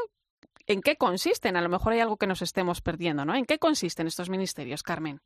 en 0.67 0.81
qué 0.83 0.95
consisten. 0.95 1.57
A 1.57 1.61
lo 1.61 1.69
mejor 1.69 1.93
hay 1.93 1.99
algo 1.99 2.17
que 2.17 2.27
nos 2.27 2.43
estemos 2.43 2.81
perdiendo, 2.81 3.25
¿no? 3.25 3.33
¿En 3.35 3.45
qué 3.45 3.57
consisten 3.57 4.05
estos 4.05 4.29
ministerios, 4.29 4.83
Carmen? 4.83 5.19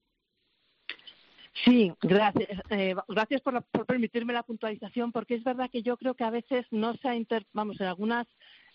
Sí, 1.63 1.91
gracias. 2.01 2.59
Eh, 2.69 2.95
gracias 3.07 3.41
por, 3.41 3.63
permitirme 3.85 4.33
la 4.33 4.43
puntualización, 4.43 5.11
porque 5.11 5.35
es 5.35 5.43
verdad 5.43 5.69
que 5.71 5.81
yo 5.81 5.97
creo 5.97 6.13
que 6.13 6.23
a 6.23 6.29
veces 6.29 6.65
no 6.71 6.95
se 6.97 7.07
ha, 7.07 7.15
inter, 7.15 7.45
vamos, 7.53 7.79
en 7.79 7.87
algunas 7.87 8.27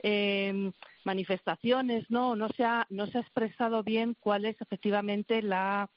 eh, 0.03 0.73
manifestaciones, 1.05 2.11
no, 2.11 2.37
no 2.37 2.49
se 2.49 2.65
ha, 2.65 2.87
no 2.89 3.07
se 3.07 3.19
ha 3.19 3.21
expresado 3.21 3.83
bien 3.83 4.17
cuál 4.19 4.47
es 4.47 4.61
efectivamente 4.61 5.43
la, 5.43 5.91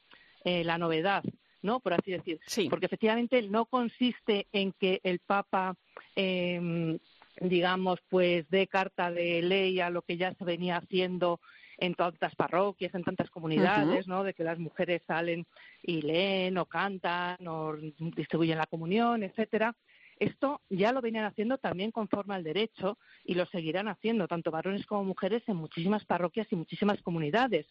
eh, 0.44 0.64
la 0.64 0.78
novedad. 0.78 1.24
¿no? 1.62 1.80
Por 1.80 1.94
así 1.94 2.12
decir. 2.12 2.42
Sí. 2.46 2.68
Porque 2.70 2.88
efectivamente 2.88 3.42
no 3.44 3.66
consiste 3.66 4.48
en 4.52 4.74
que 4.74 5.00
el 5.04 5.20
Papa 5.20 5.78
eh, 6.14 7.00
digamos, 7.40 8.00
pues 8.10 8.50
dé 8.50 8.68
carta 8.68 9.12
de 9.12 9.42
ley 9.42 9.80
a 9.80 9.90
lo 9.90 10.02
que 10.02 10.18
ya 10.18 10.34
se 10.34 10.44
venía 10.44 10.78
haciendo 10.78 11.40
en 11.78 11.95
tantas 11.95 12.36
parroquias, 12.36 12.93
en 12.95 13.03
tantas 13.03 13.30
comunidades, 13.30 14.07
¿no? 14.07 14.24
De 14.24 14.34
que 14.34 14.43
las 14.43 14.59
mujeres 14.59 15.01
salen 15.07 15.45
y 15.82 16.01
leen 16.01 16.57
o 16.57 16.65
cantan 16.65 17.47
o 17.47 17.76
distribuyen 18.15 18.57
la 18.57 18.67
comunión, 18.67 19.24
etcétera. 19.24 19.76
Esto 20.19 20.61
ya 20.69 20.91
lo 20.91 21.01
venían 21.01 21.26
haciendo 21.26 21.57
también 21.57 21.91
conforme 21.91 22.36
al 22.36 22.43
derecho 22.43 22.97
y 23.24 23.34
lo 23.34 23.45
seguirán 23.47 23.88
haciendo 23.88 24.28
tanto 24.28 24.51
varones 24.51 24.86
como 24.86 25.03
mujeres 25.03 25.43
en 25.47 25.57
muchísimas 25.57 26.05
parroquias 26.05 26.47
y 26.51 26.55
muchísimas 26.55 27.01
comunidades. 27.01 27.65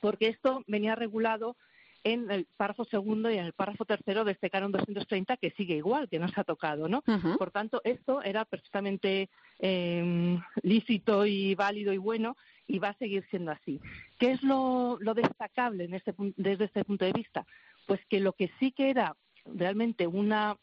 Porque 0.00 0.28
esto 0.28 0.62
venía 0.66 0.94
regulado 0.94 1.56
en 2.04 2.30
el 2.30 2.46
párrafo 2.56 2.84
segundo 2.84 3.30
y 3.30 3.38
en 3.38 3.44
el 3.44 3.52
párrafo 3.52 3.84
tercero 3.84 4.24
de 4.24 4.32
este 4.32 4.50
canon 4.50 4.70
230 4.72 5.36
que 5.36 5.50
sigue 5.50 5.74
igual, 5.74 6.08
que 6.08 6.20
no 6.20 6.28
se 6.28 6.40
ha 6.40 6.44
tocado, 6.44 6.88
¿no? 6.88 7.02
Por 7.36 7.50
tanto, 7.50 7.80
esto 7.84 8.22
era 8.22 8.44
perfectamente 8.44 9.28
eh, 9.58 10.38
lícito 10.62 11.26
y 11.26 11.54
válido 11.56 11.92
y 11.92 11.98
bueno 11.98 12.36
y 12.68 12.78
va 12.78 12.90
a 12.90 12.98
seguir 12.98 13.26
siendo 13.30 13.50
así. 13.50 13.80
¿Qué 14.18 14.32
es 14.32 14.42
lo, 14.42 14.98
destacable 15.14 15.84
en 15.84 15.94
este, 15.94 16.14
desde 16.36 16.66
este 16.66 16.84
punto 16.84 17.04
de 17.04 17.12
vista? 17.12 17.46
Pues 17.86 18.00
que 18.08 18.20
lo 18.20 18.34
que 18.34 18.50
sí 18.60 18.70
que 18.70 18.90
era 18.90 19.16
realmente 19.44 20.06
una, 20.06 20.56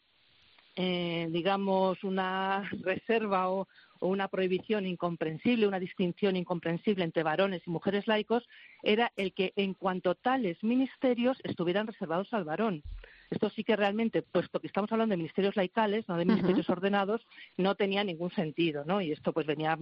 eh, 0.76 1.28
digamos, 1.30 2.02
una 2.04 2.70
reserva 2.82 3.50
o, 3.50 3.66
o 4.00 4.08
una 4.08 4.28
prohibición 4.28 4.86
incomprensible, 4.86 5.66
una 5.66 5.80
distinción 5.80 6.36
incomprensible 6.36 7.04
entre 7.04 7.24
varones 7.24 7.62
y 7.66 7.70
mujeres 7.70 8.06
laicos, 8.06 8.48
era 8.82 9.12
el 9.16 9.32
que 9.32 9.52
en 9.56 9.74
cuanto 9.74 10.14
tales 10.14 10.62
ministerios 10.62 11.38
estuvieran 11.42 11.88
reservados 11.88 12.32
al 12.32 12.44
varón. 12.44 12.82
Esto 13.30 13.50
sí 13.50 13.64
que 13.64 13.76
realmente, 13.76 14.22
puesto 14.22 14.60
que 14.60 14.66
estamos 14.66 14.90
hablando 14.92 15.12
de 15.12 15.18
ministerios 15.18 15.56
laicales, 15.56 16.08
no 16.08 16.16
de 16.16 16.24
ministerios 16.24 16.68
ordenados, 16.70 17.26
no 17.56 17.74
tenía 17.74 18.04
ningún 18.04 18.30
sentido, 18.30 18.84
¿no? 18.84 19.00
Y 19.00 19.12
esto 19.12 19.32
pues 19.32 19.46
venía, 19.46 19.78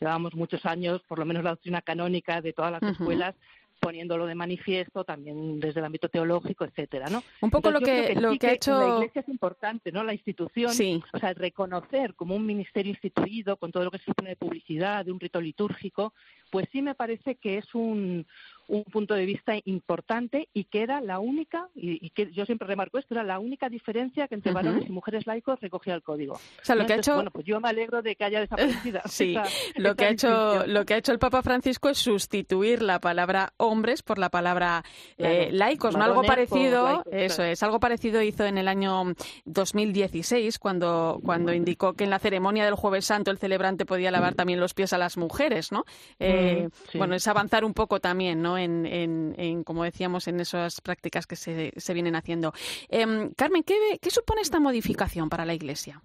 llevábamos 0.00 0.34
muchos 0.34 0.64
años, 0.66 1.02
por 1.06 1.18
lo 1.18 1.24
menos 1.24 1.44
la 1.44 1.50
doctrina 1.50 1.82
canónica 1.82 2.40
de 2.40 2.52
todas 2.52 2.72
las 2.72 2.82
escuelas, 2.82 3.34
poniéndolo 3.78 4.26
de 4.26 4.34
manifiesto 4.34 5.04
también 5.04 5.60
desde 5.60 5.80
el 5.80 5.86
ámbito 5.86 6.08
teológico, 6.08 6.64
etcétera, 6.64 7.08
¿no? 7.08 7.22
Un 7.40 7.50
poco 7.50 7.70
lo 7.70 7.80
que, 7.80 8.14
lo 8.16 8.36
que, 8.36 8.46
ha 8.46 8.52
hecho 8.52 8.78
la 8.78 8.96
Iglesia 8.96 9.20
es 9.20 9.28
importante, 9.28 9.92
¿no? 9.92 10.04
La 10.04 10.12
institución, 10.12 10.72
o 11.12 11.18
sea, 11.18 11.32
reconocer 11.34 12.14
como 12.14 12.34
un 12.34 12.44
ministerio 12.44 12.90
instituido 12.90 13.56
con 13.56 13.72
todo 13.72 13.84
lo 13.84 13.90
que 13.90 13.98
supone 13.98 14.30
de 14.30 14.36
publicidad, 14.36 15.04
de 15.04 15.12
un 15.12 15.20
rito 15.20 15.40
litúrgico, 15.40 16.12
pues 16.50 16.66
sí 16.72 16.82
me 16.82 16.94
parece 16.94 17.36
que 17.36 17.58
es 17.58 17.74
un, 17.74 18.26
un 18.68 18.84
punto 18.84 19.14
de 19.14 19.24
vista 19.24 19.54
importante 19.64 20.48
y 20.52 20.64
que 20.64 20.82
era 20.82 21.00
la 21.00 21.18
única, 21.18 21.68
y, 21.74 22.10
que 22.10 22.30
yo 22.32 22.44
siempre 22.44 22.68
remarco 22.68 22.98
esto, 22.98 23.14
era 23.14 23.24
la 23.24 23.38
única 23.38 23.68
diferencia 23.68 24.28
que 24.28 24.34
entre 24.34 24.52
varones 24.52 24.88
y 24.88 24.92
mujeres 24.92 25.26
laicos 25.26 25.58
recogía 25.60 25.94
el 25.94 26.02
código. 26.02 26.34
O 26.34 26.40
sea, 26.62 26.74
lo 26.74 26.86
que 26.86 26.92
ha 26.92 26.96
hecho... 26.96 27.14
Bueno, 27.14 27.30
pues 27.30 27.46
yo 27.46 27.60
me 27.60 27.68
alegro 27.68 28.02
de 28.02 28.14
que 28.14 28.24
haya 28.24 28.40
desaparecido. 28.40 29.00
sí, 29.06 29.36
lo, 29.76 29.96
que 29.96 30.04
ha 30.04 30.10
hecho, 30.10 30.66
lo 30.66 30.84
que 30.84 30.94
ha 30.94 30.96
hecho 30.98 31.12
el 31.12 31.18
Papa 31.18 31.42
Francisco 31.42 31.88
es 31.88 31.98
sustituir 31.98 32.82
la 32.82 33.00
palabra 33.00 33.54
hombres 33.56 34.02
por 34.02 34.18
la 34.18 34.28
palabra 34.28 34.84
eh, 35.16 35.48
laicos, 35.50 35.96
¿no? 35.96 36.04
Algo 36.04 36.22
parecido, 36.22 37.04
eso 37.10 37.42
es, 37.42 37.62
algo 37.62 37.80
parecido 37.80 38.20
hizo 38.22 38.44
en 38.44 38.58
el 38.58 38.68
año 38.68 39.14
2016 39.46 40.58
cuando, 40.58 41.20
cuando 41.24 41.54
indicó 41.54 41.94
que 41.94 42.04
en 42.04 42.10
la 42.10 42.18
ceremonia 42.18 42.66
del 42.66 42.74
Jueves 42.74 43.06
Santo 43.06 43.30
el 43.30 43.38
celebrante 43.38 43.86
podía 43.86 44.10
lavar 44.10 44.34
también 44.34 44.60
los 44.60 44.74
pies 44.74 44.92
a 44.92 44.98
las 44.98 45.16
mujeres, 45.16 45.72
¿no? 45.72 45.84
Eh, 46.18 46.68
bueno, 46.94 47.14
es 47.14 47.26
avanzar 47.26 47.64
un 47.64 47.72
poco 47.72 48.00
también, 48.00 48.42
¿no? 48.42 48.57
En, 48.58 49.64
como 49.64 49.84
decíamos, 49.84 50.28
en 50.28 50.40
esas 50.40 50.80
prácticas 50.80 51.26
que 51.26 51.36
se, 51.36 51.72
se 51.76 51.94
vienen 51.94 52.16
haciendo. 52.16 52.52
Em, 52.88 53.30
Carmen, 53.34 53.62
¿qué, 53.62 54.10
supone 54.10 54.40
esta 54.40 54.60
modificación 54.60 55.28
para 55.28 55.44
la 55.44 55.54
Iglesia? 55.54 56.02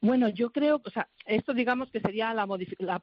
Bueno, 0.00 0.28
yo 0.28 0.50
creo, 0.50 0.80
o 0.84 0.90
sea, 0.90 1.08
esto 1.26 1.54
digamos 1.54 1.88
que 1.92 2.00
sería 2.00 2.34
la, 2.34 2.48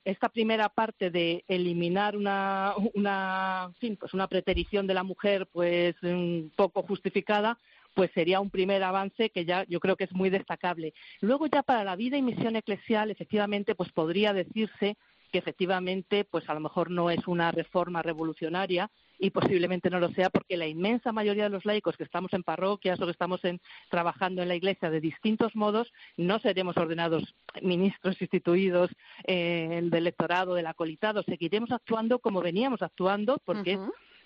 esta 0.04 0.28
primera 0.28 0.68
parte 0.68 1.10
de 1.10 1.46
eliminar 1.48 2.18
una, 2.18 2.74
una, 2.94 3.72
pues 3.98 4.14
una 4.14 4.28
preterición 4.28 4.86
de 4.86 4.94
la 4.94 5.04
mujer, 5.04 5.48
pues 5.50 5.96
un 6.04 6.52
poco 6.58 6.84
justificada, 6.84 7.58
pues 7.94 8.12
sería 8.14 8.42
un 8.42 8.50
primer 8.50 8.84
avance 8.84 9.30
que 9.30 9.46
ya 9.46 9.66
yo 9.70 9.80
creo 9.80 9.96
que 9.96 10.04
es 10.04 10.14
muy 10.14 10.30
destacable. 10.30 10.94
Luego 11.22 11.48
ya 11.48 11.64
para 11.64 11.86
la 11.86 11.96
vida 11.96 12.18
y 12.18 12.22
misión 12.22 12.58
eclesial, 12.58 13.12
efectivamente, 13.12 13.76
pues 13.76 13.92
podría 13.94 14.34
decirse 14.34 14.98
que 15.32 15.40
efectivamente 15.40 16.26
pues 16.26 16.50
a 16.50 16.54
lo 16.54 16.60
mejor 16.60 16.92
no 16.92 17.10
es 17.10 17.28
una 17.28 17.52
reforma 17.52 18.02
revolucionaria 18.02 18.90
y 19.18 19.32
posiblemente 19.32 19.90
no 19.90 20.00
lo 20.00 20.10
sea 20.12 20.30
porque 20.30 20.58
la 20.58 20.68
inmensa 20.68 21.12
mayoría 21.12 21.44
de 21.44 21.50
los 21.50 21.66
laicos 21.66 21.98
que 21.98 22.04
estamos 22.04 22.34
en 22.34 22.44
parroquias 22.44 23.00
o 23.02 23.06
que 23.06 23.12
estamos 23.12 23.44
en, 23.46 23.60
trabajando 23.90 24.42
en 24.42 24.48
la 24.48 24.56
iglesia 24.56 24.90
de 24.90 25.02
distintos 25.02 25.56
modos 25.56 25.92
no 26.18 26.40
seremos 26.40 26.78
ordenados 26.78 27.36
ministros 27.62 28.22
instituidos 28.22 28.90
eh, 29.26 29.80
del 29.84 29.94
electorado, 29.94 30.54
del 30.54 30.68
acolitado, 30.68 31.24
seguiremos 31.24 31.72
actuando 31.72 32.20
como 32.20 32.42
veníamos 32.42 32.82
actuando 32.82 33.40
porque 33.46 33.78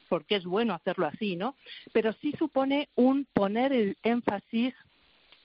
porque 0.10 0.36
es 0.36 0.46
bueno 0.46 0.76
hacerlo 0.76 1.08
así, 1.08 1.36
¿no? 1.36 1.56
Pero 1.92 2.14
sí 2.22 2.34
supone 2.38 2.90
un 2.94 3.26
poner 3.34 3.74
el 3.74 3.98
énfasis 4.04 4.76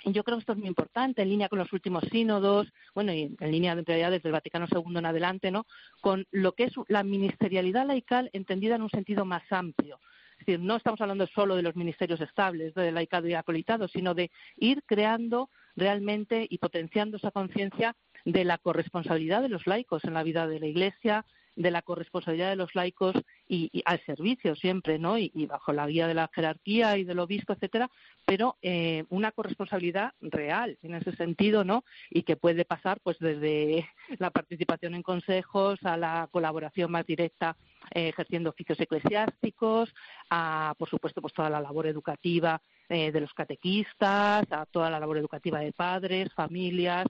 yo 0.04 0.24
creo 0.24 0.36
que 0.36 0.40
esto 0.40 0.52
es 0.52 0.58
muy 0.58 0.68
importante, 0.68 1.22
en 1.22 1.28
línea 1.28 1.48
con 1.48 1.58
los 1.58 1.72
últimos 1.72 2.04
sínodos, 2.10 2.68
bueno, 2.94 3.12
y 3.12 3.34
en 3.38 3.50
línea 3.50 3.74
de 3.74 3.82
realidad 3.82 4.10
desde 4.10 4.28
el 4.28 4.32
Vaticano 4.32 4.66
II 4.70 4.96
en 4.96 5.06
adelante, 5.06 5.50
¿no? 5.50 5.66
Con 6.00 6.26
lo 6.30 6.52
que 6.52 6.64
es 6.64 6.72
la 6.88 7.02
ministerialidad 7.02 7.86
laical 7.86 8.30
entendida 8.32 8.76
en 8.76 8.82
un 8.82 8.90
sentido 8.90 9.24
más 9.24 9.42
amplio. 9.50 9.98
Es 10.38 10.46
decir, 10.46 10.60
no 10.60 10.76
estamos 10.76 11.00
hablando 11.00 11.26
solo 11.26 11.56
de 11.56 11.62
los 11.62 11.74
ministerios 11.74 12.20
estables, 12.20 12.72
de 12.74 12.92
laicado 12.92 13.26
y 13.26 13.34
acolitado, 13.34 13.88
sino 13.88 14.14
de 14.14 14.30
ir 14.56 14.84
creando 14.86 15.50
realmente 15.74 16.46
y 16.48 16.58
potenciando 16.58 17.16
esa 17.16 17.32
conciencia 17.32 17.96
de 18.24 18.44
la 18.44 18.58
corresponsabilidad 18.58 19.42
de 19.42 19.48
los 19.48 19.66
laicos 19.66 20.04
en 20.04 20.14
la 20.14 20.22
vida 20.22 20.46
de 20.46 20.60
la 20.60 20.66
Iglesia, 20.66 21.26
de 21.58 21.72
la 21.72 21.82
corresponsabilidad 21.82 22.50
de 22.50 22.56
los 22.56 22.74
laicos 22.76 23.16
y, 23.48 23.82
al 23.84 24.00
servicio 24.06 24.54
siempre, 24.54 24.98
¿no? 24.98 25.18
Y, 25.18 25.46
bajo 25.46 25.72
la 25.72 25.86
guía 25.88 26.06
de 26.06 26.14
la 26.14 26.30
jerarquía 26.32 26.96
y 26.96 27.04
del 27.04 27.18
obispo, 27.18 27.52
etcétera, 27.52 27.90
pero 28.24 28.56
eh, 28.62 29.04
una 29.08 29.32
corresponsabilidad 29.32 30.12
real 30.20 30.78
en 30.82 30.94
ese 30.94 31.14
sentido, 31.16 31.64
¿no? 31.64 31.84
Y 32.10 32.22
que 32.22 32.36
puede 32.36 32.64
pasar, 32.64 33.00
pues, 33.02 33.18
desde 33.18 33.88
la 34.18 34.30
participación 34.30 34.94
en 34.94 35.02
consejos 35.02 35.80
a 35.82 35.96
la 35.96 36.28
colaboración 36.30 36.92
más 36.92 37.04
directa 37.06 37.56
eh, 37.92 38.08
ejerciendo 38.08 38.50
oficios 38.50 38.78
eclesiásticos, 38.78 39.92
a, 40.30 40.74
por 40.78 40.88
supuesto, 40.88 41.20
pues 41.20 41.34
toda 41.34 41.50
la 41.50 41.60
labor 41.60 41.88
educativa 41.88 42.60
eh, 42.88 43.10
de 43.10 43.20
los 43.20 43.34
catequistas, 43.34 44.44
a 44.50 44.66
toda 44.66 44.90
la 44.90 45.00
labor 45.00 45.18
educativa 45.18 45.58
de 45.58 45.72
padres, 45.72 46.32
familias, 46.34 47.06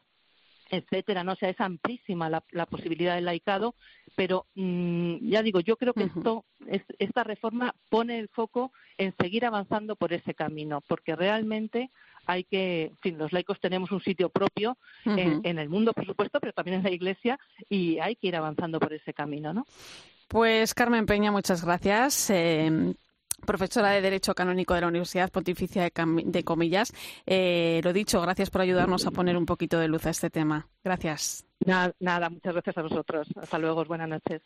etcétera, 0.70 1.24
no 1.24 1.32
o 1.32 1.36
sea, 1.36 1.48
es 1.48 1.60
amplísima 1.60 2.28
la, 2.28 2.66
posibilidad 2.66 3.14
del 3.14 3.24
laicado, 3.24 3.74
pero 4.16 4.46
mm, 4.54 5.28
ya 5.28 5.42
digo, 5.42 5.60
yo 5.60 5.76
creo 5.76 5.94
que 5.94 6.04
esto, 6.04 6.44
esta 6.98 7.24
reforma 7.24 7.74
pone 7.88 8.18
el 8.18 8.28
foco 8.28 8.72
en 8.96 9.14
seguir 9.20 9.46
avanzando 9.46 9.96
por 9.96 10.12
ese 10.12 10.34
camino, 10.34 10.82
porque 10.86 11.16
realmente 11.16 11.90
hay 12.26 12.44
que, 12.44 12.84
en 12.84 12.98
fin, 12.98 13.18
los 13.18 13.32
laicos 13.32 13.58
tenemos 13.60 13.90
un 13.90 14.02
sitio 14.02 14.28
propio 14.28 14.76
en, 15.04 15.58
el 15.58 15.68
mundo, 15.68 15.94
por 15.94 16.04
supuesto, 16.04 16.40
pero 16.40 16.52
también 16.52 16.78
en 16.78 16.82
la 16.82 16.90
Iglesia, 16.90 17.38
y 17.70 17.98
hay 18.00 18.16
que 18.16 18.28
ir 18.28 18.36
avanzando 18.36 18.78
por 18.78 18.92
ese 18.92 19.14
camino, 19.14 19.54
¿no? 19.54 19.66
Pues 20.28 20.74
Carmen 20.74 21.06
Peña, 21.06 21.32
muchas 21.32 21.64
gracias. 21.64 22.28
Eh, 22.28 22.94
profesora 23.46 23.90
de 23.90 24.00
Derecho 24.00 24.34
Canónico 24.34 24.74
de 24.74 24.82
la 24.82 24.88
Universidad 24.88 25.30
Pontificia 25.30 25.90
de, 25.90 26.44
Comillas. 26.44 26.92
Eh, 27.26 27.80
lo 27.84 27.92
dicho, 27.92 28.20
gracias 28.20 28.50
por 28.50 28.60
ayudarnos 28.60 29.06
a 29.06 29.10
poner 29.10 29.36
un 29.36 29.46
poquito 29.46 29.78
de 29.78 29.88
luz 29.88 30.06
a 30.06 30.10
este 30.10 30.30
tema. 30.30 30.68
Gracias. 30.84 31.44
Nada, 31.64 32.30
muchas 32.30 32.52
gracias 32.52 32.78
a 32.78 32.82
vosotros. 32.82 33.28
Hasta 33.36 33.58
luego, 33.58 33.84
buenas 33.84 34.08
noches. 34.08 34.42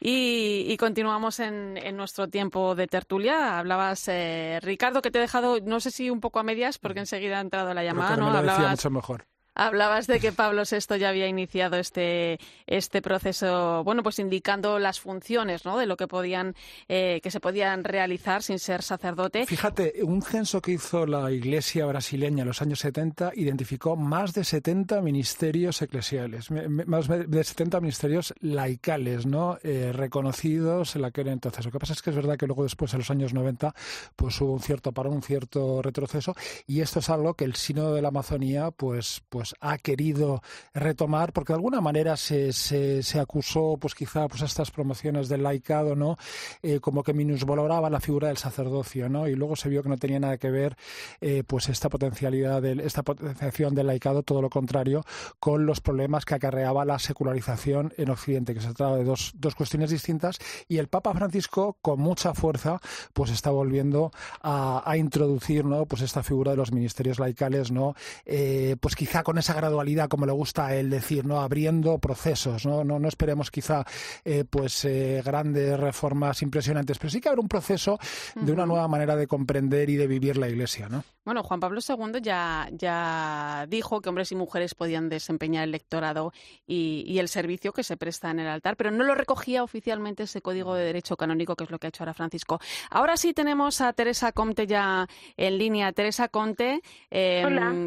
Y, 0.00 0.76
continuamos 0.76 1.40
en, 1.40 1.74
nuestro 1.96 2.28
tiempo 2.28 2.74
de 2.74 2.86
tertulia. 2.86 3.58
Hablabas, 3.58 4.06
eh, 4.08 4.60
Ricardo, 4.62 5.02
que 5.02 5.10
te 5.10 5.18
he 5.18 5.22
dejado, 5.22 5.60
no 5.60 5.80
sé 5.80 5.90
si 5.90 6.10
un 6.10 6.20
poco 6.20 6.38
a 6.38 6.42
medias, 6.42 6.78
porque 6.78 7.00
enseguida 7.00 7.38
ha 7.38 7.40
entrado 7.40 7.72
la 7.74 7.84
llamada, 7.84 8.16
¿no? 8.16 8.28
Hablabas, 8.28 8.70
mucho 8.70 8.90
mejor 8.90 9.31
Hablabas 9.54 10.06
de 10.06 10.18
que 10.18 10.32
Pablo 10.32 10.62
VI 10.62 10.98
ya 10.98 11.10
había 11.10 11.26
iniciado 11.26 11.76
este, 11.76 12.38
este 12.66 13.02
proceso, 13.02 13.84
bueno, 13.84 14.02
pues 14.02 14.18
indicando 14.18 14.78
las 14.78 15.00
funciones, 15.00 15.64
¿no? 15.64 15.76
De 15.76 15.86
lo 15.86 15.96
que 15.96 16.08
podían, 16.08 16.54
eh, 16.88 17.20
que 17.22 17.30
se 17.30 17.38
podían 17.38 17.84
realizar 17.84 18.42
sin 18.42 18.58
ser 18.58 18.82
sacerdote. 18.82 19.46
Fíjate, 19.46 19.94
un 20.02 20.22
censo 20.22 20.62
que 20.62 20.72
hizo 20.72 21.04
la 21.06 21.30
Iglesia 21.30 21.84
brasileña 21.84 22.42
en 22.42 22.48
los 22.48 22.62
años 22.62 22.80
70 22.80 23.32
identificó 23.34 23.96
más 23.96 24.32
de 24.32 24.44
70 24.44 25.02
ministerios 25.02 25.82
eclesiales, 25.82 26.50
más 26.50 27.08
de 27.08 27.44
70 27.44 27.80
ministerios 27.80 28.34
laicales, 28.40 29.26
¿no? 29.26 29.58
Eh, 29.62 29.92
reconocidos 29.92 30.96
en 30.96 31.04
aquel 31.04 31.28
entonces. 31.28 31.64
Lo 31.64 31.70
que 31.70 31.78
pasa 31.78 31.92
es 31.92 32.00
que 32.00 32.10
es 32.10 32.16
verdad 32.16 32.38
que 32.38 32.46
luego 32.46 32.62
después, 32.62 32.92
en 32.94 33.00
los 33.00 33.10
años 33.10 33.34
90, 33.34 33.74
pues 34.16 34.40
hubo 34.40 34.52
un 34.52 34.60
cierto 34.60 34.92
parón, 34.92 35.14
un 35.14 35.22
cierto 35.22 35.82
retroceso, 35.82 36.34
y 36.66 36.80
esto 36.80 37.00
es 37.00 37.10
algo 37.10 37.34
que 37.34 37.44
el 37.44 37.54
Sínodo 37.54 37.94
de 37.94 38.02
la 38.02 38.08
Amazonía, 38.08 38.70
pues, 38.70 39.22
pues 39.28 39.41
pues, 39.42 39.56
ha 39.58 39.76
querido 39.76 40.40
retomar, 40.72 41.32
porque 41.32 41.52
de 41.52 41.56
alguna 41.56 41.80
manera 41.80 42.16
se, 42.16 42.52
se, 42.52 43.18
acusó, 43.18 43.76
pues 43.76 43.92
quizá, 43.92 44.28
pues 44.28 44.42
estas 44.42 44.70
promociones 44.70 45.28
del 45.28 45.42
laicado, 45.42 45.96
¿no? 45.96 46.16
Eh, 46.62 46.78
como 46.78 47.02
que 47.02 47.12
minusvaloraba 47.12 47.90
la 47.90 47.98
figura 47.98 48.28
del 48.28 48.36
sacerdocio, 48.36 49.08
¿no? 49.08 49.26
Y 49.26 49.34
luego 49.34 49.56
se 49.56 49.68
vio 49.68 49.82
que 49.82 49.88
no 49.88 49.96
tenía 49.96 50.20
nada 50.20 50.38
que 50.38 50.48
ver, 50.52 50.76
eh, 51.20 51.42
pues 51.44 51.68
esta 51.68 51.88
potencialidad, 51.88 52.62
de, 52.62 52.84
esta 52.84 53.02
potenciación 53.02 53.74
del 53.74 53.88
laicado, 53.88 54.22
todo 54.22 54.40
lo 54.40 54.48
contrario, 54.48 55.04
con 55.40 55.66
los 55.66 55.80
problemas 55.80 56.24
que 56.24 56.36
acarreaba 56.36 56.84
la 56.84 57.00
secularización 57.00 57.92
en 57.96 58.10
Occidente, 58.10 58.54
que 58.54 58.60
se 58.60 58.72
trata 58.74 58.94
de 58.94 59.02
dos, 59.02 59.32
dos 59.34 59.56
cuestiones 59.56 59.90
distintas, 59.90 60.38
y 60.68 60.78
el 60.78 60.86
Papa 60.86 61.12
Francisco, 61.14 61.78
con 61.82 61.98
mucha 61.98 62.32
fuerza, 62.32 62.80
pues 63.12 63.32
está 63.32 63.50
volviendo 63.50 64.12
a, 64.40 64.88
a 64.88 64.96
introducir, 64.96 65.64
¿no? 65.64 65.86
Pues 65.86 66.02
esta 66.02 66.22
figura 66.22 66.52
de 66.52 66.58
los 66.58 66.70
ministerios 66.70 67.18
laicales, 67.18 67.72
¿no? 67.72 67.96
Eh, 68.24 68.76
pues 68.78 68.94
quizá 68.94 69.24
con 69.24 69.31
con 69.32 69.38
esa 69.38 69.54
gradualidad, 69.54 70.10
como 70.10 70.26
le 70.26 70.32
gusta 70.32 70.66
a 70.66 70.76
él 70.76 70.90
decir, 70.90 71.24
¿no? 71.24 71.40
abriendo 71.40 71.96
procesos. 71.96 72.66
No, 72.66 72.84
no, 72.84 72.98
no 72.98 73.08
esperemos 73.08 73.50
quizá 73.50 73.82
eh, 74.26 74.44
pues 74.44 74.84
eh, 74.84 75.22
grandes 75.24 75.80
reformas 75.80 76.42
impresionantes, 76.42 76.98
pero 76.98 77.08
sí 77.08 77.18
que 77.18 77.30
habrá 77.30 77.40
un 77.40 77.48
proceso 77.48 77.98
de 78.34 78.52
una 78.52 78.66
nueva 78.66 78.86
manera 78.88 79.16
de 79.16 79.26
comprender 79.26 79.88
y 79.88 79.96
de 79.96 80.06
vivir 80.06 80.36
la 80.36 80.50
Iglesia. 80.50 80.90
¿no? 80.90 81.02
Bueno, 81.24 81.42
Juan 81.44 81.60
Pablo 81.60 81.80
II 81.80 82.20
ya, 82.20 82.68
ya 82.72 83.64
dijo 83.70 84.02
que 84.02 84.10
hombres 84.10 84.30
y 84.32 84.34
mujeres 84.34 84.74
podían 84.74 85.08
desempeñar 85.08 85.64
el 85.64 85.70
lectorado 85.70 86.34
y, 86.66 87.04
y, 87.06 87.18
el 87.18 87.28
servicio 87.28 87.72
que 87.72 87.84
se 87.84 87.96
presta 87.96 88.30
en 88.30 88.40
el 88.40 88.48
altar, 88.48 88.76
pero 88.76 88.90
no 88.90 89.02
lo 89.02 89.14
recogía 89.14 89.62
oficialmente 89.62 90.24
ese 90.24 90.42
código 90.42 90.74
de 90.74 90.84
derecho 90.84 91.16
canónico, 91.16 91.56
que 91.56 91.64
es 91.64 91.70
lo 91.70 91.78
que 91.78 91.86
ha 91.86 91.88
hecho 91.88 92.02
ahora 92.02 92.12
Francisco. 92.12 92.60
Ahora 92.90 93.16
sí 93.16 93.32
tenemos 93.32 93.80
a 93.80 93.94
Teresa 93.94 94.32
Comte 94.32 94.66
ya 94.66 95.06
en 95.38 95.56
línea. 95.56 95.92
Teresa 95.92 96.28
Comte, 96.28 96.82
eh, 97.10 97.46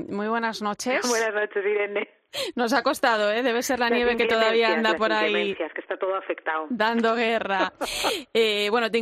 muy 0.10 0.28
buenas 0.28 0.64
noches. 0.64 1.08
Buenas 1.08 1.35
noches, 1.36 1.66
Irene. 1.66 2.10
Nos 2.56 2.74
ha 2.74 2.84
costado, 2.84 3.32
¿eh? 3.32 3.44
Debe 3.44 3.62
ser 3.62 3.80
la 3.80 3.90
nieve 3.90 4.18
que 4.18 4.26
todavía 4.26 4.74
anda 4.74 4.96
por 4.96 5.12
ahí. 5.14 5.56
que 5.56 5.82
está 5.96 5.98
todo 5.98 6.16
afectado. 6.16 6.68
Dando 6.70 7.16
guerra. 7.16 7.74
eh, 8.34 8.68
bueno, 8.70 8.92
te, 8.92 9.00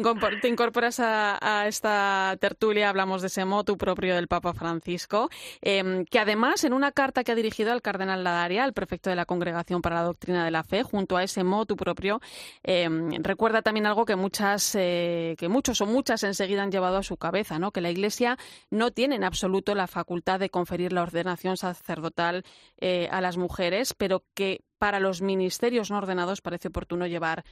incorporas 0.47 0.99
a, 0.99 1.65
esta 1.67 2.35
tertulia, 2.39 2.89
hablamos 2.89 3.21
de 3.21 3.27
ese 3.27 3.45
motu 3.45 3.77
propio 3.77 4.15
del 4.15 4.27
Papa 4.27 4.53
Francisco, 4.53 5.29
em, 5.61 6.05
que 6.05 6.19
además 6.19 6.63
en 6.63 6.73
una 6.73 6.91
carta 6.91 7.23
que 7.23 7.31
ha 7.31 7.35
dirigido 7.35 7.71
al 7.71 7.81
cardenal 7.81 8.23
Ladaria, 8.23 8.65
el 8.65 8.73
prefecto 8.73 9.09
de 9.09 9.15
la 9.15 9.25
Congregación 9.25 9.81
para 9.81 9.95
la 9.95 10.03
Doctrina 10.03 10.45
de 10.45 10.51
la 10.51 10.63
Fe, 10.63 10.83
junto 10.83 11.17
a 11.17 11.23
ese 11.23 11.43
motu 11.43 11.75
propio, 11.75 12.19
em, 12.63 13.11
recuerda 13.21 13.61
también 13.61 13.85
algo 13.85 14.05
que 14.05 14.15
muchas, 14.15 14.75
eh, 14.75 15.35
que 15.37 15.49
muchos 15.49 15.81
o 15.81 15.85
muchas 15.85 16.23
enseguida 16.23 16.63
han 16.63 16.71
llevado 16.71 16.97
a 16.97 17.03
su 17.03 17.17
cabeza, 17.17 17.59
¿no? 17.59 17.71
Que 17.71 17.81
la 17.81 17.89
Iglesia 17.89 18.37
no 18.69 18.91
tiene 18.91 19.15
en 19.15 19.23
absoluto 19.23 19.75
la 19.75 19.87
facultad 19.87 20.39
de 20.39 20.49
conferir 20.49 20.93
la 20.93 21.03
ordenación 21.03 21.57
sacerdotal 21.57 22.43
eh, 22.77 23.07
a 23.11 23.21
las 23.21 23.37
mujeres, 23.37 23.93
pero 23.93 24.23
que 24.33 24.61
para 24.84 24.99
los 24.99 25.21
ministerios 25.21 25.89
no 25.91 25.99
ordenados 25.99 26.41
parece 26.41 26.67
oportuno 26.67 27.07
llevar 27.07 27.45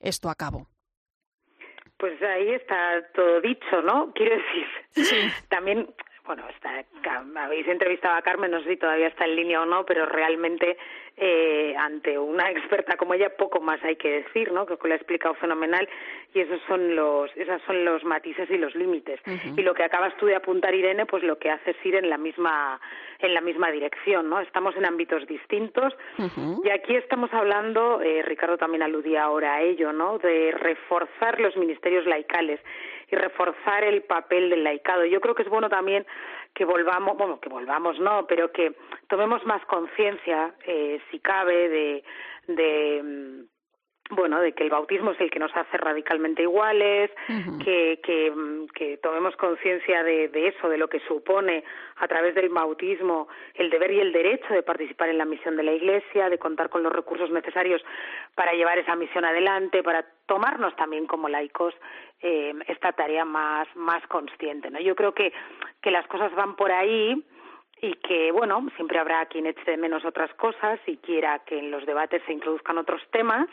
esto 0.00 0.30
a 0.30 0.34
cabo. 0.34 0.68
Pues 1.98 2.14
ahí 2.22 2.48
está 2.54 3.06
todo 3.14 3.42
dicho, 3.42 3.82
¿no? 3.82 4.10
Quiero 4.14 4.36
decir, 4.36 5.28
también, 5.50 5.94
bueno, 6.28 6.44
está, 6.50 6.84
habéis 7.42 7.66
entrevistado 7.68 8.14
a 8.14 8.20
Carmen, 8.20 8.50
no 8.50 8.60
sé 8.60 8.68
si 8.68 8.76
todavía 8.76 9.08
está 9.08 9.24
en 9.24 9.34
línea 9.34 9.62
o 9.62 9.64
no, 9.64 9.86
pero 9.86 10.04
realmente 10.04 10.76
eh, 11.16 11.74
ante 11.78 12.18
una 12.18 12.50
experta 12.52 12.98
como 12.98 13.14
ella 13.14 13.30
poco 13.34 13.60
más 13.60 13.82
hay 13.82 13.96
que 13.96 14.22
decir, 14.22 14.52
¿no? 14.52 14.66
Creo 14.66 14.78
que 14.78 14.88
lo 14.88 14.94
ha 14.94 14.98
explicado 14.98 15.34
fenomenal 15.36 15.88
y 16.34 16.40
esos 16.40 16.60
son 16.68 16.94
los, 16.94 17.34
esos 17.34 17.62
son 17.62 17.82
los 17.82 18.04
matices 18.04 18.50
y 18.50 18.58
los 18.58 18.74
límites. 18.74 19.18
Y 19.56 19.62
lo 19.62 19.72
que 19.72 19.84
acabas 19.84 20.14
tú 20.18 20.26
de 20.26 20.36
apuntar, 20.36 20.74
Irene, 20.74 21.06
pues 21.06 21.22
lo 21.22 21.38
que 21.38 21.50
hace 21.50 21.70
es 21.70 21.86
ir 21.86 21.94
en 21.94 22.10
la 22.10 22.18
misma, 22.18 22.78
en 23.20 23.32
la 23.32 23.40
misma 23.40 23.70
dirección, 23.70 24.28
¿no? 24.28 24.38
Estamos 24.40 24.76
en 24.76 24.84
ámbitos 24.84 25.26
distintos 25.26 25.96
y 26.62 26.68
aquí 26.68 26.94
estamos 26.94 27.32
hablando, 27.32 28.02
eh, 28.02 28.20
Ricardo 28.20 28.58
también 28.58 28.82
aludía 28.82 29.24
ahora 29.24 29.54
a 29.54 29.62
ello, 29.62 29.94
¿no? 29.94 30.18
De 30.18 30.52
reforzar 30.52 31.40
los 31.40 31.56
ministerios 31.56 32.04
laicales 32.04 32.60
y 33.10 33.16
reforzar 33.16 33.84
el 33.84 34.02
papel 34.02 34.50
del 34.50 34.64
laicado. 34.64 35.04
Yo 35.04 35.20
creo 35.20 35.34
que 35.34 35.42
es 35.42 35.48
bueno 35.48 35.68
también 35.68 36.06
que 36.54 36.64
volvamos, 36.64 37.16
bueno, 37.16 37.40
que 37.40 37.48
volvamos 37.48 37.98
no, 37.98 38.26
pero 38.26 38.52
que 38.52 38.74
tomemos 39.08 39.44
más 39.46 39.64
conciencia, 39.66 40.54
eh, 40.66 41.00
si 41.10 41.20
cabe, 41.20 41.68
de, 41.68 42.04
de 42.48 43.02
mm, 43.02 43.57
bueno, 44.10 44.40
de 44.40 44.52
que 44.52 44.64
el 44.64 44.70
bautismo 44.70 45.10
es 45.10 45.20
el 45.20 45.30
que 45.30 45.38
nos 45.38 45.54
hace 45.54 45.76
radicalmente 45.76 46.42
iguales, 46.42 47.10
que, 47.64 48.00
que, 48.02 48.30
mm, 48.30 48.66
que, 48.68 48.96
tomemos 48.98 49.36
conciencia 49.36 50.02
de, 50.02 50.28
de, 50.28 50.48
eso, 50.48 50.68
de 50.68 50.78
lo 50.78 50.88
que 50.88 51.00
supone 51.00 51.64
a 51.96 52.08
través 52.08 52.34
del 52.34 52.48
bautismo 52.48 53.28
el 53.54 53.70
deber 53.70 53.92
y 53.92 54.00
el 54.00 54.12
derecho 54.12 54.54
de 54.54 54.62
participar 54.62 55.08
en 55.10 55.18
la 55.18 55.24
misión 55.24 55.56
de 55.56 55.62
la 55.62 55.72
Iglesia, 55.72 56.30
de 56.30 56.38
contar 56.38 56.70
con 56.70 56.82
los 56.82 56.92
recursos 56.92 57.30
necesarios 57.30 57.82
para 58.34 58.52
llevar 58.52 58.78
esa 58.78 58.96
misión 58.96 59.24
adelante, 59.24 59.82
para 59.82 60.04
tomarnos 60.26 60.74
también 60.76 61.06
como 61.06 61.28
laicos 61.28 61.74
eh, 62.20 62.54
esta 62.66 62.92
tarea 62.92 63.24
más, 63.24 63.68
más 63.76 64.06
consciente. 64.06 64.70
¿no? 64.70 64.80
Yo 64.80 64.94
creo 64.94 65.12
que, 65.12 65.32
que 65.82 65.90
las 65.90 66.06
cosas 66.06 66.34
van 66.34 66.56
por 66.56 66.72
ahí 66.72 67.24
y 67.80 67.94
que, 67.94 68.32
bueno, 68.32 68.66
siempre 68.76 68.98
habrá 68.98 69.24
quien 69.26 69.46
eche 69.46 69.70
de 69.70 69.76
menos 69.76 70.04
otras 70.04 70.32
cosas 70.34 70.80
y 70.86 70.96
quiera 70.96 71.40
que 71.40 71.58
en 71.58 71.70
los 71.70 71.86
debates 71.86 72.22
se 72.26 72.32
introduzcan 72.32 72.78
otros 72.78 73.00
temas, 73.10 73.48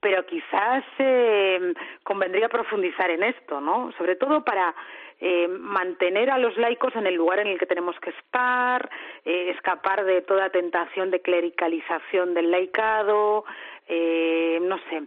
pero 0.00 0.26
quizás 0.26 0.84
eh, 0.98 1.74
convendría 2.02 2.48
profundizar 2.48 3.10
en 3.10 3.22
esto, 3.22 3.60
¿no? 3.60 3.92
Sobre 3.98 4.16
todo 4.16 4.44
para 4.44 4.74
eh, 5.20 5.46
mantener 5.46 6.30
a 6.30 6.38
los 6.38 6.56
laicos 6.56 6.94
en 6.96 7.06
el 7.06 7.14
lugar 7.14 7.38
en 7.38 7.46
el 7.48 7.58
que 7.58 7.66
tenemos 7.66 7.98
que 8.00 8.10
estar, 8.10 8.90
eh, 9.24 9.50
escapar 9.54 10.04
de 10.04 10.22
toda 10.22 10.50
tentación 10.50 11.10
de 11.12 11.20
clericalización 11.20 12.34
del 12.34 12.50
laicado, 12.50 13.44
eh, 13.86 14.58
no 14.62 14.78
sé. 14.90 15.02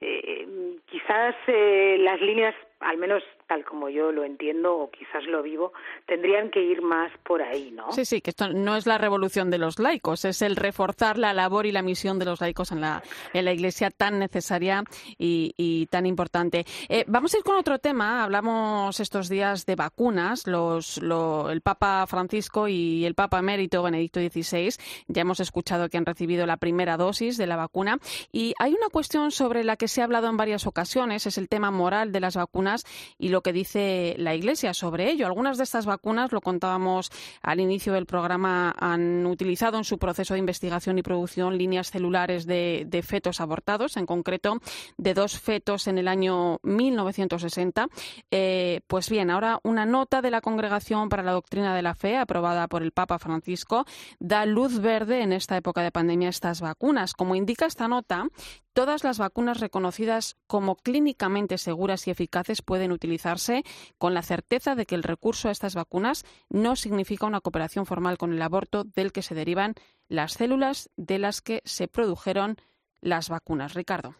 Eh, 0.00 0.46
quizás 0.86 1.34
eh, 1.46 1.96
las 2.00 2.20
líneas 2.20 2.54
al 2.80 2.98
menos 2.98 3.22
tal 3.46 3.64
como 3.64 3.88
yo 3.88 4.12
lo 4.12 4.24
entiendo 4.24 4.76
o 4.76 4.90
quizás 4.90 5.24
lo 5.26 5.42
vivo, 5.42 5.72
tendrían 6.06 6.50
que 6.50 6.62
ir 6.62 6.82
más 6.82 7.12
por 7.24 7.42
ahí, 7.42 7.70
¿no? 7.70 7.92
Sí, 7.92 8.04
sí, 8.04 8.20
que 8.20 8.30
esto 8.30 8.48
no 8.48 8.76
es 8.76 8.86
la 8.86 8.98
revolución 8.98 9.50
de 9.50 9.58
los 9.58 9.78
laicos, 9.78 10.24
es 10.24 10.42
el 10.42 10.56
reforzar 10.56 11.18
la 11.18 11.32
labor 11.32 11.66
y 11.66 11.72
la 11.72 11.82
misión 11.82 12.18
de 12.18 12.24
los 12.24 12.40
laicos 12.40 12.72
en 12.72 12.80
la, 12.80 13.02
en 13.32 13.44
la 13.44 13.52
Iglesia 13.52 13.90
tan 13.90 14.18
necesaria 14.18 14.84
y, 15.18 15.86
tan 15.90 16.06
importante. 16.06 16.64
Eh, 16.88 17.04
vamos 17.06 17.34
a 17.34 17.38
ir 17.38 17.44
con 17.44 17.56
otro 17.56 17.78
tema. 17.78 18.24
Hablamos 18.24 18.98
estos 19.00 19.28
días 19.28 19.66
de 19.66 19.76
vacunas. 19.76 20.46
Los, 20.46 20.98
el 20.98 21.60
Papa 21.60 22.06
Francisco 22.06 22.68
y 22.68 23.04
el 23.04 23.14
Papa 23.14 23.38
Emérito 23.38 23.82
Benedicto 23.82 24.20
XVI 24.20 24.70
ya 25.08 25.22
hemos 25.22 25.40
escuchado 25.40 25.88
que 25.88 25.98
han 25.98 26.06
recibido 26.06 26.46
la 26.46 26.56
primera 26.56 26.96
dosis 26.96 27.36
de 27.36 27.46
la 27.46 27.56
vacuna 27.56 27.98
y 28.32 28.54
hay 28.58 28.72
una 28.72 28.88
cuestión 28.88 29.30
sobre 29.30 29.64
la 29.64 29.76
que 29.76 29.88
se 29.88 30.00
ha 30.00 30.04
hablado 30.04 30.28
en 30.28 30.36
varias 30.36 30.66
ocasiones, 30.66 31.26
es 31.26 31.38
el 31.38 31.48
tema 31.48 31.70
moral 31.70 32.12
de 32.12 32.20
las 32.20 32.36
vacunas 32.36 32.84
y 33.18 33.28
lo 33.34 33.42
que 33.42 33.52
dice 33.52 34.14
la 34.16 34.36
Iglesia 34.36 34.72
sobre 34.72 35.10
ello. 35.10 35.26
Algunas 35.26 35.58
de 35.58 35.64
estas 35.64 35.86
vacunas, 35.86 36.30
lo 36.30 36.40
contábamos 36.40 37.10
al 37.42 37.58
inicio 37.58 37.92
del 37.92 38.06
programa, 38.06 38.72
han 38.78 39.26
utilizado 39.26 39.76
en 39.76 39.82
su 39.82 39.98
proceso 39.98 40.34
de 40.34 40.40
investigación 40.40 40.98
y 40.98 41.02
producción 41.02 41.58
líneas 41.58 41.90
celulares 41.90 42.46
de, 42.46 43.04
fetos 43.04 43.40
abortados, 43.40 43.96
en 43.96 44.06
concreto 44.06 44.60
de 44.96 45.14
dos 45.14 45.38
fetos 45.38 45.88
en 45.88 45.98
el 45.98 46.06
año 46.06 46.58
1960. 46.62 47.88
Eh, 48.30 48.82
pues 48.86 49.10
bien, 49.10 49.30
ahora 49.30 49.58
una 49.64 49.84
nota 49.84 50.22
de 50.22 50.30
la 50.30 50.40
Congregación 50.40 51.08
para 51.08 51.24
la 51.24 51.32
Doctrina 51.32 51.74
de 51.74 51.82
la 51.82 51.96
Fe, 51.96 52.16
aprobada 52.16 52.68
por 52.68 52.84
el 52.84 52.92
Papa 52.92 53.18
Francisco, 53.18 53.84
da 54.20 54.46
luz 54.46 54.78
verde 54.78 55.22
en 55.22 55.32
esta 55.32 55.56
época 55.56 55.82
de 55.82 55.90
pandemia 55.90 56.28
a 56.28 56.30
estas 56.30 56.60
vacunas. 56.60 57.14
Como 57.14 57.34
indica 57.34 57.66
esta 57.66 57.88
nota, 57.88 58.28
Todas 58.74 59.04
las 59.04 59.18
vacunas 59.18 59.60
reconocidas 59.60 60.36
como 60.48 60.74
clínicamente 60.74 61.58
seguras 61.58 62.08
y 62.08 62.10
eficaces 62.10 62.60
pueden 62.60 62.90
utilizarse 62.90 63.62
con 63.98 64.14
la 64.14 64.22
certeza 64.22 64.74
de 64.74 64.84
que 64.84 64.96
el 64.96 65.04
recurso 65.04 65.48
a 65.48 65.52
estas 65.52 65.76
vacunas 65.76 66.24
no 66.50 66.74
significa 66.74 67.24
una 67.26 67.40
cooperación 67.40 67.86
formal 67.86 68.18
con 68.18 68.32
el 68.32 68.42
aborto 68.42 68.82
del 68.82 69.12
que 69.12 69.22
se 69.22 69.36
derivan 69.36 69.74
las 70.08 70.32
células 70.32 70.90
de 70.96 71.20
las 71.20 71.40
que 71.40 71.62
se 71.64 71.86
produjeron 71.86 72.56
las 73.00 73.28
vacunas. 73.28 73.74
Ricardo. 73.74 74.16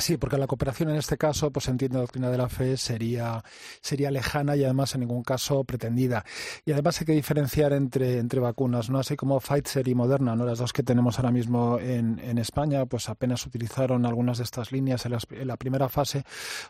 Sí, 0.00 0.16
porque 0.16 0.38
la 0.38 0.46
cooperación 0.46 0.90
en 0.90 0.96
este 0.96 1.18
caso, 1.18 1.50
pues 1.50 1.66
entiende 1.66 1.96
la 1.96 2.02
doctrina 2.02 2.30
de 2.30 2.38
la 2.38 2.48
fe, 2.48 2.76
sería, 2.76 3.42
sería 3.80 4.12
lejana 4.12 4.54
y 4.54 4.62
además 4.62 4.94
en 4.94 5.00
ningún 5.00 5.24
caso 5.24 5.64
pretendida. 5.64 6.24
Y 6.64 6.70
además 6.70 7.00
hay 7.00 7.06
que 7.06 7.14
diferenciar 7.14 7.72
entre, 7.72 8.18
entre 8.18 8.38
vacunas, 8.38 8.90
¿no? 8.90 9.00
Así 9.00 9.16
como 9.16 9.40
Pfizer 9.40 9.88
y 9.88 9.96
Moderna, 9.96 10.36
¿no? 10.36 10.44
Las 10.44 10.58
dos 10.58 10.72
que 10.72 10.84
tenemos 10.84 11.18
ahora 11.18 11.32
mismo 11.32 11.80
en, 11.80 12.20
en 12.20 12.38
España, 12.38 12.86
pues 12.86 13.08
apenas 13.08 13.44
utilizaron 13.44 14.06
algunas 14.06 14.38
de 14.38 14.44
estas 14.44 14.70
líneas 14.70 15.04
en, 15.04 15.16
la 15.48 15.56
primera 15.56 15.88
fase. 15.88 16.22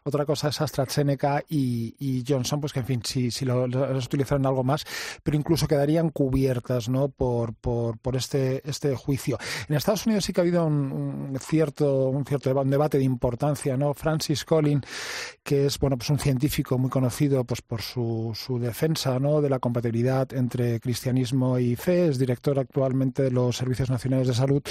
Otra 0.05 0.25
cosa 0.25 0.49
es 0.49 0.63
AstraZeneca 0.63 1.45
y, 1.51 1.97
y 1.99 2.25
Johnson, 2.27 2.63
pues 2.63 2.73
que 2.73 2.81
en 2.81 2.87
fin, 2.87 3.03
sí, 3.05 3.31
sí 3.31 3.45
lo, 3.45 3.65
utilizaron 3.65 4.47
algo 4.47 4.65
más, 4.65 4.87
pero 5.23 5.37
incluso 5.37 5.69
quedarían 5.69 6.09
cubiertas, 6.09 6.89
¿no? 6.89 7.11
Por, 7.11 7.53
por, 7.53 7.99
por 7.99 8.17
este, 8.17 8.67
este 8.67 8.97
juicio. 8.97 9.37
En 9.69 9.77
Estados 9.77 10.07
Unidos 10.07 10.25
sí 10.25 10.33
que 10.33 10.41
ha 10.41 10.45
habido 10.45 10.65
un, 10.65 11.37
cierto, 11.43 12.09
un 12.09 12.25
cierto 12.25 12.65
debate 12.65 12.97
de 12.99 13.05
importancia, 13.05 13.76
¿no? 13.76 13.94
Francis 13.94 14.44
Collins, 14.44 14.86
que 15.42 15.66
es, 15.66 15.78
bueno, 15.78 15.96
pues 15.96 16.11
un 16.11 16.18
científico 16.18 16.78
muy 16.78 16.90
conocido 16.90 17.44
pues 17.44 17.62
por 17.62 17.82
su, 17.82 18.32
su 18.34 18.59
defensa, 18.59 19.18
¿no? 19.18 19.40
De 19.40 19.49
la 19.49 19.59
compatibilidad 19.59 20.32
entre 20.34 20.80
cristianismo 20.80 21.59
y 21.59 21.76
fe, 21.76 22.09
es 22.09 22.18
director 22.18 22.59
actualmente 22.59 23.22
de 23.22 23.30
los 23.30 23.57
Servicios 23.57 23.90
Nacionales 23.90 24.28
de 24.28 24.34
Salud, 24.34 24.62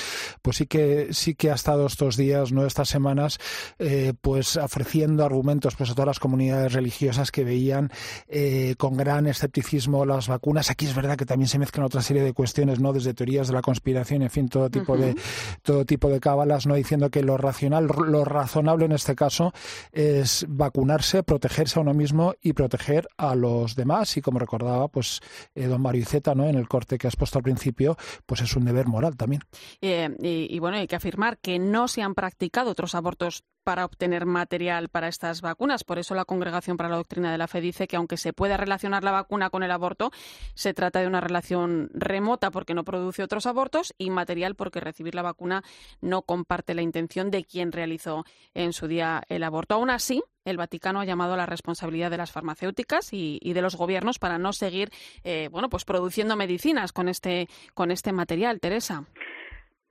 pues 0.41 0.57
sí 0.57 0.67
que, 0.67 1.09
sí 1.11 1.35
que 1.35 1.51
ha 1.51 1.55
estado 1.55 1.85
estos 1.85 2.17
días, 2.17 2.51
¿no? 2.51 2.65
Estas 2.65 2.89
semanas, 2.89 3.39
eh, 3.79 4.13
pues 4.19 4.57
ofreciendo 4.57 5.25
argumentos 5.25 5.75
pues 5.75 5.89
a 5.89 5.93
todas 5.93 6.07
las 6.07 6.19
comunidades 6.19 6.73
religiosas 6.73 7.31
que 7.31 7.43
veían 7.43 7.89
eh, 8.27 8.75
con 8.77 8.97
gran 8.97 9.27
escepticismo 9.27 10.05
las 10.05 10.27
vacunas. 10.27 10.69
Aquí 10.69 10.85
es 10.85 10.95
verdad 10.95 11.17
que 11.17 11.25
también 11.25 11.47
se 11.47 11.59
mezclan 11.59 11.85
otra 11.85 12.01
serie 12.01 12.23
de 12.23 12.33
cuestiones, 12.33 12.79
¿no? 12.79 12.93
Desde 12.93 13.13
teorías 13.13 13.47
de 13.47 13.53
la 13.53 13.61
conspiración, 13.61 14.21
en 14.21 14.29
fin, 14.29 14.49
todo 14.49 14.69
tipo 14.69 14.97
de, 14.97 15.15
todo 15.61 15.85
tipo 15.85 16.09
de 16.09 16.19
cábalas, 16.19 16.67
¿no? 16.67 16.75
Diciendo 16.75 17.09
que 17.09 17.23
lo 17.23 17.37
racional, 17.37 17.87
lo 17.87 18.16
razonable 18.25 18.85
en 18.85 18.91
este 18.91 19.15
caso 19.15 19.53
es 19.91 20.45
vacunarse, 20.47 21.23
protegerse 21.23 21.79
a 21.79 21.81
uno 21.81 21.93
mismo 21.93 22.33
y 22.41 22.53
proteger 22.53 23.07
a 23.17 23.35
los 23.35 23.75
demás. 23.75 24.15
Y 24.17 24.21
como 24.21 24.39
recordaba, 24.39 24.87
pues 24.87 25.21
eh, 25.55 25.67
don 25.67 25.81
Mario 25.81 26.01
Iceta, 26.01 26.35
¿no? 26.35 26.45
en 26.45 26.55
el 26.55 26.67
corte 26.67 26.97
que 26.97 27.07
has 27.07 27.15
puesto 27.15 27.39
al 27.39 27.43
principio, 27.43 27.97
pues 28.25 28.41
es 28.41 28.55
un 28.55 28.65
deber 28.65 28.87
moral 28.87 29.15
también. 29.17 29.41
Eh, 29.81 30.09
y, 30.19 30.59
bueno, 30.59 30.77
hay 30.77 30.87
que 30.87 30.95
afirmar 30.95 31.37
que 31.39 31.59
no 31.59 31.87
se 31.87 32.01
han 32.01 32.15
practicado 32.15 32.71
otros 32.71 32.95
abortos 32.95 33.43
para 33.67 33.83
obtener 33.83 34.25
material 34.25 34.87
para 34.87 35.09
estas 35.09 35.41
vacunas. 35.41 35.83
Por 35.83 35.99
eso 35.99 36.15
la 36.15 36.23
Congregación 36.23 36.77
para 36.77 36.87
la 36.87 36.95
Doctrina 36.95 37.33
de 37.33 37.37
la 37.37 37.49
Fe 37.49 37.59
dice 37.59 37.85
que 37.85 37.97
aunque 37.97 38.15
se 38.15 38.31
pueda 38.31 38.55
relacionar 38.55 39.03
la 39.03 39.11
vacuna 39.11 39.49
con 39.49 39.61
el 39.61 39.71
aborto, 39.71 40.09
se 40.53 40.73
trata 40.73 41.01
de 41.01 41.07
una 41.07 41.19
relación 41.19 41.89
remota 41.93 42.49
porque 42.49 42.73
no 42.73 42.85
produce 42.85 43.23
otros 43.23 43.45
abortos 43.45 43.93
y 43.97 44.09
material 44.09 44.55
porque 44.55 44.79
recibir 44.79 45.15
la 45.15 45.21
vacuna 45.21 45.63
no 45.99 46.21
comparte 46.21 46.75
la 46.75 46.81
intención 46.81 47.29
de 47.29 47.43
quien 47.43 47.73
realizó 47.73 48.23
en 48.53 48.71
su 48.71 48.87
día 48.87 49.23
el 49.27 49.43
aborto. 49.43 49.75
Aún 49.75 49.89
así, 49.89 50.23
el 50.45 50.55
Vaticano 50.55 51.01
ha 51.01 51.05
llamado 51.05 51.33
a 51.33 51.37
la 51.37 51.45
responsabilidad 51.45 52.09
de 52.09 52.19
las 52.19 52.31
farmacéuticas 52.31 53.09
y, 53.11 53.39
de 53.43 53.61
los 53.61 53.75
gobiernos 53.75 54.17
para 54.17 54.37
no 54.37 54.53
seguir, 54.53 54.91
eh, 55.25 55.49
bueno, 55.51 55.67
pues 55.67 55.83
produciendo 55.83 56.37
medicinas 56.37 56.93
con 56.93 57.09
este 57.09 57.49
con 57.73 57.91
este 57.91 58.13
material. 58.13 58.61
Teresa. 58.61 59.03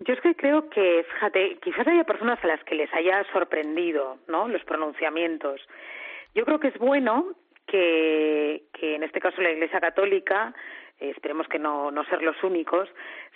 Yo 0.01 0.13
es 0.13 0.21
que 0.21 0.35
creo 0.35 0.69
que, 0.69 1.05
fíjate, 1.15 1.59
quizás 1.63 1.87
haya 1.87 2.05
personas 2.05 2.43
a 2.45 2.47
las 2.47 2.63
que 2.65 2.75
les 2.75 2.93
haya 2.93 3.25
sorprendido, 3.33 4.19
¿no? 4.29 4.47
Los 4.47 4.63
pronunciamientos. 4.65 5.61
Yo 6.35 6.45
creo 6.45 6.61
que 6.61 6.69
es 6.69 6.79
bueno 6.79 7.35
que, 7.67 8.65
que 8.73 8.97
en 8.97 9.03
este 9.03 9.21
caso 9.21 9.41
la 9.41 9.51
Iglesia 9.51 9.81
Católica, 9.81 10.55
eh, 11.01 11.11
esperemos 11.11 11.49
que 11.49 11.59
no, 11.59 11.91
no 11.91 12.05
ser 12.05 12.23
los 12.23 12.43
únicos, 12.43 12.89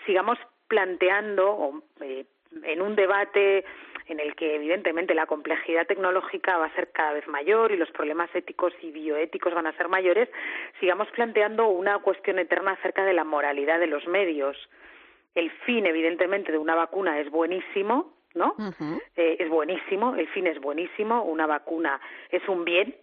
sigamos 0.05 0.39
planteando 0.69 1.83
eh, 2.01 2.27
en 2.63 2.83
un 2.83 2.95
debate 2.95 3.65
en 4.07 4.21
el 4.21 4.35
que 4.35 4.57
evidentemente 4.57 5.15
la 5.15 5.27
complejidad 5.27 5.87
tecnológica 5.87 6.59
va 6.59 6.67
a 6.67 6.75
ser 6.75 6.91
cada 6.91 7.13
vez 7.13 7.27
mayor 7.29 7.73
y 7.73 7.77
los 7.77 7.91
problemas 7.91 8.29
éticos 8.35 8.73
y 8.83 8.91
bioéticos 8.91 9.55
van 9.55 9.67
a 9.67 9.77
ser 9.77 9.89
mayores, 9.89 10.29
sigamos 10.79 11.09
planteando 11.13 11.69
una 11.69 12.01
cuestión 12.01 12.39
eterna 12.39 12.73
acerca 12.73 13.05
de 13.05 13.15
la 13.15 13.25
moralidad 13.25 13.79
de 13.79 13.87
los 13.87 14.07
medios 14.09 14.57
el 15.35 15.51
fin, 15.64 15.87
evidentemente, 15.87 16.53
de 16.53 16.59
una 16.59 16.74
vacuna 16.74 17.18
es 17.20 17.31
buenísimo, 17.31 18.14
¿no? 18.35 18.55
Eh, 19.16 19.37
es 19.39 19.49
buenísimo, 19.49 20.14
el 20.16 20.28
fin 20.28 20.47
es 20.47 20.61
buenísimo, 20.61 21.22
una 21.24 21.47
vacuna 21.47 22.01
es 22.31 22.47
un 22.49 22.64
bien, 22.64 22.95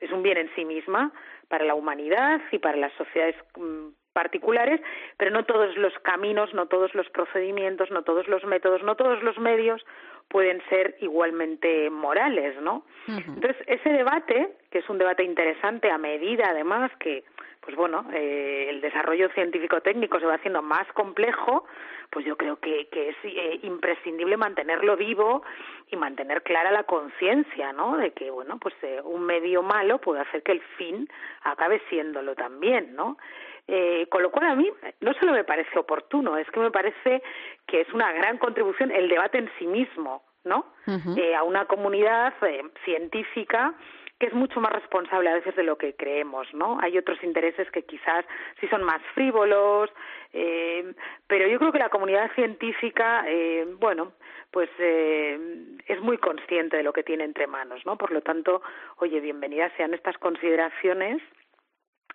es 0.00 0.10
un 0.10 0.22
bien 0.22 0.38
en 0.38 0.50
sí 0.54 0.64
misma 0.64 1.12
para 1.48 1.64
la 1.64 1.74
humanidad 1.74 2.40
y 2.52 2.58
para 2.58 2.76
las 2.78 2.92
sociedades 2.94 3.36
mm, 3.56 3.88
particulares, 4.12 4.80
pero 5.16 5.30
no 5.30 5.44
todos 5.44 5.76
los 5.76 5.92
caminos, 6.00 6.52
no 6.54 6.66
todos 6.66 6.94
los 6.94 7.08
procedimientos, 7.10 7.90
no 7.90 8.02
todos 8.02 8.26
los 8.28 8.44
métodos, 8.44 8.82
no 8.82 8.96
todos 8.96 9.22
los 9.22 9.38
medios 9.38 9.84
pueden 10.28 10.62
ser 10.68 10.96
igualmente 11.00 11.90
morales, 11.90 12.60
¿no? 12.62 12.84
Entonces, 13.08 13.56
ese 13.66 13.90
debate, 13.90 14.56
que 14.70 14.78
es 14.78 14.88
un 14.88 14.98
debate 14.98 15.24
interesante 15.24 15.90
a 15.90 15.98
medida, 15.98 16.50
además, 16.50 16.92
que 17.00 17.24
pues 17.60 17.76
bueno, 17.76 18.06
eh, 18.12 18.66
el 18.70 18.80
desarrollo 18.80 19.28
científico-técnico 19.30 20.18
se 20.18 20.26
va 20.26 20.34
haciendo 20.34 20.62
más 20.62 20.86
complejo, 20.92 21.64
pues 22.10 22.24
yo 22.24 22.36
creo 22.36 22.56
que, 22.56 22.88
que 22.88 23.10
es 23.10 23.16
eh, 23.22 23.60
imprescindible 23.62 24.36
mantenerlo 24.36 24.96
vivo 24.96 25.42
y 25.90 25.96
mantener 25.96 26.42
clara 26.42 26.70
la 26.70 26.84
conciencia, 26.84 27.72
¿no? 27.72 27.96
De 27.96 28.12
que, 28.12 28.30
bueno, 28.30 28.58
pues 28.58 28.74
eh, 28.82 29.00
un 29.04 29.22
medio 29.24 29.62
malo 29.62 29.98
puede 29.98 30.20
hacer 30.20 30.42
que 30.42 30.52
el 30.52 30.62
fin 30.78 31.08
acabe 31.42 31.82
siéndolo 31.88 32.34
también, 32.34 32.94
¿no? 32.94 33.18
Eh, 33.72 34.08
con 34.10 34.22
lo 34.22 34.32
cual 34.32 34.46
a 34.46 34.56
mí 34.56 34.68
no 35.00 35.14
solo 35.14 35.32
me 35.32 35.44
parece 35.44 35.78
oportuno, 35.78 36.36
es 36.36 36.50
que 36.50 36.58
me 36.58 36.72
parece 36.72 37.22
que 37.68 37.82
es 37.82 37.92
una 37.92 38.10
gran 38.12 38.36
contribución 38.38 38.90
el 38.90 39.08
debate 39.08 39.38
en 39.38 39.48
sí 39.60 39.66
mismo, 39.68 40.24
¿no? 40.42 40.66
eh, 41.16 41.36
a 41.36 41.44
una 41.44 41.66
comunidad 41.66 42.34
eh, 42.42 42.64
científica 42.84 43.74
que 44.20 44.26
es 44.26 44.34
mucho 44.34 44.60
más 44.60 44.70
responsable 44.72 45.30
a 45.30 45.34
veces 45.34 45.56
de 45.56 45.62
lo 45.62 45.78
que 45.78 45.96
creemos, 45.96 46.46
¿no? 46.52 46.78
Hay 46.82 46.98
otros 46.98 47.20
intereses 47.24 47.70
que 47.70 47.84
quizás 47.84 48.26
sí 48.60 48.68
son 48.68 48.84
más 48.84 49.00
frívolos, 49.14 49.90
eh, 50.34 50.92
pero 51.26 51.48
yo 51.48 51.58
creo 51.58 51.72
que 51.72 51.78
la 51.78 51.88
comunidad 51.88 52.30
científica, 52.34 53.24
eh, 53.26 53.66
bueno, 53.78 54.12
pues 54.50 54.68
eh, 54.78 55.38
es 55.86 56.00
muy 56.02 56.18
consciente 56.18 56.76
de 56.76 56.82
lo 56.82 56.92
que 56.92 57.02
tiene 57.02 57.24
entre 57.24 57.46
manos, 57.46 57.84
¿no? 57.86 57.96
Por 57.96 58.12
lo 58.12 58.20
tanto, 58.20 58.60
oye, 58.98 59.20
bienvenidas 59.20 59.72
sean 59.78 59.94
estas 59.94 60.18
consideraciones 60.18 61.22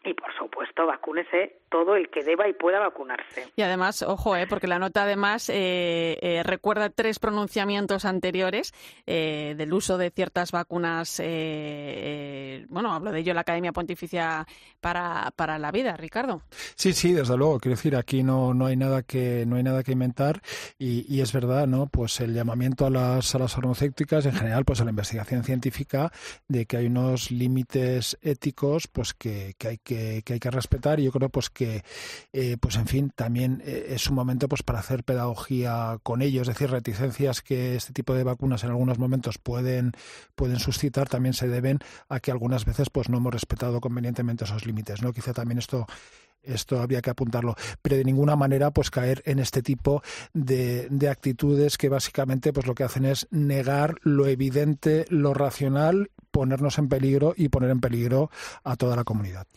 y 0.04 0.14
por 0.14 0.32
supuesto, 0.36 0.86
vacúnese 0.86 1.58
todo 1.76 1.98
el 1.98 2.10
que 2.10 2.24
deba 2.24 2.48
y 2.48 2.54
pueda 2.54 2.80
vacunarse. 2.80 3.50
Y 3.58 3.62
además, 3.62 4.02
ojo, 4.02 4.38
eh, 4.38 4.48
porque 4.48 4.66
la 4.66 4.80
nota 4.80 5.04
además 5.04 5.50
eh, 5.50 6.18
eh, 6.22 6.42
recuerda 6.42 6.90
tres 6.90 7.20
pronunciamientos 7.20 8.06
anteriores 8.06 8.74
eh, 9.06 9.56
del 9.58 9.74
uso 9.74 9.98
de 9.98 10.10
ciertas 10.10 10.54
vacunas. 10.54 11.18
bueno, 12.70 12.94
hablo 12.94 13.12
de 13.12 13.20
ello 13.20 13.34
la 13.34 13.42
Academia 13.42 13.74
Pontificia 13.74 14.48
para, 14.80 15.34
para 15.36 15.60
la 15.60 15.72
Vida, 15.72 15.98
Ricardo. 15.98 16.44
Sí, 16.76 16.94
sí, 16.94 17.12
desde 17.12 17.36
luego. 17.36 17.60
Quiero 17.60 17.76
decir, 17.76 17.98
aquí 17.98 18.24
no, 18.24 18.54
no 18.54 18.68
hay 18.68 18.78
nada 18.78 19.04
que 19.04 19.46
no 19.46 19.58
hay 19.58 19.64
nada 19.64 19.84
que 19.84 19.92
inventar 19.92 20.42
y, 20.80 21.06
y 21.14 21.20
es 21.20 21.34
verdad, 21.34 21.68
¿no? 21.68 21.88
Pues 21.88 22.22
el 22.22 22.34
llamamiento 22.34 22.86
a 22.86 22.90
las 22.90 23.36
a 23.36 23.40
las 23.40 23.54
farmacéuticas 23.54 24.26
en 24.26 24.34
general, 24.34 24.64
pues 24.64 24.80
a 24.80 24.86
la 24.86 24.92
investigación 24.92 25.44
científica 25.44 26.10
de 26.48 26.66
que 26.68 26.78
hay 26.78 26.86
unos 26.86 27.32
límites 27.32 28.18
éticos, 28.22 28.88
pues 28.88 29.14
que, 29.14 29.56
que 29.58 29.68
hay 29.68 29.78
que 29.80 30.22
que, 30.24 30.34
hay 30.34 30.40
que 30.40 30.52
respetar 30.52 31.00
y 31.00 31.04
yo 31.04 31.12
creo 31.12 31.30
pues 31.30 31.50
que 31.50 31.65
eh, 32.34 32.58
pues 32.60 32.76
en 32.76 32.88
fin 32.88 33.12
también 33.16 33.62
eh, 33.66 33.88
es 33.90 34.08
un 34.10 34.16
momento 34.16 34.48
pues 34.48 34.64
para 34.64 34.80
hacer 34.80 35.04
pedagogía 35.04 36.00
con 36.04 36.22
ellos 36.22 36.48
es 36.48 36.56
decir 36.56 36.70
reticencias 36.70 37.42
que 37.42 37.76
este 37.76 37.94
tipo 37.94 38.14
de 38.14 38.24
vacunas 38.24 38.64
en 38.64 38.70
algunos 38.70 39.00
momentos 39.00 39.38
pueden 39.38 39.94
pueden 40.36 40.60
suscitar 40.60 41.10
también 41.10 41.34
se 41.34 41.48
deben 41.48 41.80
a 42.10 42.20
que 42.20 42.32
algunas 42.32 42.66
veces 42.66 42.90
pues 42.90 43.10
no 43.10 43.18
hemos 43.18 43.34
respetado 43.34 43.82
convenientemente 43.82 44.46
esos 44.46 44.66
límites 44.66 45.02
no 45.02 45.14
quizá 45.14 45.34
también 45.34 45.60
esto 45.60 45.86
esto 46.46 46.80
había 46.80 47.02
que 47.02 47.10
apuntarlo, 47.10 47.56
pero 47.82 47.96
de 47.96 48.04
ninguna 48.04 48.36
manera 48.36 48.72
pues 48.72 48.92
caer 48.92 49.22
en 49.26 49.40
este 49.40 49.62
tipo 49.62 50.04
de, 50.34 50.88
de, 50.90 51.10
actitudes 51.10 51.78
que 51.78 51.90
básicamente 51.90 52.54
pues 52.54 52.68
lo 52.68 52.76
que 52.76 52.84
hacen 52.84 53.06
es 53.06 53.28
negar 53.32 53.96
lo 54.04 54.28
evidente, 54.28 55.06
lo 55.10 55.34
racional, 55.34 56.12
ponernos 56.32 56.78
en 56.78 56.90
peligro 56.90 57.34
y 57.36 57.50
poner 57.50 57.70
en 57.70 57.80
peligro 57.80 58.30
a 58.64 58.76
toda 58.76 58.96
la 58.96 59.04
comunidad. 59.04 59.48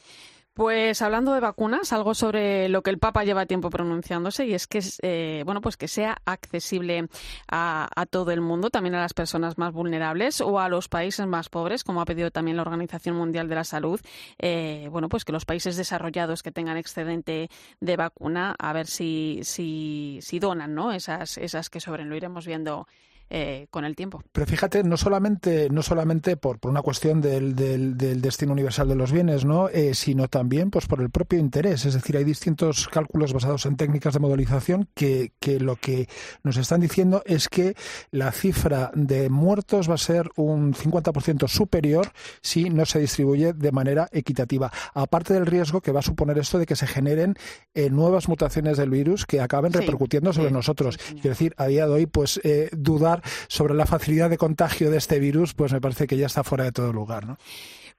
Pues 0.59 1.03
hablando 1.03 1.35
de 1.35 1.39
vacunas, 1.41 1.93
algo 1.93 2.15
sobre 2.15 2.69
lo 2.69 2.83
que 2.83 2.91
el 2.91 2.99
Papa 2.99 3.23
lleva 3.23 3.47
tiempo 3.47 3.71
pronunciándose 3.71 4.45
y 4.45 4.55
es 4.55 4.67
que 4.67 4.83
eh, 5.03 5.45
bueno 5.45 5.61
pues 5.61 5.77
que 5.77 5.87
sea 5.87 6.17
accesible 6.25 7.07
a, 7.47 7.89
todo 8.11 8.33
el 8.33 8.41
mundo, 8.41 8.69
también 8.69 8.97
a 8.97 9.01
las 9.01 9.15
personas 9.15 9.57
más 9.57 9.73
vulnerables 9.73 10.41
o 10.41 10.59
a 10.59 10.69
los 10.69 10.89
países 10.89 11.29
más 11.29 11.49
pobres, 11.49 11.85
como 11.85 12.01
ha 12.01 12.05
pedido 12.07 12.33
también 12.33 12.57
la 12.57 12.65
Organización 12.65 13.15
Mundial 13.15 13.49
de 13.49 13.55
la 13.55 13.63
Salud. 13.63 14.01
Eh, 14.41 14.89
bueno 14.91 15.09
pues 15.09 15.25
que 15.25 15.31
los 15.31 15.45
países 15.45 15.77
desarrollados 15.77 16.43
que 16.43 16.51
tengan 16.51 16.77
excedente 16.77 17.51
de 17.79 17.97
vacuna, 17.97 18.57
a 18.59 18.73
ver 18.73 18.89
si 18.89 19.39
si, 19.45 20.19
si 20.23 20.41
donan, 20.41 20.75
¿no? 20.75 20.91
Esas 20.91 21.39
esas 21.39 21.71
que 21.71 21.79
sobren. 21.79 22.09
Lo 22.09 22.17
iremos 22.17 22.49
viendo 22.49 22.89
eh, 23.31 23.67
con 23.71 23.85
el 23.85 23.95
tiempo. 23.95 24.23
Pero 24.33 24.47
fíjate, 24.47 24.83
no 24.85 24.97
solamente, 24.97 25.69
no 25.71 25.83
solamente 25.83 26.37
por, 26.37 26.59
por 26.59 26.71
una 26.71 26.83
cuestión 26.83 27.21
del, 27.21 27.55
del, 27.55 28.21
destino 28.21 28.53
universal 28.53 28.89
de 28.89 28.95
los 28.95 29.13
bienes, 29.13 29.45
¿no? 29.45 29.69
Eh, 29.69 29.95
sino 29.95 30.29
también 30.29 30.71
pues, 30.71 30.87
por 30.87 31.01
el 31.01 31.11
propio 31.11 31.39
interés. 31.39 31.85
Es 31.85 31.95
decir, 31.95 32.17
hay 32.17 32.25
distintos 32.25 32.89
cálculos 32.89 33.33
basados 33.33 33.67
en 33.67 33.77
técnicas 33.77 34.15
de 34.15 34.21
modelización 34.21 34.89
que, 34.95 35.33
que 35.41 35.61
lo 35.61 35.77
que 35.77 36.09
nos 36.43 36.57
están 36.57 36.81
diciendo 36.81 37.23
es 37.27 37.49
que 37.49 37.75
la 38.11 38.33
cifra 38.33 38.91
de 38.95 39.29
muertos 39.29 39.91
va 39.91 39.95
a 39.95 39.99
ser 39.99 40.31
un 40.37 40.75
50% 40.75 41.49
superior 41.49 42.11
si 42.41 42.71
no 42.71 42.87
se 42.87 42.99
distribuye 43.01 43.53
de 43.53 43.73
manera 43.73 44.09
equitativa. 44.13 44.73
Aparte 44.95 45.35
del 45.35 45.47
riesgo 45.47 45.81
que 45.81 45.93
va 45.93 46.01
a 46.01 46.03
suponer 46.03 46.39
esto 46.39 46.59
de 46.59 46.67
que 46.67 46.77
se 46.77 46.87
generen 46.87 47.35
eh, 47.75 47.91
nuevas 47.91 48.29
mutaciones 48.29 48.77
del 48.77 48.91
virus 48.91 49.27
que 49.27 49.41
acaben 49.41 49.73
repercutiendo 49.73 50.33
sobre 50.33 50.51
nosotros. 50.51 50.97
Quiero 50.97 51.31
decir, 51.31 51.55
a 51.57 51.67
día 51.67 51.87
de 51.87 51.93
hoy, 51.93 52.07
pues 52.07 52.41
eh, 52.43 52.71
dudar 52.73 53.18
sobre 53.49 53.75
la 53.75 53.87
facilidad 53.87 54.31
de 54.31 54.39
contagio 54.39 54.91
de 54.91 54.99
este 54.99 55.19
virus, 55.19 55.55
pues 55.55 55.73
me 55.73 55.81
parece 55.81 56.07
que 56.07 56.17
ya 56.17 56.27
está 56.27 56.45
fuera 56.45 56.65
de 56.65 56.73
todo 56.73 56.93
lugar, 56.93 57.27
¿no? 57.27 57.39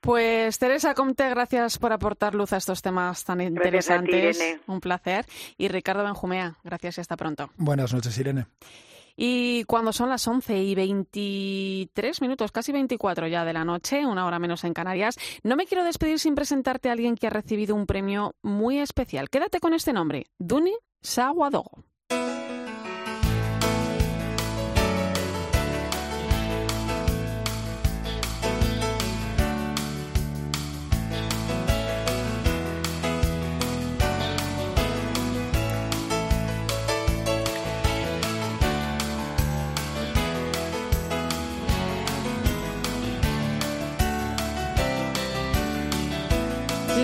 Pues 0.02 0.58
Teresa 0.60 0.94
Comte, 0.94 1.30
gracias 1.30 1.78
por 1.78 1.92
aportar 1.92 2.34
luz 2.34 2.54
a 2.54 2.58
estos 2.58 2.82
temas 2.82 3.26
tan 3.26 3.42
interesantes. 3.42 4.40
Un 4.66 4.80
placer. 4.80 5.26
Y 5.58 5.68
Ricardo 5.68 6.04
Benjumea, 6.04 6.58
gracias 6.64 6.98
y 6.98 7.02
hasta 7.02 7.18
pronto. 7.18 7.50
Buenas 7.58 7.94
noches, 7.94 8.18
Irene. 8.18 8.46
Y 9.22 9.66
cuando 9.66 9.92
son 9.92 10.08
las 10.08 10.26
11 10.26 10.64
y 10.64 10.76
23 10.76 12.22
minutos, 12.22 12.54
casi 12.54 12.72
24 12.72 13.28
ya 13.28 13.44
de 13.44 13.52
la 13.52 13.66
noche, 13.66 14.06
una 14.06 14.26
hora 14.26 14.40
menos 14.40 14.64
en 14.64 14.74
Canarias, 14.74 15.18
no 15.44 15.58
me 15.58 15.66
quiero 15.66 15.84
despedir 15.84 16.20
sin 16.20 16.36
presentarte 16.36 16.88
a 16.88 16.94
alguien 16.94 17.16
que 17.16 17.28
ha 17.28 17.30
recibido 17.30 17.76
un 17.76 17.86
premio 17.86 18.36
muy 18.42 18.80
especial. 18.80 19.30
Quédate 19.30 19.60
con 19.60 19.74
este 19.74 19.92
nombre, 19.92 20.28
Duni 20.38 20.74
Sawadogo. 21.02 21.84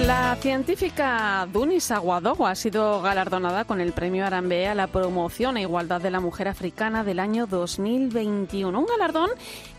La 0.06 0.36
científica 0.36 1.48
Dunis 1.52 1.90
Aguadogo 1.90 2.46
ha 2.46 2.54
sido 2.54 3.02
galardonada 3.02 3.66
con 3.66 3.82
el 3.82 3.92
premio 3.92 4.24
Arambe 4.24 4.68
a 4.68 4.76
la 4.76 4.86
promoción 4.86 5.58
e 5.58 5.62
igualdad 5.62 6.00
de 6.00 6.12
la 6.12 6.20
mujer 6.20 6.48
africana 6.48 7.04
del 7.04 7.20
año 7.20 7.48
2021. 7.48 8.78
Un 8.78 8.86
galardón 8.86 9.32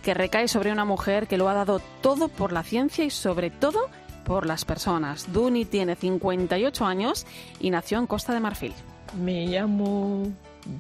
que 0.03 0.15
recae 0.15 0.49
sobre 0.49 0.73
una 0.73 0.85
mujer 0.85 1.29
que 1.29 1.39
lo 1.39 1.49
ha 1.49 1.55
dado 1.55 1.81
todo 2.01 2.27
por 2.27 2.51
la 2.51 2.65
ciencia 2.65 3.05
y 3.05 3.11
sobre 3.11 3.51
todo 3.51 3.89
por 4.25 4.47
las 4.47 4.65
personas. 4.65 5.33
Duni 5.33 5.65
tiene 5.65 5.95
58 5.95 6.85
años 6.85 7.25
y 7.61 7.71
nació 7.71 8.01
en 8.01 8.09
Costa 8.09 8.35
de 8.35 8.41
Marfil. 8.41 8.75
Me 9.23 9.47
llamo 9.47 10.27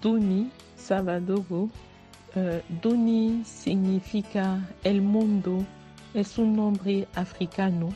Duni 0.02 0.50
Sabadogo. 0.76 1.70
Eh, 2.34 2.64
Duni 2.82 3.44
significa 3.44 4.58
el 4.82 5.02
mundo. 5.02 5.64
Es 6.14 6.36
un 6.36 6.56
nombre 6.56 7.06
africano 7.14 7.94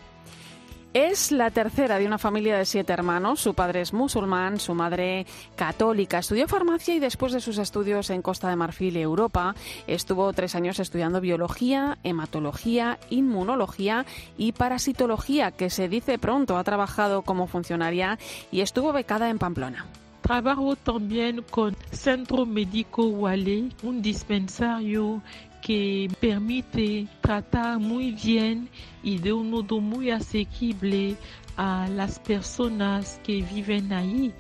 es 0.92 1.30
la 1.30 1.50
tercera 1.50 1.98
de 1.98 2.06
una 2.06 2.18
familia 2.18 2.58
de 2.58 2.64
siete 2.64 2.92
hermanos. 2.92 3.40
Su 3.40 3.54
padre 3.54 3.80
es 3.80 3.92
musulmán, 3.92 4.58
su 4.58 4.74
madre 4.74 5.26
católica. 5.56 6.18
Estudió 6.18 6.48
farmacia 6.48 6.94
y 6.94 6.98
después 6.98 7.32
de 7.32 7.40
sus 7.40 7.58
estudios 7.58 8.10
en 8.10 8.22
Costa 8.22 8.48
de 8.48 8.56
Marfil 8.56 8.96
y 8.96 9.00
Europa, 9.00 9.54
estuvo 9.86 10.32
tres 10.32 10.54
años 10.54 10.80
estudiando 10.80 11.20
biología, 11.20 11.98
hematología, 12.02 12.98
inmunología 13.08 14.04
y 14.36 14.52
parasitología, 14.52 15.52
que 15.52 15.70
se 15.70 15.88
dice 15.88 16.18
pronto. 16.18 16.56
Ha 16.56 16.64
trabajado 16.64 17.22
como 17.22 17.46
funcionaria 17.46 18.18
y 18.50 18.60
estuvo 18.60 18.92
becada 18.92 19.30
en 19.30 19.38
Pamplona. 19.38 19.86
Trabajo 20.22 20.76
también 20.76 21.44
con 21.50 21.76
Centro 21.92 22.46
Médico 22.46 23.04
Wale, 23.04 23.70
un 23.82 24.02
dispensario 24.02 25.22
que 25.62 26.08
permite 26.20 27.06
tratar 27.20 27.78
muy 27.78 28.12
bien 28.12 28.68
y 29.02 29.18
de 29.18 29.32
un 29.32 29.50
modo 29.50 29.80
muy 29.80 30.10
asequible 30.10 31.16
a 31.56 31.88
las 31.88 32.18
personas 32.18 33.20
que 33.24 33.42
viven 33.42 33.92
ahí 33.92 34.32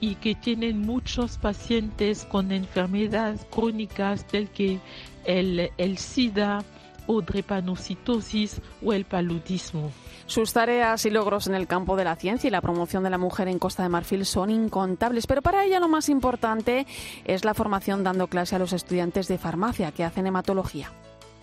y 0.00 0.16
que 0.16 0.34
tienen 0.34 0.80
muchos 0.80 1.38
pacientes 1.38 2.24
con 2.24 2.50
enfermedades 2.50 3.46
crónicas 3.50 4.26
del 4.32 4.48
que 4.48 4.80
el, 5.24 5.70
el 5.78 5.98
SIDA 5.98 6.64
o 7.06 7.20
drepanocitosis 7.20 8.60
o 8.84 8.92
el 8.92 9.04
paludismo. 9.04 9.90
Sus 10.26 10.52
tareas 10.52 11.04
y 11.04 11.10
logros 11.10 11.46
en 11.46 11.54
el 11.54 11.66
campo 11.66 11.96
de 11.96 12.04
la 12.04 12.16
ciencia 12.16 12.48
y 12.48 12.50
la 12.50 12.60
promoción 12.60 13.02
de 13.02 13.10
la 13.10 13.18
mujer 13.18 13.48
en 13.48 13.58
Costa 13.58 13.82
de 13.82 13.88
Marfil 13.88 14.24
son 14.24 14.50
incontables, 14.50 15.26
pero 15.26 15.42
para 15.42 15.64
ella 15.64 15.80
lo 15.80 15.88
más 15.88 16.08
importante 16.08 16.86
es 17.24 17.44
la 17.44 17.54
formación 17.54 18.04
dando 18.04 18.28
clase 18.28 18.56
a 18.56 18.58
los 18.58 18.72
estudiantes 18.72 19.28
de 19.28 19.38
farmacia 19.38 19.92
que 19.92 20.04
hacen 20.04 20.26
hematología. 20.26 20.90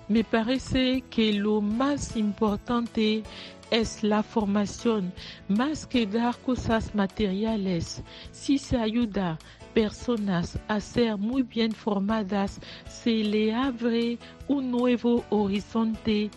Me 0.07 0.23
parece 0.23 1.03
que 1.11 1.33
lo 1.33 1.61
más 1.61 2.15
importante 2.15 3.21
es 3.69 4.03
la 4.03 4.23
formación, 4.23 5.13
más 5.47 5.85
que 5.85 6.07
dar 6.07 6.35
cosas 6.37 6.95
materiales. 6.95 8.01
Si 8.31 8.57
se 8.57 8.77
ayuda 8.77 9.37
personas 9.79 10.59
a 10.67 10.81
ser 10.81 11.17
muy 11.17 11.41
bien 11.41 11.71
formadas, 11.71 12.59
se 12.85 13.23
le 13.23 13.53
abre 13.53 14.17
un 14.49 14.71
nuevo 14.71 15.23
horizonte 15.29 16.29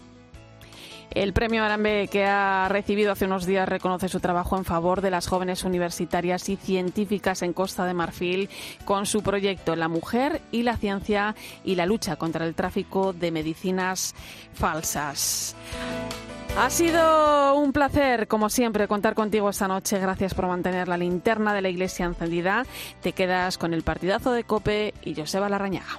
el 1.14 1.32
premio 1.32 1.64
Arambe 1.64 2.08
que 2.08 2.24
ha 2.24 2.68
recibido 2.68 3.12
hace 3.12 3.26
unos 3.26 3.46
días 3.46 3.68
reconoce 3.68 4.08
su 4.08 4.20
trabajo 4.20 4.56
en 4.56 4.64
favor 4.64 5.00
de 5.00 5.10
las 5.10 5.26
jóvenes 5.26 5.64
universitarias 5.64 6.48
y 6.48 6.56
científicas 6.56 7.42
en 7.42 7.52
Costa 7.52 7.84
de 7.84 7.94
Marfil 7.94 8.48
con 8.84 9.06
su 9.06 9.22
proyecto 9.22 9.76
La 9.76 9.88
mujer 9.88 10.40
y 10.50 10.62
la 10.62 10.76
ciencia 10.76 11.34
y 11.64 11.74
la 11.74 11.86
lucha 11.86 12.16
contra 12.16 12.46
el 12.46 12.54
tráfico 12.54 13.12
de 13.12 13.30
medicinas 13.30 14.14
falsas. 14.54 15.54
Ha 16.58 16.68
sido 16.68 17.54
un 17.54 17.72
placer, 17.72 18.28
como 18.28 18.50
siempre, 18.50 18.86
contar 18.86 19.14
contigo 19.14 19.48
esta 19.48 19.68
noche. 19.68 19.98
Gracias 19.98 20.34
por 20.34 20.46
mantener 20.46 20.86
la 20.86 20.98
linterna 20.98 21.54
de 21.54 21.62
la 21.62 21.70
iglesia 21.70 22.04
encendida. 22.04 22.66
Te 23.00 23.12
quedas 23.12 23.56
con 23.56 23.72
el 23.72 23.82
partidazo 23.82 24.32
de 24.32 24.44
Cope 24.44 24.92
y 25.02 25.14
Joseba 25.14 25.48
Larrañaga. 25.48 25.98